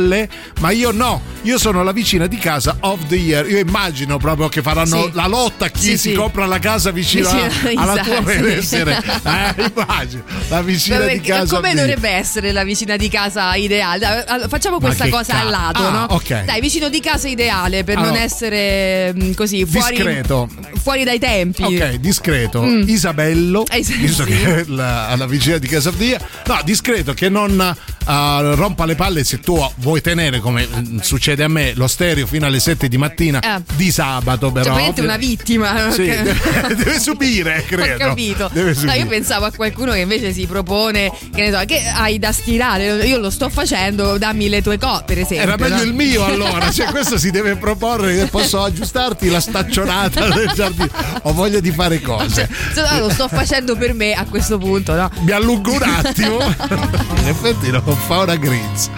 Ma 0.60 0.70
io 0.70 0.90
no, 0.90 1.20
io 1.42 1.58
sono 1.58 1.82
la 1.82 1.92
vicina 1.92 2.26
di 2.26 2.36
casa 2.38 2.76
of 2.80 3.06
the 3.08 3.16
year. 3.16 3.48
Io 3.48 3.58
immagino 3.58 4.18
proprio 4.18 4.48
che 4.48 4.62
faranno 4.62 5.04
Sì. 5.04 5.10
la 5.12 5.26
lotta 5.26 5.66
a 5.66 5.68
chi 5.68 5.80
Sì, 5.80 5.88
si 5.90 6.08
sì. 6.10 6.12
compra 6.14 6.46
la 6.46 6.58
casa 6.58 6.90
vicino 6.90 7.28
a- 7.28 7.46
Vicino 7.48 7.80
a 7.80 7.82
alla 7.82 8.00
Isa, 8.00 8.02
tua 8.02 8.20
benessere. 8.22 8.96
Eh, 9.24 9.70
immagino, 9.74 10.22
la 10.48 10.62
vicina 10.62 11.00
di 11.06 11.20
casa. 11.20 11.56
come 11.56 11.68
of 11.68 11.74
the 11.74 11.80
year. 11.80 11.94
dovrebbe 11.94 12.08
essere 12.16 12.52
la 12.52 12.64
vicina 12.64 12.96
di 12.96 13.08
casa 13.08 13.54
ideale? 13.54 14.24
Allora, 14.26 14.48
facciamo 14.48 14.78
questa 14.80 15.08
cosa 15.08 15.32
ca- 15.34 15.40
al 15.40 15.50
lato, 15.50 15.86
Ah, 15.86 15.90
no? 15.90 16.06
ok. 16.10 16.44
Dai, 16.44 16.60
vicino 16.60 16.88
di 16.88 17.00
casa 17.00 17.28
ideale 17.28 17.84
per 17.84 17.96
non 17.96 18.04
Allora, 18.06 18.20
essere 18.22 19.12
mm, 19.14 19.32
così 19.32 19.64
fuori, 19.64 19.94
Discreto. 19.96 20.48
fuori 20.80 21.04
dai 21.04 21.18
tempi. 21.18 21.62
Ok, 21.62 21.94
discreto. 21.96 22.62
Mm. 22.62 22.82
Isabello, 22.88 23.64
Eh, 23.70 23.80
visto 23.80 24.24
che 24.24 24.60
è 24.60 24.64
la, 24.66 25.14
la 25.16 25.26
vicina 25.26 25.58
di 25.58 25.66
casa 25.66 25.90
Dia. 25.90 26.20
No, 26.46 26.60
discreto, 26.64 27.12
che 27.14 27.28
non 27.28 27.76
eh, 28.08 28.54
rompa 28.54 28.84
le 28.86 28.94
palle 28.94 29.24
se 29.24 29.40
tu 29.40 29.58
vuoi 29.76 30.00
tenere, 30.00 30.40
come 30.40 30.66
mm, 30.66 30.98
succede 31.00 31.44
a 31.44 31.48
me, 31.48 31.72
lo 31.74 31.86
stereo 31.86 32.26
fino 32.26 32.46
alle 32.46 32.60
7 32.60 32.88
di 32.88 32.96
mattina 32.96 33.40
Eh. 33.40 33.62
di 33.74 33.90
sabato, 33.90 34.46
Cioè, 34.46 34.52
però. 34.52 34.74
praticamente 34.74 35.00
una 35.02 35.16
vittima. 35.18 35.86
no? 35.86 35.92
Sì, 35.92 36.04
Che- 36.04 36.22
deve, 36.22 36.74
deve 36.76 36.98
subire, 37.00 37.64
credo. 37.68 37.94
Ho 38.04 38.08
capito. 38.08 38.50
No, 38.52 38.92
io 38.92 39.06
pensavo 39.06 39.44
a 39.46 39.52
qualcuno 39.54 39.92
che 39.92 39.98
invece 39.98 40.32
si 40.32 40.46
propone, 40.46 41.12
che 41.34 41.50
ne 41.50 41.52
so, 41.52 41.64
che 41.66 41.82
hai 41.86 42.18
da 42.18 42.32
stirare. 42.32 43.04
Io 43.06 43.18
lo 43.18 43.30
sto 43.30 43.48
facendo, 43.48 44.18
dammi 44.18 44.48
le 44.48 44.62
tue 44.62 44.78
cose, 44.78 45.02
per 45.06 45.18
esempio. 45.18 45.42
Era 45.42 45.56
meglio 45.56 45.76
no? 45.76 45.82
il 45.82 45.92
mio 45.94 46.24
allora, 46.24 46.70
cioè 46.70 46.86
questo 46.86 47.18
si 47.18 47.30
deve 47.30 47.56
proporre 47.56 48.16
che 48.16 48.26
posso 48.26 48.62
aggiustarti 48.62 49.28
la 49.28 49.40
staccionata 49.40 50.28
del 50.28 50.50
giardino. 50.54 50.88
Ho 51.22 51.32
voglia 51.32 51.60
di 51.60 51.70
fare 51.72 52.00
cose. 52.00 52.48
Se 52.72 52.80
no, 52.82 52.98
lo 53.00 53.10
sto 53.10 53.28
facendo 53.28 53.76
per 53.76 53.92
me 53.94 54.12
a 54.12 54.24
questo 54.24 54.58
punto, 54.58 54.94
no? 54.94 55.10
Mi 55.20 55.32
allungo 55.32 55.72
un 55.72 55.82
attimo. 55.82 56.38
In 56.40 57.28
effetti 57.28 57.70
non 57.70 57.82
fa 58.06 58.20
una 58.20 58.36
Greens. 58.36 58.90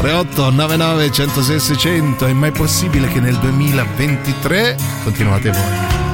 3899 0.00 1.10
106 1.10 1.60
600 1.60 2.26
è 2.26 2.32
mai 2.32 2.52
possibile 2.52 3.08
che 3.08 3.20
nel 3.20 3.36
2023 3.36 4.76
continuate 5.02 5.50
voi. 5.50 6.07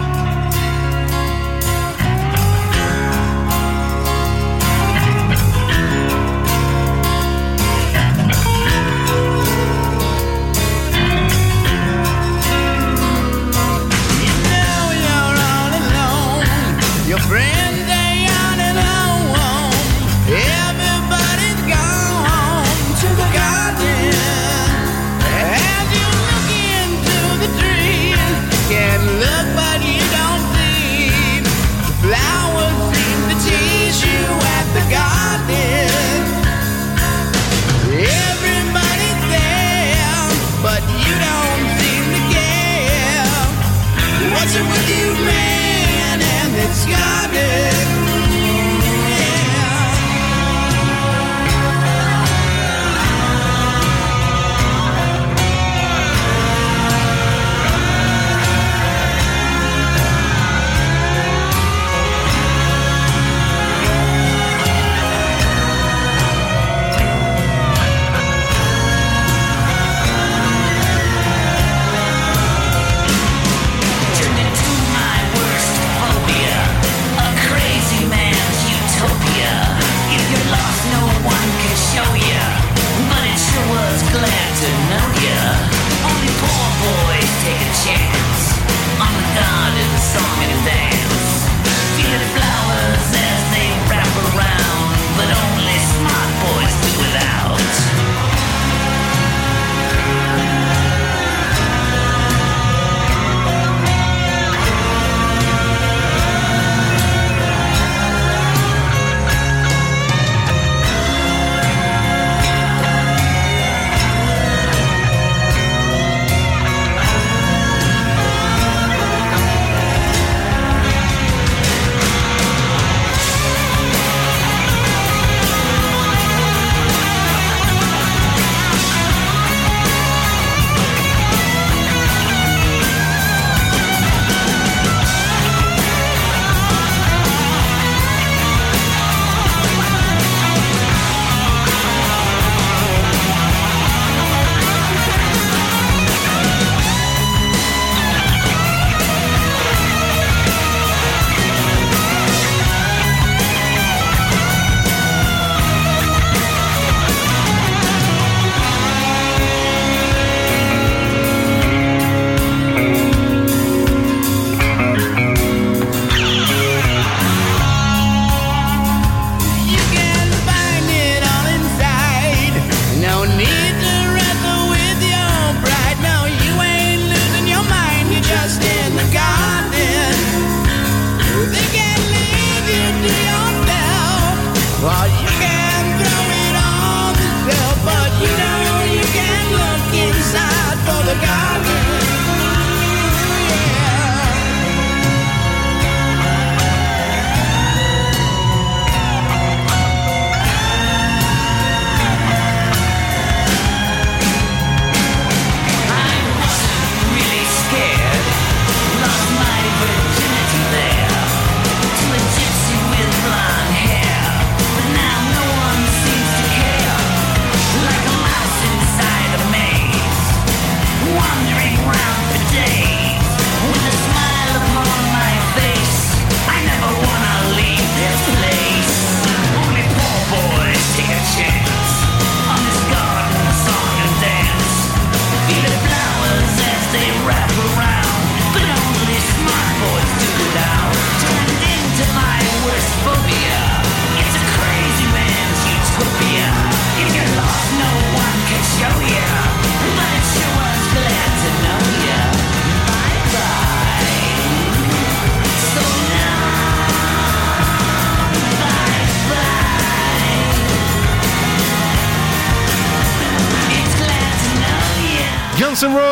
shit. 87.85 88.14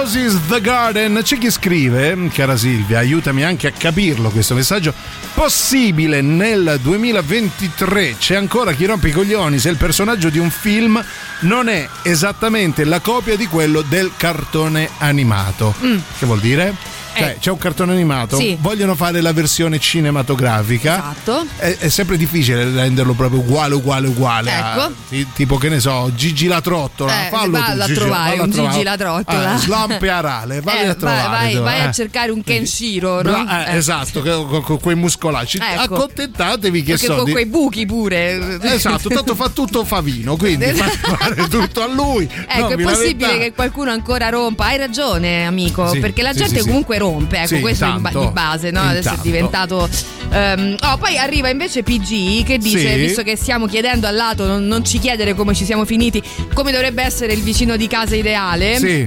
Roses 0.03 0.37
The 0.49 0.61
Garden. 0.61 1.21
C'è 1.23 1.39
chi 1.39 1.49
scrive, 1.49 2.29
cara 2.33 2.57
Silvia, 2.57 2.99
aiutami 2.99 3.45
anche 3.45 3.69
a 3.69 3.71
capirlo 3.71 4.31
questo 4.31 4.53
messaggio. 4.53 4.93
Possibile 5.33 6.21
nel 6.21 6.81
2023 6.83 8.17
c'è 8.19 8.35
ancora 8.35 8.73
chi 8.73 8.85
rompe 8.87 9.09
i 9.09 9.13
coglioni 9.13 9.61
se 9.61 9.69
il 9.69 9.77
personaggio 9.77 10.29
di 10.29 10.41
un 10.41 10.51
film 10.51 11.01
non 11.43 11.69
è 11.69 11.89
esattamente 12.03 12.83
la 12.83 12.99
copia 12.99 13.37
di 13.37 13.47
quello 13.47 13.81
del 13.83 14.11
cartone 14.17 14.91
animato. 14.99 15.73
Che 16.19 16.27
vuol 16.27 16.41
dire? 16.41 16.75
Cioè, 17.15 17.29
Eh. 17.29 17.37
c'è 17.41 17.51
un 17.51 17.59
cartone 17.59 17.93
animato, 17.93 18.37
Sì. 18.37 18.57
vogliono 18.61 18.95
fare 18.95 19.21
la 19.21 19.33
versione 19.33 19.79
cinematografica. 19.79 20.95
Esatto. 20.97 21.47
È, 21.57 21.77
è 21.79 21.89
sempre 21.89 22.17
difficile 22.17 22.65
renderlo 22.65 23.13
proprio 23.15 23.41
uguale, 23.41 23.75
uguale, 23.75 24.09
uguale. 24.09 24.51
a- 24.53 24.73
Ecco. 24.77 24.93
ti- 25.09 25.27
tipo, 25.35 25.57
che 25.59 25.69
ne 25.69 25.81
so, 25.81 26.11
Gigi 26.15 26.47
la 26.47 26.61
trottola. 26.61 27.27
Eh, 27.27 27.31
fallo 27.31 27.59
tu, 27.59 27.63
a 27.81 27.85
Gigi, 27.87 27.95
trovare 27.95 28.37
a 28.39 28.43
un. 28.43 28.51
Gigi 28.51 28.83
la 28.83 28.97
trottola. 28.97 29.55
Eh, 29.55 29.59
slampe 29.59 30.09
arale, 30.09 30.61
vai 30.61 30.81
Eh, 30.85 30.87
a 30.89 30.95
trovare. 30.95 31.29
vai, 31.29 31.55
vai 31.57 31.79
eh. 31.81 31.83
a 31.85 31.93
cercare 31.93 32.31
un 32.31 32.43
Kenshiro, 32.43 33.17
no? 33.23 33.23
Bra- 33.23 33.67
eh, 33.67 33.73
Eh. 33.73 33.77
Esatto, 33.77 34.23
con, 34.23 34.63
con- 34.63 34.81
quei 34.81 34.97
muscolacci. 34.97 35.59
Ecco. 35.59 35.95
Accontentatevi 35.95 36.83
che 36.83 36.93
Perché 36.93 37.07
so 37.07 37.15
con 37.17 37.25
di- 37.25 37.33
quei 37.33 37.47
buchi 37.47 37.87
pure. 37.87 38.59
Esatto, 38.63 39.09
tanto 39.09 39.35
fa 39.35 39.49
tutto 39.49 39.85
Favino, 39.85 40.37
quindi 40.37 40.65
fa 40.73 40.89
fare 41.17 41.49
tutto 41.49 41.83
a 41.83 41.87
lui. 41.89 42.29
Ecco, 42.49 42.69
Non 42.71 42.81
è 42.81 42.83
possibile 42.83 43.39
che 43.39 43.53
qualcuno 43.53 43.91
ancora 43.91 44.29
rompa. 44.29 44.67
Hai 44.67 44.77
ragione, 44.79 45.45
amico, 45.47 45.89
Sì, 45.89 45.99
perché 45.99 46.23
la 46.23 46.33
gente 46.33 46.61
sì. 46.61 46.67
comunque 46.67 46.99
rompe. 47.03 47.37
Ecco, 47.39 47.47
Sì, 47.57 47.61
questo 47.61 47.85
intanto. 47.85 48.21
di 48.21 48.31
base, 48.33 48.71
no? 48.71 48.81
Adesso 48.81 49.09
è 49.09 49.11
Intanto. 49.13 49.23
diventato. 49.23 49.89
ehm, 50.31 50.77
oh, 50.81 50.97
poi 50.97 51.19
arriva 51.19 51.49
invece 51.49 51.83
PG 51.83 52.45
che 52.45 52.59
dice: 52.59 52.93
Sì. 52.95 52.99
visto 53.01 53.23
che 53.23 53.37
stiamo 53.37 53.67
chiedendo 53.67 54.07
al 54.07 54.15
lato, 54.15 54.47
non, 54.47 54.67
non 54.67 54.85
ci 54.85 54.99
chiedere 54.99 55.35
come 55.35 55.55
ci 55.55 55.65
siamo 55.65 55.85
finiti, 55.85 56.23
come 56.55 56.73
dovrebbe 56.73 57.03
essere 57.03 57.33
il 57.33 57.43
vicino 57.43 57.77
di 57.77 57.87
casa 57.87 58.15
ideale. 58.17 58.77
Sì. 58.79 59.07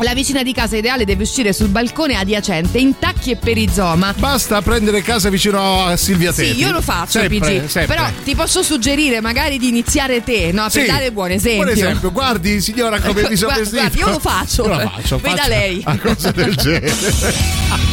La 0.00 0.12
vicina 0.14 0.42
di 0.42 0.52
casa 0.52 0.76
ideale 0.76 1.04
deve 1.04 1.22
uscire 1.22 1.52
sul 1.54 1.68
balcone 1.68 2.16
adiacente 2.16 2.78
in 2.78 2.98
tacchi 2.98 3.30
e 3.30 3.36
perizoma. 3.36 4.14
Basta 4.16 4.60
prendere 4.60 5.00
casa 5.02 5.30
vicino 5.30 5.84
a 5.86 5.96
Silvia 5.96 6.32
Sì, 6.32 6.42
Teti. 6.48 6.58
io 6.58 6.70
lo 6.70 6.82
faccio, 6.82 7.18
Sempre, 7.20 7.38
PG. 7.60 7.66
sempre. 7.66 7.94
Però 7.94 8.08
ti 8.22 8.34
posso 8.34 8.62
suggerire 8.62 9.20
magari 9.22 9.58
di 9.58 9.68
iniziare 9.68 10.22
te, 10.22 10.50
no? 10.52 10.62
Per 10.70 10.82
Sì, 10.82 10.86
dare 10.86 11.10
buon 11.12 11.30
esempio. 11.30 11.64
Buon 11.64 11.76
esempio, 11.76 12.12
guardi 12.12 12.60
signora 12.60 13.00
come 13.00 13.26
mi 13.30 13.36
sono 13.36 13.54
vestito. 13.56 13.80
guarda, 13.82 13.98
io 13.98 14.08
lo 14.10 14.18
faccio. 14.18 14.62
Io 14.64 14.68
lo 14.74 14.90
faccio. 14.90 15.18
Veda 15.18 15.48
lei. 15.48 15.82
Una 15.86 15.98
cosa 15.98 16.30
del 16.30 16.54
genere. 16.56 16.94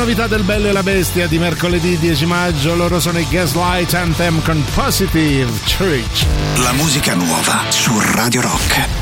novità 0.00 0.26
del 0.26 0.44
Bello 0.44 0.68
e 0.68 0.72
la 0.72 0.82
Bestia 0.82 1.26
di 1.26 1.38
mercoledì 1.38 1.98
10 1.98 2.24
maggio, 2.24 2.74
loro 2.74 2.98
sono 3.00 3.18
i 3.18 3.26
Gaslight 3.28 3.92
Anthem 3.92 4.40
con 4.42 4.64
Positive 4.72 5.50
Church. 5.66 6.24
La 6.62 6.72
musica 6.72 7.14
nuova 7.14 7.64
su 7.68 7.92
Radio 8.00 8.40
Rock. 8.40 8.99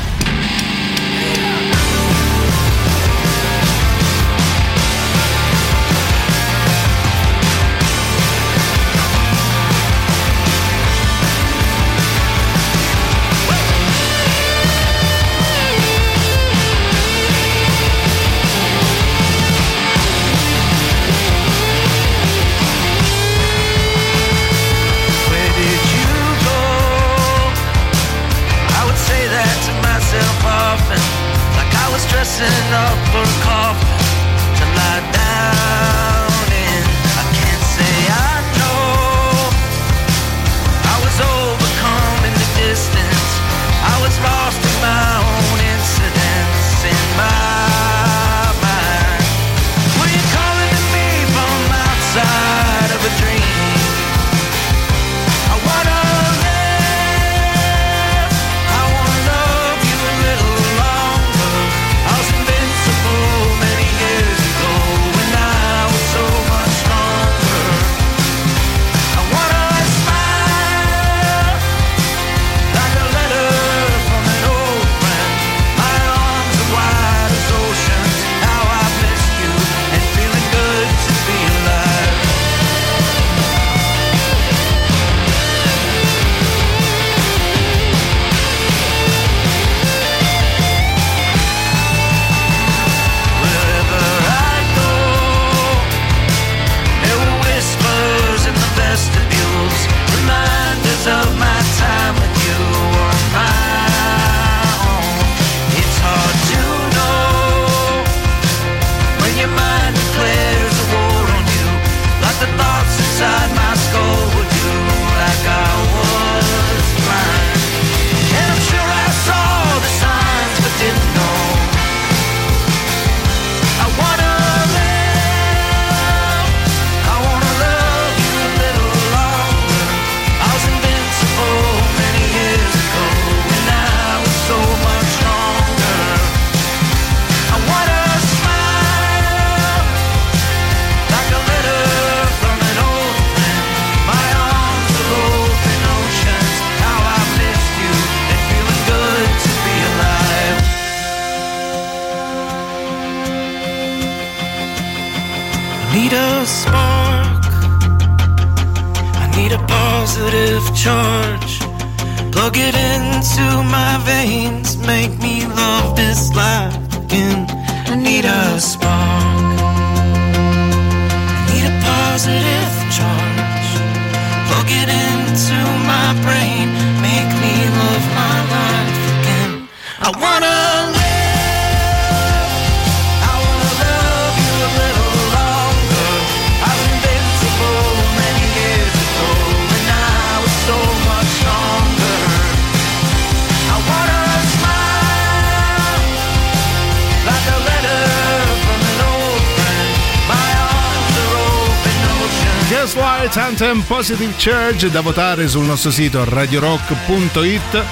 Positive 203.89 204.35
Church 204.37 204.85
da 204.91 205.01
votare 205.01 205.47
sul 205.47 205.65
nostro 205.65 205.89
sito 205.89 206.23
radiorock.it 206.23 207.83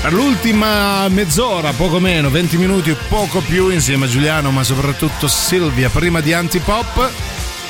per 0.00 0.10
l'ultima 0.14 1.06
mezz'ora, 1.08 1.72
poco 1.72 2.00
meno, 2.00 2.30
20 2.30 2.56
minuti 2.56 2.90
o 2.90 2.96
poco 3.08 3.40
più 3.40 3.68
insieme 3.68 4.06
a 4.06 4.08
Giuliano 4.08 4.50
ma 4.50 4.64
soprattutto 4.64 5.28
Silvia 5.28 5.90
prima 5.90 6.22
di 6.22 6.32
Antipop. 6.32 7.10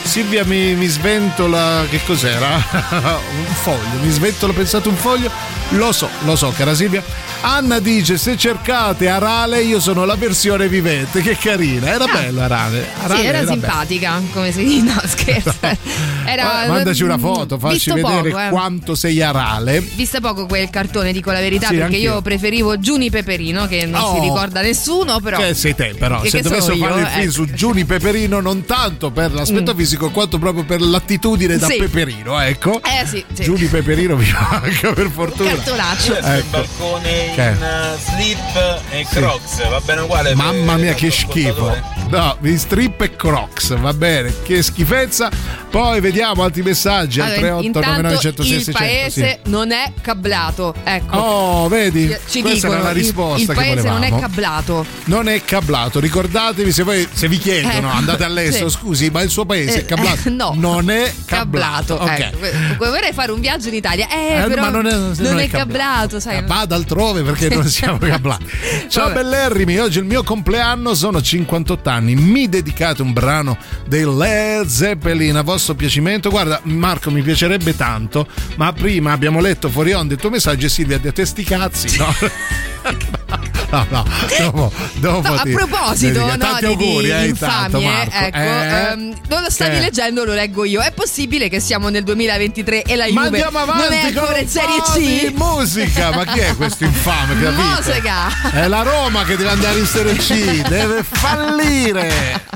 Silvia 0.04 0.44
mi, 0.44 0.76
mi 0.76 0.86
sventola, 0.86 1.84
che 1.90 2.00
cos'era? 2.06 2.54
un 2.54 3.54
foglio, 3.54 3.98
mi 4.00 4.10
sventola, 4.10 4.52
pensate 4.52 4.86
un 4.86 4.96
foglio? 4.96 5.28
Lo 5.70 5.90
so, 5.90 6.08
lo 6.20 6.36
so 6.36 6.52
cara 6.56 6.72
Silvia. 6.72 7.02
Anna 7.40 7.80
dice 7.80 8.16
se 8.16 8.36
cercate 8.36 9.08
Arale 9.08 9.62
io 9.62 9.80
sono 9.80 10.04
la 10.04 10.14
versione 10.14 10.68
vivente, 10.68 11.20
che 11.20 11.36
carina, 11.36 11.88
era 11.88 12.04
bello 12.06 12.42
Arale. 12.42 12.86
Arale 13.02 13.20
sì, 13.20 13.26
era, 13.26 13.38
bello. 13.38 13.50
simpatica, 13.50 14.22
come 14.32 14.52
si 14.52 14.64
dice. 14.64 14.84
No, 14.84 15.02
scherzo. 15.04 15.54
Era, 16.26 16.64
Eh, 16.64 16.68
Mandaci 16.68 17.02
una 17.02 17.18
foto, 17.18 17.58
facci 17.58 17.90
vedere 17.92 18.30
poco, 18.30 18.38
eh. 18.40 18.48
quanto 18.50 18.94
sei 18.94 19.22
arale. 19.22 19.80
Viste 19.80 20.20
poco 20.20 20.46
quel 20.46 20.68
cartone, 20.70 21.12
dico 21.12 21.30
la 21.30 21.40
verità, 21.40 21.68
Sì, 21.68 21.76
perché 21.76 21.94
anch'io. 21.96 22.14
io 22.14 22.22
preferivo 22.22 22.78
Giuni 22.78 23.10
Peperino, 23.10 23.66
che 23.66 23.86
non 23.86 24.00
Oh. 24.02 24.14
si 24.14 24.20
ricorda 24.20 24.60
nessuno, 24.60 25.20
però. 25.20 25.38
Che 25.38 25.54
sei 25.54 25.74
te, 25.74 25.94
però. 25.98 26.20
Che- 26.20 26.30
Se 26.30 26.36
che 26.38 26.42
dovessero 26.42 26.74
sono 26.76 26.86
fare 26.88 27.00
il 27.00 27.06
film 27.06 27.22
ecco. 27.22 27.30
su 27.32 27.44
Giuni 27.52 27.84
Peperino, 27.84 28.40
non 28.40 28.64
tanto 28.64 29.10
per 29.10 29.32
l'aspetto 29.32 29.74
Mm. 29.74 29.76
fisico, 29.78 30.10
quanto 30.10 30.38
proprio 30.38 30.64
per 30.64 30.80
l'attitudine 30.80 31.56
da 31.58 31.66
Sì. 31.66 31.76
Peperino, 31.78 32.38
ecco. 32.40 32.80
Eh 32.82 33.06
sì, 33.06 33.24
sì. 33.32 33.42
Giuni 33.44 33.66
Peperino 33.66 34.16
mi 34.16 34.30
manca 34.32 34.92
per 34.92 35.10
fortuna. 35.10 35.50
Cartonaccio. 35.50 36.12
Io 36.12 36.18
sto 36.20 36.26
in 36.28 36.32
Ecco. 36.34 36.50
balcone 36.50 37.30
Che? 37.34 37.42
in 37.42 37.58
uh, 37.62 37.98
slip 37.98 38.80
e 38.90 39.06
crocs, 39.10 39.68
va 39.68 39.80
bene 39.80 40.00
uguale. 40.02 40.34
Mamma 40.34 40.76
mia, 40.76 40.94
che 40.94 41.10
schifo. 41.10 41.74
No, 42.08 42.36
mi 42.40 42.56
strip 42.56 43.00
e 43.00 43.16
crocs, 43.16 43.76
va 43.78 43.92
bene, 43.92 44.32
che 44.42 44.62
schifezza. 44.62 45.28
Poi 45.76 46.00
vediamo 46.00 46.42
altri 46.42 46.62
messaggi 46.62 47.20
al 47.20 47.26
Allora, 47.26 47.58
3899 47.60 48.14
intanto 48.14 48.42
106 48.42 48.56
il 48.56 48.62
600. 48.62 48.78
paese 48.78 49.40
non 49.50 49.70
è 49.72 49.92
cablato, 50.00 50.74
ecco. 50.82 51.16
Oh, 51.18 51.68
vedi? 51.68 52.06
Ci 52.28 52.40
Questa 52.40 52.68
dicono, 52.68 52.72
era 52.72 52.82
la 52.84 52.88
il- 52.90 52.96
risposta 52.96 53.40
il, 53.42 53.46
che 53.48 53.54
paese 53.54 53.74
non 53.88 53.96
è 54.02 54.08
volevamo. 54.08 54.20
cablato. 54.20 54.86
Non 55.04 55.28
è 55.28 55.44
cablato, 55.44 56.00
ricordatevi 56.00 56.72
se, 56.72 56.82
voi, 56.82 57.06
se 57.12 57.28
vi 57.28 57.36
chiedono, 57.36 57.74
Ecco, 57.88 57.88
andate 57.88 58.24
all'estero, 58.24 58.70
sì. 58.70 58.76
scusi, 58.78 59.10
ma 59.10 59.20
il 59.20 59.28
suo 59.28 59.44
paese 59.44 59.76
Eh, 59.76 59.80
è 59.80 59.84
cablato? 59.84 60.28
eh, 60.28 60.30
no. 60.30 60.54
Non 60.56 60.88
è 60.88 61.12
cablato. 61.26 61.96
Cablato, 61.96 62.12
ok. 62.12 62.18
ecco. 62.20 62.38
Que- 62.38 62.88
Vorrei 62.88 63.12
fare 63.12 63.32
un 63.32 63.40
viaggio 63.40 63.68
in 63.68 63.74
Italia, 63.74 64.08
eh, 64.08 64.44
Eh, 64.44 64.48
però 64.48 64.62
ma 64.62 64.68
non 64.70 64.86
è, 64.86 64.94
non 65.18 65.38
è 65.40 65.48
cablato, 65.48 66.18
sai. 66.20 66.42
Vada 66.46 66.74
altrove 66.74 67.20
perché 67.22 67.50
non 67.54 67.66
siamo 67.68 67.98
cablati. 68.06 68.46
Ciao 68.88 69.08
Vabbè. 69.08 69.22
bellerrimi, 69.22 69.78
oggi 69.78 69.98
è 69.98 70.00
il 70.00 70.06
mio 70.06 70.22
compleanno, 70.22 70.94
sono 70.94 71.20
58 71.20 71.90
anni. 71.90 72.14
Mi 72.14 72.48
dedicate 72.48 73.02
un 73.02 73.12
brano 73.12 73.58
dei 73.86 74.04
Led 74.04 74.66
Zeppelin 74.68 75.36
a 75.36 75.42
vostro 75.42 75.64
piacimento. 75.74 76.30
Guarda, 76.30 76.60
Marco, 76.64 77.10
mi 77.10 77.22
piacerebbe 77.22 77.74
tanto, 77.76 78.26
ma 78.56 78.72
prima 78.72 79.12
abbiamo 79.12 79.40
letto 79.40 79.68
fuori 79.70 79.92
onda 79.92 80.14
il 80.14 80.20
tuo 80.20 80.30
messaggio 80.30 80.66
e 80.66 80.68
Silvia 80.68 80.96
ha 80.96 81.00
detto 81.00 81.20
"E 81.20 81.26
sti 81.26 81.44
cazzi, 81.44 81.96
no? 81.98 82.14
No, 83.68 83.84
no, 83.90 84.04
dopo, 84.38 84.72
dopo 84.94 85.28
No, 85.28 85.34
a 85.34 85.42
proposito 85.42 86.12
dedica- 86.20 86.36
no, 86.36 86.38
tanti 86.38 86.64
auguri, 86.66 87.04
di 87.06 87.10
eh, 87.10 87.26
infamie, 87.26 87.84
Marco. 87.84 88.14
ecco, 88.14 88.36
Eh, 88.36 88.90
ehm, 88.92 89.14
non 89.28 89.42
lo 89.42 89.50
stavi 89.50 89.74
che? 89.74 89.80
leggendo, 89.80 90.24
lo 90.24 90.34
leggo 90.34 90.64
io. 90.64 90.80
È 90.80 90.92
possibile 90.92 91.48
che 91.48 91.58
siamo 91.58 91.88
nel 91.88 92.04
2023 92.04 92.82
e 92.84 92.94
la 92.94 93.06
Ma 93.10 93.24
Juve 93.24 93.42
andiamo 93.42 93.58
avanti 93.58 93.82
non 93.82 93.92
è 93.92 94.06
ancora 94.06 94.38
in 94.38 94.48
Serie 94.48 94.80
C? 94.82 95.32
musica, 95.34 96.10
ma 96.14 96.24
chi 96.26 96.38
è 96.38 96.54
questo 96.54 96.84
infame? 96.84 97.34
Musica. 97.34 98.50
È 98.52 98.68
la 98.68 98.82
Roma 98.82 99.24
che 99.24 99.36
deve 99.36 99.50
andare 99.50 99.80
in 99.80 99.86
Serie 99.86 100.14
C, 100.14 100.62
deve 100.68 101.02
fallire. 101.02 102.44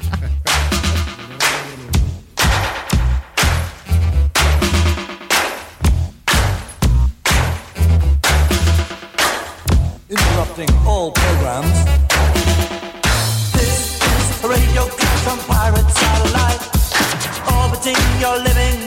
your 18.21 18.37
living 18.37 18.87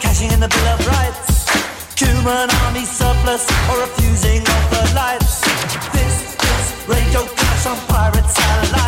cashing 0.00 0.32
in 0.32 0.40
the 0.40 0.48
Bill 0.48 0.68
of 0.74 0.86
Rights. 0.88 1.46
Human 1.94 2.50
army 2.64 2.84
surplus 2.84 3.46
or 3.70 3.80
refusing 3.80 4.40
of 4.40 4.62
the 4.70 4.92
lights. 4.94 5.40
This 5.92 6.34
is 6.34 6.88
radio 6.88 7.22
crash 7.22 7.66
on 7.66 7.76
pirate 7.86 8.28
satellite. 8.28 8.81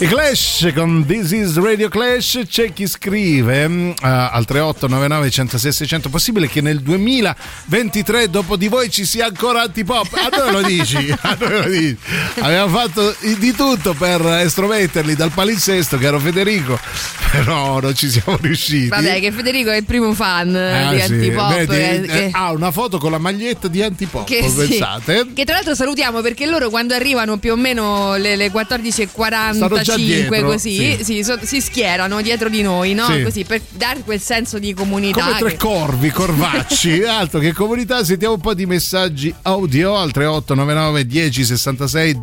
I 0.00 0.06
Clash 0.06 0.72
con 0.74 1.04
This 1.06 1.30
is 1.32 1.56
Radio 1.60 1.90
Clash 1.90 2.40
c'è 2.48 2.72
chi 2.72 2.86
scrive 2.86 3.66
uh, 3.66 3.92
al 4.00 4.46
3899 4.46 5.30
106 5.30 5.72
600 5.72 6.08
possibile 6.08 6.48
che 6.48 6.62
nel 6.62 6.80
2023 6.80 8.30
dopo 8.30 8.56
di 8.56 8.68
voi 8.68 8.88
ci 8.88 9.04
sia 9.04 9.26
ancora 9.26 9.60
antipop 9.60 10.08
a 10.14 10.34
noi 10.34 10.52
lo 10.52 10.62
dici, 10.62 10.96
a 11.20 11.36
noi 11.38 11.52
lo 11.52 11.68
dici. 11.68 11.96
abbiamo 12.40 12.74
fatto 12.78 13.14
di 13.38 13.52
tutto 13.52 13.92
per 13.92 14.24
estrometterli 14.24 15.14
dal 15.14 15.32
palinsesto 15.32 15.98
che 15.98 16.06
ero 16.06 16.18
Federico 16.18 16.78
però 17.30 17.78
non 17.80 17.94
ci 17.94 18.08
siamo 18.08 18.38
riusciti 18.40 18.88
Vabbè, 18.88 19.20
che 19.20 19.32
Federico 19.32 19.68
è 19.70 19.76
il 19.76 19.84
primo 19.84 20.14
fan 20.14 20.56
Ah, 20.56 20.94
di 20.94 21.00
sì. 21.02 21.12
Antipop. 21.12 21.54
Vedi, 21.54 21.66
che- 21.76 21.90
eh, 21.94 22.00
che- 22.06 22.30
ha 22.32 22.52
una 22.52 22.70
foto 22.70 22.96
con 22.96 23.10
la 23.10 23.18
maglietta 23.18 23.68
di 23.68 23.82
Antipop 23.82 24.26
che 24.26 24.48
sì. 24.48 24.66
pensate 24.66 25.26
Che 25.34 25.44
tra 25.44 25.56
l'altro 25.56 25.74
salutiamo 25.74 26.22
perché 26.22 26.46
loro 26.46 26.70
quando 26.70 26.94
arrivano 26.94 27.36
più 27.36 27.52
o 27.52 27.56
meno 27.56 28.16
le, 28.16 28.34
le 28.36 28.50
Stanno 28.50 29.68
già 29.90 29.96
14.45 29.96 30.04
dietro, 30.28 30.46
così 30.46 30.76
sì. 30.98 31.04
sì, 31.04 31.24
so- 31.24 31.38
si 31.42 31.60
schierano 31.60 32.20
dietro 32.22 32.48
di 32.48 32.62
noi, 32.62 32.94
no? 32.94 33.06
Sì. 33.06 33.22
Così 33.22 33.44
per 33.44 33.60
dare 33.70 34.00
quel 34.00 34.20
senso 34.20 34.58
di 34.58 34.72
comunità. 34.74 35.22
Come 35.24 35.38
tre 35.38 35.50
che- 35.50 35.56
corvi, 35.56 36.10
corvacci, 36.10 37.02
altro 37.04 37.40
che 37.40 37.52
comunità, 37.52 38.04
sentiamo 38.04 38.34
un 38.34 38.40
po' 38.40 38.54
di 38.54 38.66
messaggi 38.66 39.34
audio 39.42 39.96
al 39.96 40.10
3899 40.10 41.06
10 41.06 41.44
66 41.44 42.20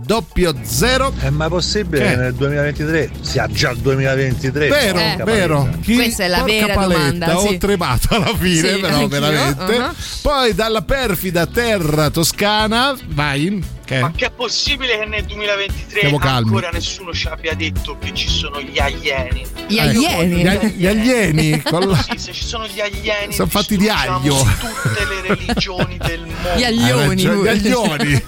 00. 0.64 1.14
È 1.20 1.30
mai 1.30 1.50
possibile 1.50 2.10
Che? 2.10 2.16
nel 2.16 2.34
2023 2.34 3.10
sia 3.22 3.48
già 3.48 3.72
il 3.72 3.78
2023? 3.78 4.68
Vero, 4.68 5.00
Porca 5.00 5.24
vero. 5.24 5.70
Chi- 5.82 5.96
Questa 5.96 6.24
è 6.24 6.28
la 6.28 6.44
vera 6.44 6.74
paletta, 6.74 7.00
domanda, 7.26 7.38
sì. 7.40 7.48
Ho 7.48 7.58
tremato 7.58 8.16
alla 8.16 8.36
fine, 8.38 8.74
Sì, 8.74 8.80
però 8.80 8.94
anch'io, 8.94 9.08
veramente. 9.08 9.74
uh-huh. 9.76 9.92
Poi 10.22 10.54
dalla 10.54 10.82
perfida 10.82 11.46
terra 11.46 12.10
toscana, 12.10 12.96
vai. 13.08 13.76
Che? 13.88 14.00
Ma 14.02 14.12
che 14.12 14.26
è 14.26 14.32
possibile 14.32 15.00
che 15.00 15.06
nel 15.06 15.24
2023 15.24 16.00
Siamo 16.02 16.18
calmi. 16.18 16.48
ancora 16.50 16.70
nessuno 16.72 17.14
ci 17.14 17.28
abbia 17.30 17.54
detto 17.54 17.98
che 17.98 18.14
ci 18.14 18.28
sono 18.28 18.60
gli 18.62 18.78
alieni? 18.78 19.46
Gli 19.66 19.80
alieni? 19.80 20.42
Gli, 20.42 20.48
ag- 20.48 20.74
gli 20.76 20.86
alieni 20.88 21.62
con 21.64 21.88
la- 21.88 21.96
Sì, 22.10 22.18
se 22.18 22.34
ci 22.34 22.44
sono 22.44 22.68
gli 22.68 22.82
alieni 22.82 23.34
sono 23.34 23.48
fatti 23.48 23.78
di 23.78 23.88
aglio. 23.88 24.36
tutte 24.60 25.06
le 25.06 25.22
religioni 25.36 25.98
del 26.06 26.20
mondo. 26.20 26.50
Gli 26.58 26.64
Hai 26.66 26.74
aglioni. 26.74 27.08
ragione. 27.24 27.56
Gli 27.58 27.68
aglioni. 27.68 28.24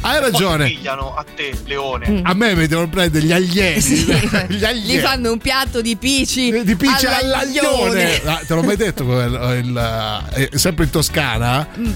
Hai 0.00 0.20
ragione. 0.20 0.64
Pigliano 0.66 1.14
a 1.14 1.24
te, 1.34 1.52
leone. 1.66 2.20
A 2.24 2.34
me 2.34 2.54
mi 2.56 2.66
devono 2.66 2.88
prendere 2.88 3.24
gli 3.24 3.32
alieni. 3.32 3.80
Sì. 3.80 4.04
Gli 4.48 4.64
alieni. 4.64 4.94
Gli 4.94 4.98
fanno 4.98 5.30
un 5.32 5.38
piatto 5.38 5.80
di 5.80 5.96
pici 5.96 6.50
di 6.64 6.74
pici 6.76 7.06
all'aglione. 7.06 8.18
all'aglione. 8.18 8.20
Ah, 8.24 8.42
te 8.46 8.54
l'ho 8.54 8.62
mai 8.62 8.76
detto 8.76 9.04
quello, 9.04 9.54
il- 9.54 10.26
eh, 10.34 10.50
sempre 10.58 10.84
in 10.86 10.90
Toscana? 10.90 11.66
Mm. 11.78 11.92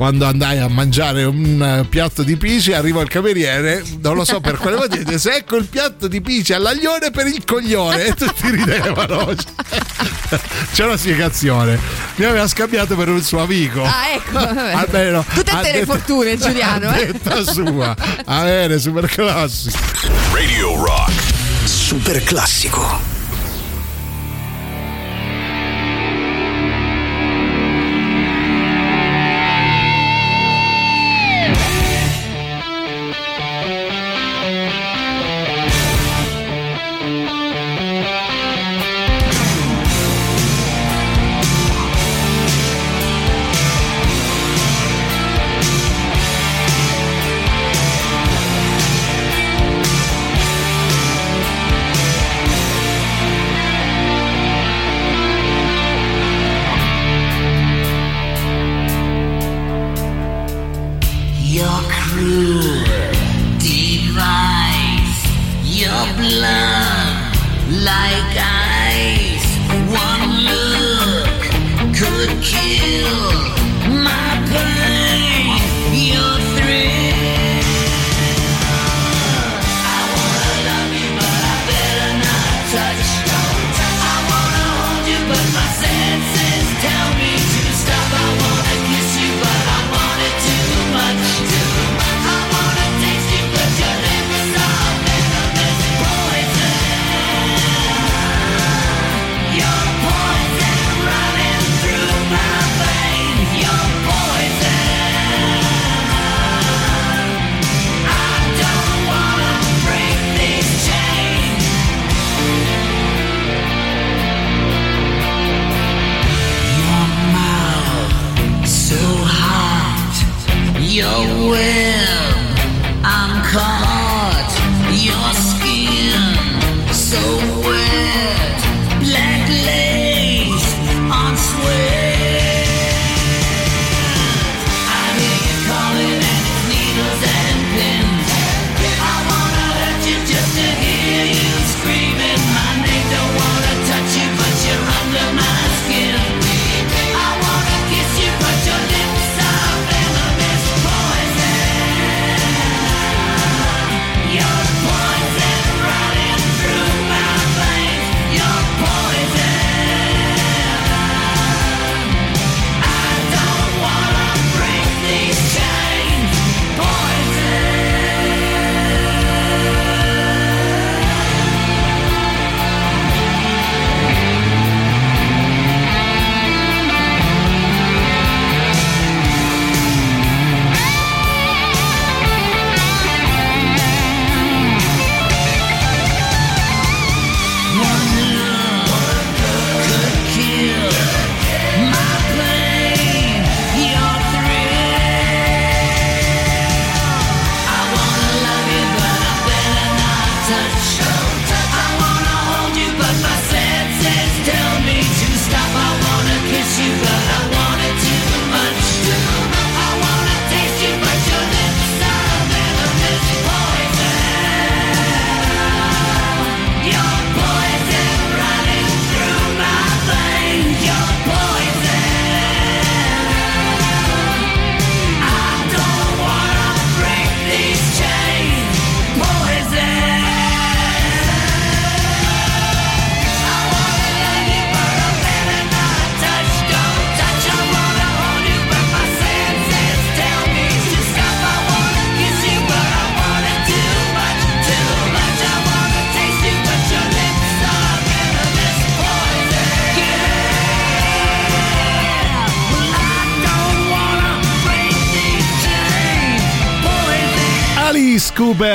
Quando 0.00 0.24
andai 0.24 0.56
a 0.56 0.66
mangiare 0.66 1.24
un 1.24 1.62
eh, 1.62 1.84
piatto 1.84 2.22
di 2.22 2.38
pici, 2.38 2.72
arriva 2.72 3.02
il 3.02 3.08
cameriere, 3.10 3.84
non 4.00 4.14
lo 4.14 4.24
so 4.24 4.40
per 4.40 4.56
quale 4.56 4.76
motivo, 4.88 5.02
dice 5.10 5.36
ecco 5.36 5.56
il 5.56 5.66
piatto 5.66 6.08
di 6.08 6.22
pici 6.22 6.54
all'aglione 6.54 7.10
per 7.10 7.26
il 7.26 7.44
coglione 7.44 8.04
e 8.06 8.14
tutti 8.14 8.48
ridevano. 8.48 9.34
C'è 10.72 10.86
una 10.86 10.96
spiegazione. 10.96 11.78
Mi 12.14 12.24
aveva 12.24 12.48
scambiato 12.48 12.96
per 12.96 13.10
un 13.10 13.20
suo 13.20 13.42
amico. 13.42 13.84
Ah, 13.84 14.08
ecco. 14.14 14.38
Almeno, 14.78 15.22
Tutte 15.34 15.52
te 15.60 15.70
le 15.70 15.84
fortune, 15.84 16.38
Giuliano. 16.38 16.88
a 16.88 16.96
eh. 16.96 17.12
detta 17.12 17.42
sua. 17.44 17.94
A 18.24 18.42
bene, 18.42 18.78
super 18.78 19.06
classico. 19.06 19.76
Radio 20.32 20.82
Rock. 20.82 21.12
Super 21.64 22.22
classico. 22.22 23.19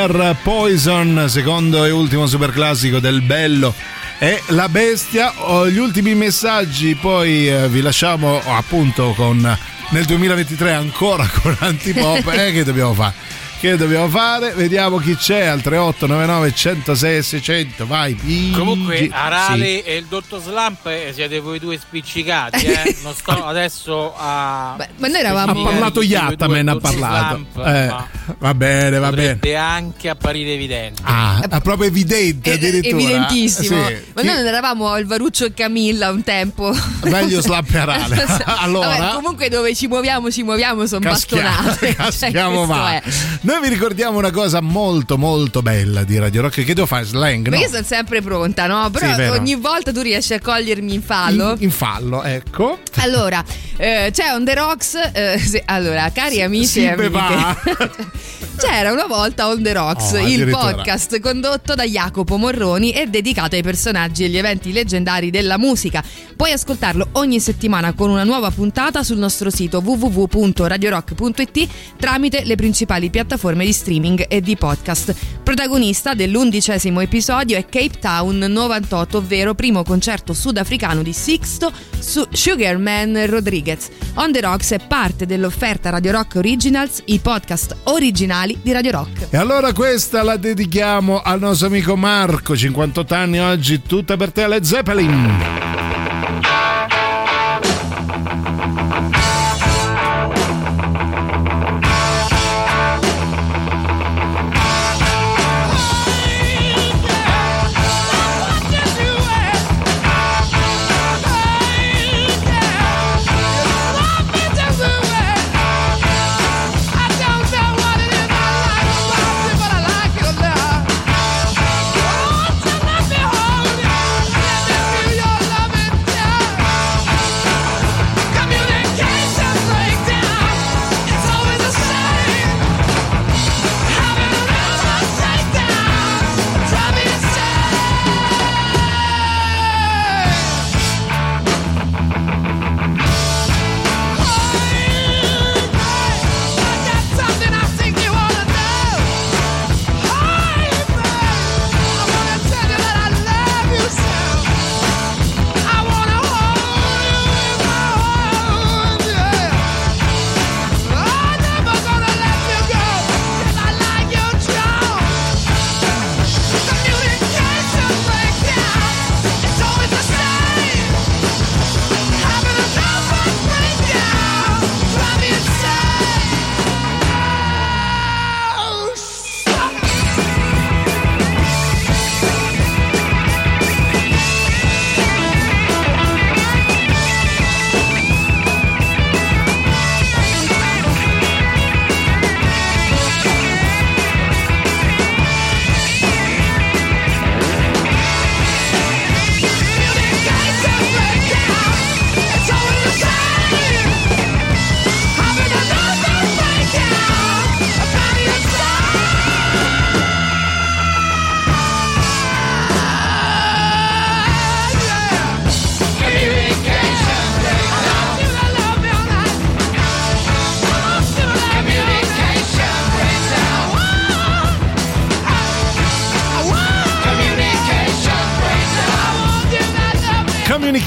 Cooper 0.06 0.36
Poison, 0.44 1.26
secondo 1.27 1.84
e 1.84 1.90
ultimo 1.90 2.27
super 2.27 2.52
classico 2.52 2.99
del 2.99 3.22
bello 3.22 3.73
e 4.19 4.40
la 4.49 4.69
bestia. 4.69 5.34
Oh, 5.38 5.68
gli 5.68 5.80
ultimi 5.80 6.14
messaggi, 6.14 6.94
poi 6.94 7.49
eh, 7.49 7.68
vi 7.69 7.82
lasciamo 7.82 8.40
oh, 8.44 8.56
appunto 8.56 9.14
con 9.15 9.57
nel 9.90 10.06
2023 10.06 10.73
ancora 10.73 11.27
con 11.41 11.56
Antipop. 11.60 12.27
eh, 12.34 12.52
che 12.52 12.64
dobbiamo 12.64 12.94
fare? 12.94 13.14
Che 13.60 13.77
dobbiamo 13.77 14.07
fare? 14.07 14.52
Vediamo 14.52 14.98
chi 14.98 15.15
c'è 15.15 15.45
al 15.45 15.61
3899 15.61 16.53
106 16.53 17.23
600. 17.23 17.88
Vai, 17.88 18.14
Pigi. 18.14 18.52
Comunque, 18.52 19.10
Arale 19.11 19.65
Sì. 19.65 19.82
e 19.82 19.95
il 19.95 20.06
dottor 20.06 20.40
Slump 20.40 20.86
eh, 20.86 21.14
siete 21.15 21.40
voi 21.40 21.57
due 21.57 21.80
spiccicati, 21.80 22.64
eh? 22.65 22.95
Non 23.02 23.15
sto 23.15 23.44
adesso 23.44 24.14
a. 24.15 24.76
ma 24.98 25.07
noi 25.07 25.19
eravamo- 25.19 25.61
Ha 25.61 25.64
parlato 25.72 26.03
Yattaman, 26.03 26.68
ha 26.68 26.76
parlato. 26.76 27.45
Eh, 27.65 28.15
va 28.39 28.53
bene, 28.53 28.97
va 28.99 29.10
bene. 29.11 29.34
Potrebbe 29.35 29.56
anche 29.56 30.10
apparire 30.10 30.53
evidente. 30.53 31.02
Ah, 31.06 31.41
è 31.49 31.61
proprio 31.61 31.88
evidente 31.88 32.53
addirittura. 32.53 32.95
Evidentissimo. 32.95 33.88
Sì. 33.88 33.95
Ma 34.14 34.22
noi 34.22 34.35
non 34.35 34.45
eravamo 34.45 34.97
il 34.97 35.06
Varuccio 35.06 35.45
e 35.45 35.53
Camilla 35.53 36.10
un 36.11 36.23
tempo. 36.23 36.73
Meglio 37.03 37.41
slap 37.41 37.73
e 37.73 37.77
arale. 37.77 38.26
allora, 38.57 38.88
Vabbè, 38.97 39.14
comunque 39.15 39.49
dove 39.49 39.76
ci 39.76 39.88
muoviamo, 39.88 40.31
ci 40.31 40.43
muoviamo, 40.43 40.85
sono 40.85 41.02
Caschiamo, 41.02 41.43
bastonate. 41.49 41.95
caschiamo 41.95 42.65
Cioè, 42.65 42.65
questo 42.65 42.65
va. 42.84 42.93
è. 42.93 43.03
Noi 43.41 43.61
vi 43.61 43.69
ricordiamo 43.69 44.18
una 44.18 44.31
cosa 44.31 44.61
molto 44.61 45.18
molto 45.18 45.61
bella 45.61 46.03
di 46.03 46.18
Radio 46.18 46.41
Rock 46.41 46.64
che 46.64 46.73
devo 46.73 46.88
fare 46.88 47.06
slang, 47.06 47.47
Ma 47.49 47.56
no? 47.57 47.61
io 47.61 47.69
sono 47.69 47.84
sempre 47.84 48.22
pronta, 48.22 48.65
no? 48.68 48.89
Però 48.89 49.14
Sì, 49.14 49.22
ogni 49.22 49.56
volta 49.56 49.91
tu 49.91 50.02
riesci 50.02 50.34
a 50.34 50.39
cogliermi 50.39 50.93
in 50.93 51.02
fallo. 51.02 51.52
In, 51.52 51.64
in 51.64 51.72
fallo, 51.72 52.23
ecco. 52.23 52.80
Allora, 52.97 53.43
eh, 53.77 54.10
c'è 54.11 54.31
On 54.34 54.43
The 54.45 54.53
Rocks. 54.56 54.95
eh, 55.14 55.38
sì, 55.39 55.61
allora, 55.65 56.10
cari 56.14 56.41
amici 56.41 56.65
Sì, 56.68 56.84
e 56.84 56.89
amiche. 56.91 58.14
c'era 58.58 58.92
una 58.92 59.06
volta 59.06 59.48
On 59.48 59.62
The 59.62 59.74
Rocks, 59.74 60.12
Oh, 60.14 60.28
il 60.28 60.50
podcast 60.50 61.20
condotto 61.20 61.76
da 61.76 61.84
Jacopo 61.84 62.38
Morroni 62.38 62.92
e 62.92 63.08
dedicato 63.08 63.56
ai 63.56 63.64
personaggi 63.64 64.24
e 64.24 64.26
agli 64.28 64.38
eventi 64.38 64.72
leggendari 64.72 65.30
della 65.30 65.58
musica. 65.58 66.04
Puoi 66.36 66.52
ascoltarlo 66.52 67.10
ogni 67.14 67.40
settimana 67.40 67.94
con 67.94 68.10
una 68.10 68.24
nuova 68.24 68.52
puntata 68.52 69.04
sul 69.04 69.18
nostro 69.18 69.50
sito 69.50 69.80
www.radiorock.it 69.84 71.68
tramite 71.98 72.44
le 72.44 72.56
principali 72.56 73.10
piattaforme 73.10 73.66
di 73.66 73.74
streaming 73.74 74.26
e 74.28 74.42
di 74.42 74.56
podcast. 74.56 75.14
Protagonista 75.44 76.14
dell'undicesimo 76.14 77.02
episodio 77.02 77.58
è 77.58 77.66
Cape 77.66 78.00
Town 78.00 78.38
98, 78.38 79.18
ovvero 79.18 79.54
primo 79.54 79.84
concerto 79.84 80.34
sudafricano 80.34 81.02
di 81.04 81.14
Sixto 81.14 81.72
su 82.00 82.26
Sugarman 82.32 83.26
Rodriguez. 83.28 83.90
On 84.16 84.32
the 84.32 84.42
Rocks 84.42 84.72
è 84.72 84.80
parte 84.80 85.26
dell'offerta 85.26 85.90
Radio 85.90 86.12
Rock 86.12 86.36
Originals, 86.36 87.02
i 87.06 87.20
podcast 87.20 87.76
originali 87.84 88.05
di 88.11 88.72
Radio 88.72 88.91
Rock. 88.91 89.27
E 89.30 89.38
allora 89.38 89.73
questa 89.73 90.23
la 90.23 90.38
dedichiamo 90.38 91.22
al 91.22 91.40
nostro 91.40 91.68
amico 91.68 91.95
Marco, 91.95 92.56
58 92.56 93.14
anni 93.14 93.40
oggi, 93.40 93.82
tutta 93.82 94.18
per 94.18 94.32
te 94.32 94.48
Led 94.48 94.64
Zeppelin. 94.64 96.15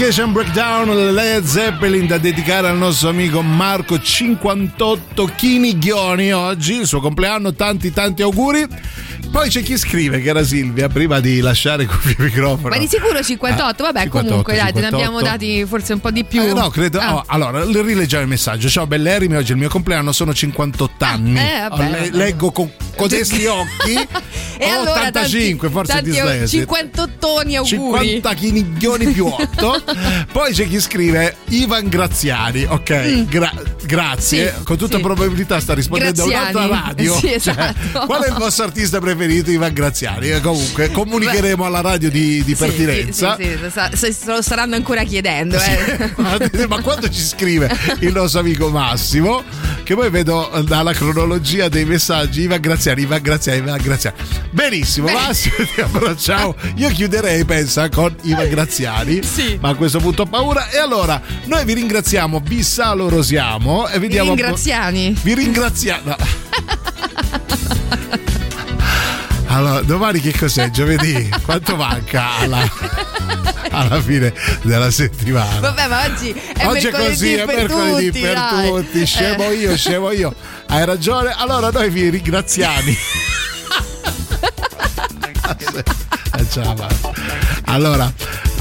Communication 0.08 0.32
Breakdown 0.32 1.12
Led 1.12 1.44
Zeppelin 1.44 2.06
da 2.06 2.16
dedicare 2.16 2.66
al 2.68 2.78
nostro 2.78 3.10
amico 3.10 3.42
Marco 3.42 4.00
58 4.00 5.26
Chinigioni 5.36 6.32
oggi, 6.32 6.76
il 6.76 6.86
suo 6.86 7.00
compleanno, 7.00 7.52
tanti 7.52 7.92
tanti 7.92 8.22
auguri. 8.22 8.66
Poi 9.30 9.48
c'è 9.48 9.62
chi 9.62 9.76
scrive 9.76 10.20
che 10.20 10.28
era 10.28 10.42
Silvia 10.44 10.88
prima 10.88 11.20
di 11.20 11.40
lasciare 11.40 11.86
qui 11.86 12.10
il 12.10 12.16
microfono. 12.18 12.68
Ma 12.70 12.78
di 12.78 12.86
sicuro 12.88 13.22
58, 13.22 13.82
vabbè 13.82 14.02
58, 14.02 14.26
comunque 14.28 14.54
dai, 14.56 14.72
te 14.72 14.80
ne 14.80 14.86
58. 14.86 14.96
abbiamo 14.96 15.20
dati 15.20 15.64
forse 15.66 15.92
un 15.92 16.00
po' 16.00 16.10
di 16.10 16.24
più. 16.24 16.42
Eh, 16.42 16.52
no, 16.52 16.70
credo. 16.70 16.98
Ah. 16.98 17.16
oh, 17.16 17.24
allora, 17.26 17.64
le 17.64 17.82
rileggiamo 17.82 18.22
il 18.22 18.28
messaggio. 18.28 18.68
Ciao 18.68 18.86
bellerimi, 18.86 19.36
oggi 19.36 19.50
è 19.50 19.54
il 19.54 19.58
mio 19.60 19.68
compleanno, 19.68 20.12
sono 20.12 20.32
58 20.32 21.04
anni. 21.04 21.38
eh, 21.38 21.66
vabbè, 21.68 21.84
Oh, 21.86 21.90
le- 21.90 22.10
leggo 22.12 22.50
con 22.52 22.70
codesti 22.96 23.44
occhi. 23.46 24.08
E 24.60 24.72
Ho 24.74 24.80
allora 24.80 25.06
85, 25.06 25.68
tanti, 25.68 25.72
forse 25.72 25.92
tanti 25.92 26.10
dislessico. 26.10 26.62
58 26.74 27.26
auguri. 27.28 27.64
50 27.64 28.34
chiniglioni 28.34 29.06
più 29.12 29.26
8. 29.26 29.82
Poi 30.32 30.52
c'è 30.52 30.66
chi 30.66 30.80
scrive 30.80 31.36
Ivan 31.50 31.86
Graziani. 31.88 32.64
Ok, 32.64 32.90
Mm. 32.90 33.22
gra- 33.28 33.52
grazie. 33.84 34.52
Sì, 34.58 34.64
Con 34.64 34.76
tutta 34.76 34.96
sì. 34.96 35.02
probabilità 35.04 35.60
sta 35.60 35.74
rispondendo 35.74 36.24
a 36.24 36.26
un'altra 36.26 36.66
radio. 36.66 37.14
Sì, 37.14 37.20
Cioè, 37.28 37.34
esatto. 37.36 38.06
qual 38.06 38.24
è 38.24 38.28
il 38.30 38.34
vostro 38.34 38.64
artista 38.64 38.98
preferito? 38.98 39.17
Ivan 39.24 39.72
Graziani. 39.72 40.30
E 40.30 40.40
comunque 40.40 40.90
comunicheremo 40.90 41.64
alla 41.64 41.80
radio 41.80 42.10
di, 42.10 42.42
di 42.44 42.54
Sì, 42.54 42.64
pertinenza. 42.64 43.36
Sì, 43.36 43.58
sì, 43.94 44.12
sì, 44.12 44.26
lo 44.26 44.42
staranno 44.42 44.74
ancora 44.74 45.02
chiedendo. 45.04 45.58
Eh. 45.58 46.12
ma, 46.68 46.80
quando 46.80 47.08
ci 47.08 47.20
scrive 47.20 47.70
il 48.00 48.12
nostro 48.12 48.40
amico 48.40 48.68
Massimo, 48.68 49.42
che 49.82 49.94
poi 49.94 50.10
vedo 50.10 50.50
dalla 50.66 50.92
cronologia 50.92 51.68
dei 51.68 51.84
messaggi, 51.84 52.42
Ivan 52.42 52.60
Graziani, 52.60 53.02
Ivan 53.02 53.22
Graziani, 53.22 53.58
Ivan 53.58 53.80
Graziani. 53.82 54.16
Benissimo, 54.50 55.10
Massimo, 55.10 55.54
ti 55.74 55.80
abbracciamo. 55.80 56.54
Io 56.76 56.88
chiuderei, 56.90 57.44
pensa, 57.44 57.88
con 57.88 58.14
Ivan 58.22 58.48
Graziani, 58.48 59.20
ma 59.60 59.70
a 59.70 59.74
questo 59.74 59.98
punto 59.98 60.22
ho 60.22 60.26
paura. 60.26 60.68
E 60.70 60.78
allora, 60.78 61.20
noi 61.44 61.64
vi 61.64 61.74
ringraziamo, 61.74 62.40
vi 62.44 62.62
salorosiamo 62.62 63.88
e 63.88 63.98
vi 63.98 64.06
I 64.06 64.08
diamo... 64.08 64.34
ringraziani. 64.34 65.16
Vi 65.22 65.34
ringraziamo. 65.34 66.16
Allora, 69.48 69.80
domani 69.82 70.20
che 70.20 70.36
cos'è? 70.36 70.68
Giovedì? 70.70 71.28
Quanto 71.44 71.76
manca 71.76 72.36
alla, 72.38 72.70
alla 73.70 74.00
fine 74.00 74.32
della 74.62 74.90
settimana? 74.90 75.60
Vabbè, 75.60 75.86
ma 75.88 76.04
oggi 76.04 76.30
è 76.30 76.66
Oggi 76.66 76.86
è 76.86 76.90
mercoledì 76.90 77.08
così, 77.10 77.32
è 77.34 77.44
per 77.44 77.56
mercoledì 77.56 78.06
tutti, 78.06 78.20
per 78.20 78.34
dai. 78.34 78.68
tutti. 78.68 79.06
Scemo 79.06 79.42
Eh. 79.44 79.54
io, 79.54 79.76
scemo 79.76 80.10
io. 80.12 80.34
Hai 80.66 80.84
ragione. 80.84 81.32
Allora 81.36 81.70
noi 81.70 81.90
vi 81.90 82.08
ringraziamo. 82.10 82.92
Eh, 85.60 85.82
faccio. 86.44 86.76
Allora, 87.64 88.12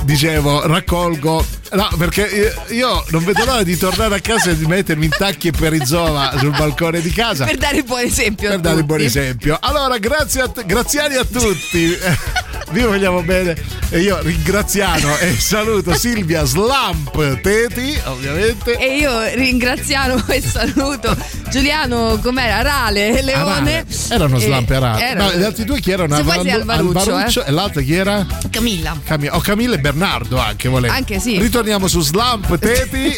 dicevo, 0.07 0.65
raccolgo. 0.65 1.45
No, 1.73 1.89
perché 1.97 2.53
io, 2.69 3.03
non 3.09 3.25
vedo 3.25 3.43
l'ora 3.43 3.61
di 3.61 3.77
tornare 3.77 4.15
a 4.15 4.19
casa 4.21 4.51
e 4.51 4.57
di 4.57 4.65
mettermi 4.65 5.05
in 5.05 5.11
tacchi 5.11 5.49
e 5.49 5.51
perizoma 5.51 6.31
sul 6.38 6.51
balcone 6.51 7.01
di 7.01 7.11
casa. 7.11 7.43
Per 7.43 7.57
dare 7.57 7.77
il 7.77 7.84
buon 7.84 7.99
esempio. 7.99 8.49
Per 8.49 8.59
dare 8.59 8.77
il 8.79 8.85
buon 8.85 9.01
esempio. 9.01 9.57
Allora, 9.59 9.97
grazie 9.97 10.41
a 10.41 10.47
t- 10.47 10.65
graziani 10.65 11.15
a 11.15 11.25
tutti. 11.25 11.97
Vi 12.69 12.81
vogliamo 12.81 13.22
bene. 13.23 13.56
E 13.89 13.99
io 13.99 14.19
ringraziano 14.22 15.18
e 15.19 15.31
saluto 15.39 15.94
Silvia 15.95 16.44
Slump 16.44 17.39
Teti, 17.41 17.98
ovviamente. 18.06 18.77
E 18.77 18.98
io 18.98 19.22
ringraziamo 19.34 20.22
e 20.27 20.41
saluto 20.41 21.15
Giuliano, 21.49 22.19
com'era? 22.22 22.61
Rale, 22.61 23.22
Leone. 23.22 23.41
Arale. 23.41 23.85
Erano 24.10 24.38
Slump 24.38 24.69
e 24.69 24.76
Arale. 24.76 25.02
erano- 25.10 25.31
No, 25.31 25.38
gli 25.38 25.44
altri 25.44 25.64
due 25.64 25.80
chi 25.80 25.91
erano? 25.91 26.15
Se 26.15 26.22
Alvaru- 26.22 26.69
Alvaruccio, 26.69 27.44
eh. 27.45 27.48
e 27.48 27.52
l'altro 27.52 27.81
chi 27.81 27.94
era? 27.95 28.26
Camilla. 28.52 28.99
Camilla. 29.06 29.35
Oh, 29.35 29.39
Camilla 29.39 29.76
e 29.76 29.80
Bernardo 29.80 30.38
anche 30.38 30.68
volendo. 30.68 30.94
Anche 30.95 31.19
sì. 31.19 31.39
Ritorniamo 31.39 31.88
su 31.88 32.02
Slump 32.02 32.57
Teti. 32.60 33.18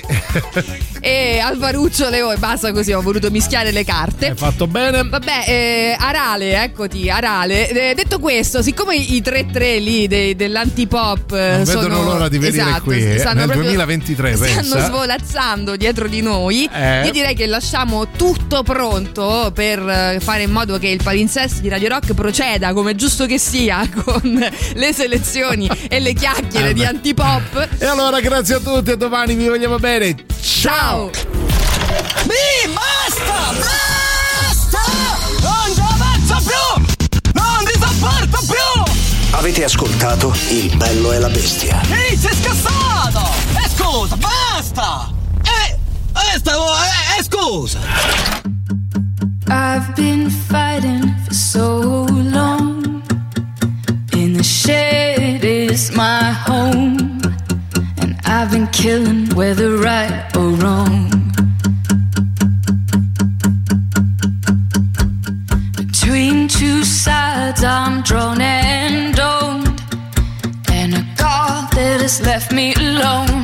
E 1.02 1.40
Alvaruccio 1.40 2.10
Leone, 2.10 2.38
basta 2.38 2.72
così, 2.72 2.92
ho 2.92 3.02
voluto 3.02 3.32
mischiare 3.32 3.72
le 3.72 3.84
carte. 3.84 4.28
Hai 4.28 4.36
fatto 4.36 4.68
bene. 4.68 5.04
Vabbè, 5.04 5.44
eh, 5.48 5.96
Arale, 5.98 6.62
eccoti, 6.64 7.10
Arale. 7.10 7.70
Eh, 7.70 7.96
detto 7.96 8.20
questo, 8.20 8.62
siccome 8.62 8.96
i 8.96 9.22
3-3 9.46 9.80
lì 9.84 10.08
dei- 10.08 10.36
dell'antipop 10.36 11.32
eh, 11.34 11.56
Non 11.58 11.66
sono 11.66 11.82
vedono 11.82 12.04
l'ora 12.04 12.28
di 12.30 12.38
venire 12.38 12.62
esatto, 12.64 12.84
qui, 12.84 13.04
eh, 13.14 13.18
stanno 13.20 13.36
nel 13.40 13.46
proprio- 13.46 13.64
2023, 13.70 14.36
Stanno 14.36 14.54
pensa. 14.56 14.86
svolazzando 14.86 15.76
dietro 15.76 16.08
di 16.08 16.22
noi. 16.22 16.70
Eh. 16.74 17.06
Io 17.06 17.12
direi 17.12 17.36
che 17.36 17.46
lasciamo 17.48 18.08
tutto 18.16 18.64
pronto 18.64 19.52
per 19.54 19.80
eh, 19.80 20.20
fare 20.22 20.44
in 20.44 20.52
modo 20.52 20.78
che 20.78 20.88
il 20.88 21.02
palinsesto 21.04 21.62
di 21.62 21.70
Radio 21.70 21.90
Rock 21.90 22.14
proceda 22.14 22.74
come 22.74 22.92
è 22.92 22.96
giusto 22.96 23.26
che 23.26 23.38
sia 23.38 23.88
con 24.04 24.50
le 24.74 24.94
selezioni 24.94 25.70
e 25.90 26.00
le 26.00 26.14
chiacchiere 26.14 26.70
Eh 26.70 26.74
di 26.74 26.84
antipop. 26.86 27.68
E 27.78 27.86
allora 27.86 28.20
grazie 28.20 28.56
a 28.56 28.60
tutti 28.60 28.92
e 28.92 28.98
domani 28.98 29.36
vi 29.36 29.48
vogliamo 29.48 29.78
bene. 29.78 30.16
Ciao! 30.42 31.10
Mi 32.26 32.74
basta! 32.74 33.54
Basta! 33.56 33.99
Avete 39.32 39.64
ascoltato 39.64 40.34
Il 40.50 40.76
bello 40.76 41.14
e 41.14 41.20
la 41.20 41.30
bestia. 41.30 41.82
Ehi, 41.90 42.18
sei 42.18 42.34
scassato! 42.34 43.22
E 43.64 43.70
scusa, 43.70 44.18
basta! 44.18 45.14
Eh, 45.44 45.78
eh, 46.34 46.38
stavo, 46.40 46.66
eh, 46.66 47.20
eh, 47.20 47.24
scusa! 47.24 47.80
I've 49.48 49.94
been 49.96 50.30
fighting 50.30 51.16
for 51.26 51.34
so 51.34 52.06
long. 52.08 53.04
In 54.14 54.34
the 54.34 54.44
shed 54.44 55.44
is 55.44 55.92
my 55.92 56.32
home. 56.46 57.20
And 58.02 58.16
I've 58.26 58.52
been 58.52 58.68
killing 58.72 59.30
whether 59.36 59.78
right 59.78 60.36
or 60.36 60.50
wrong. 60.58 61.08
Between 65.76 66.48
two 66.48 66.84
sides, 66.84 67.64
I'm 67.64 68.02
drawn 68.02 68.42
and 68.42 68.69
that 71.80 72.02
has 72.02 72.20
left 72.22 72.52
me 72.52 72.74
alone. 72.74 73.40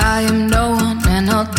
I 0.00 0.22
am 0.30 0.48
no 0.48 0.64
one 0.70 0.98
and 1.14 1.30
I'll 1.30 1.52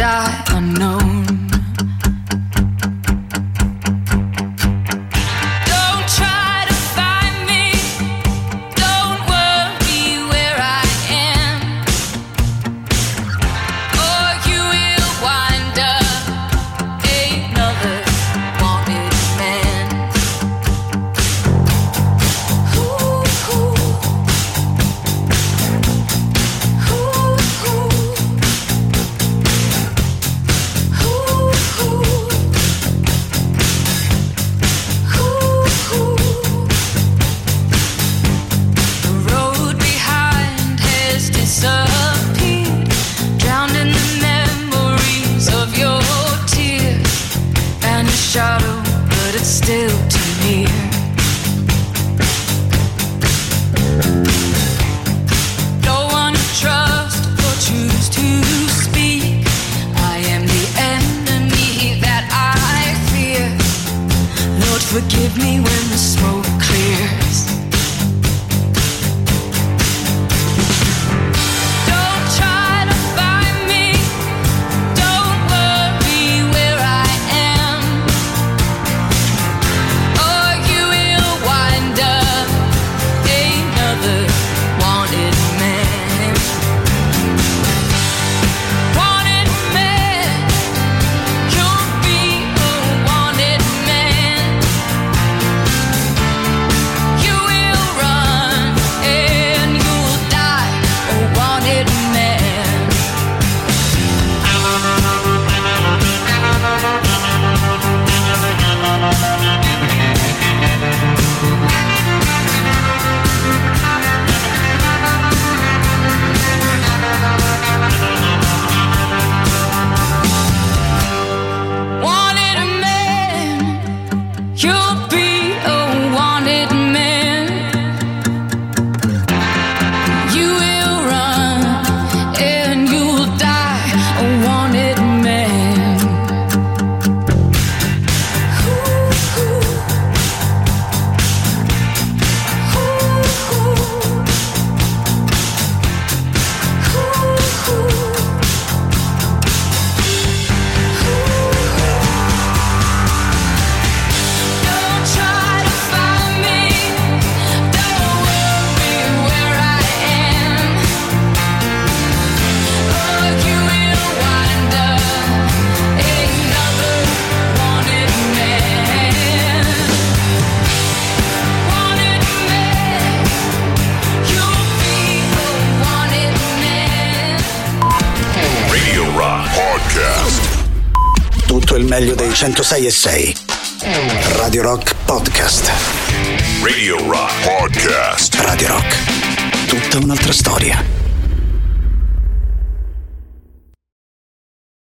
106 182.39 182.85
e 182.85 182.91
6. 182.91 183.38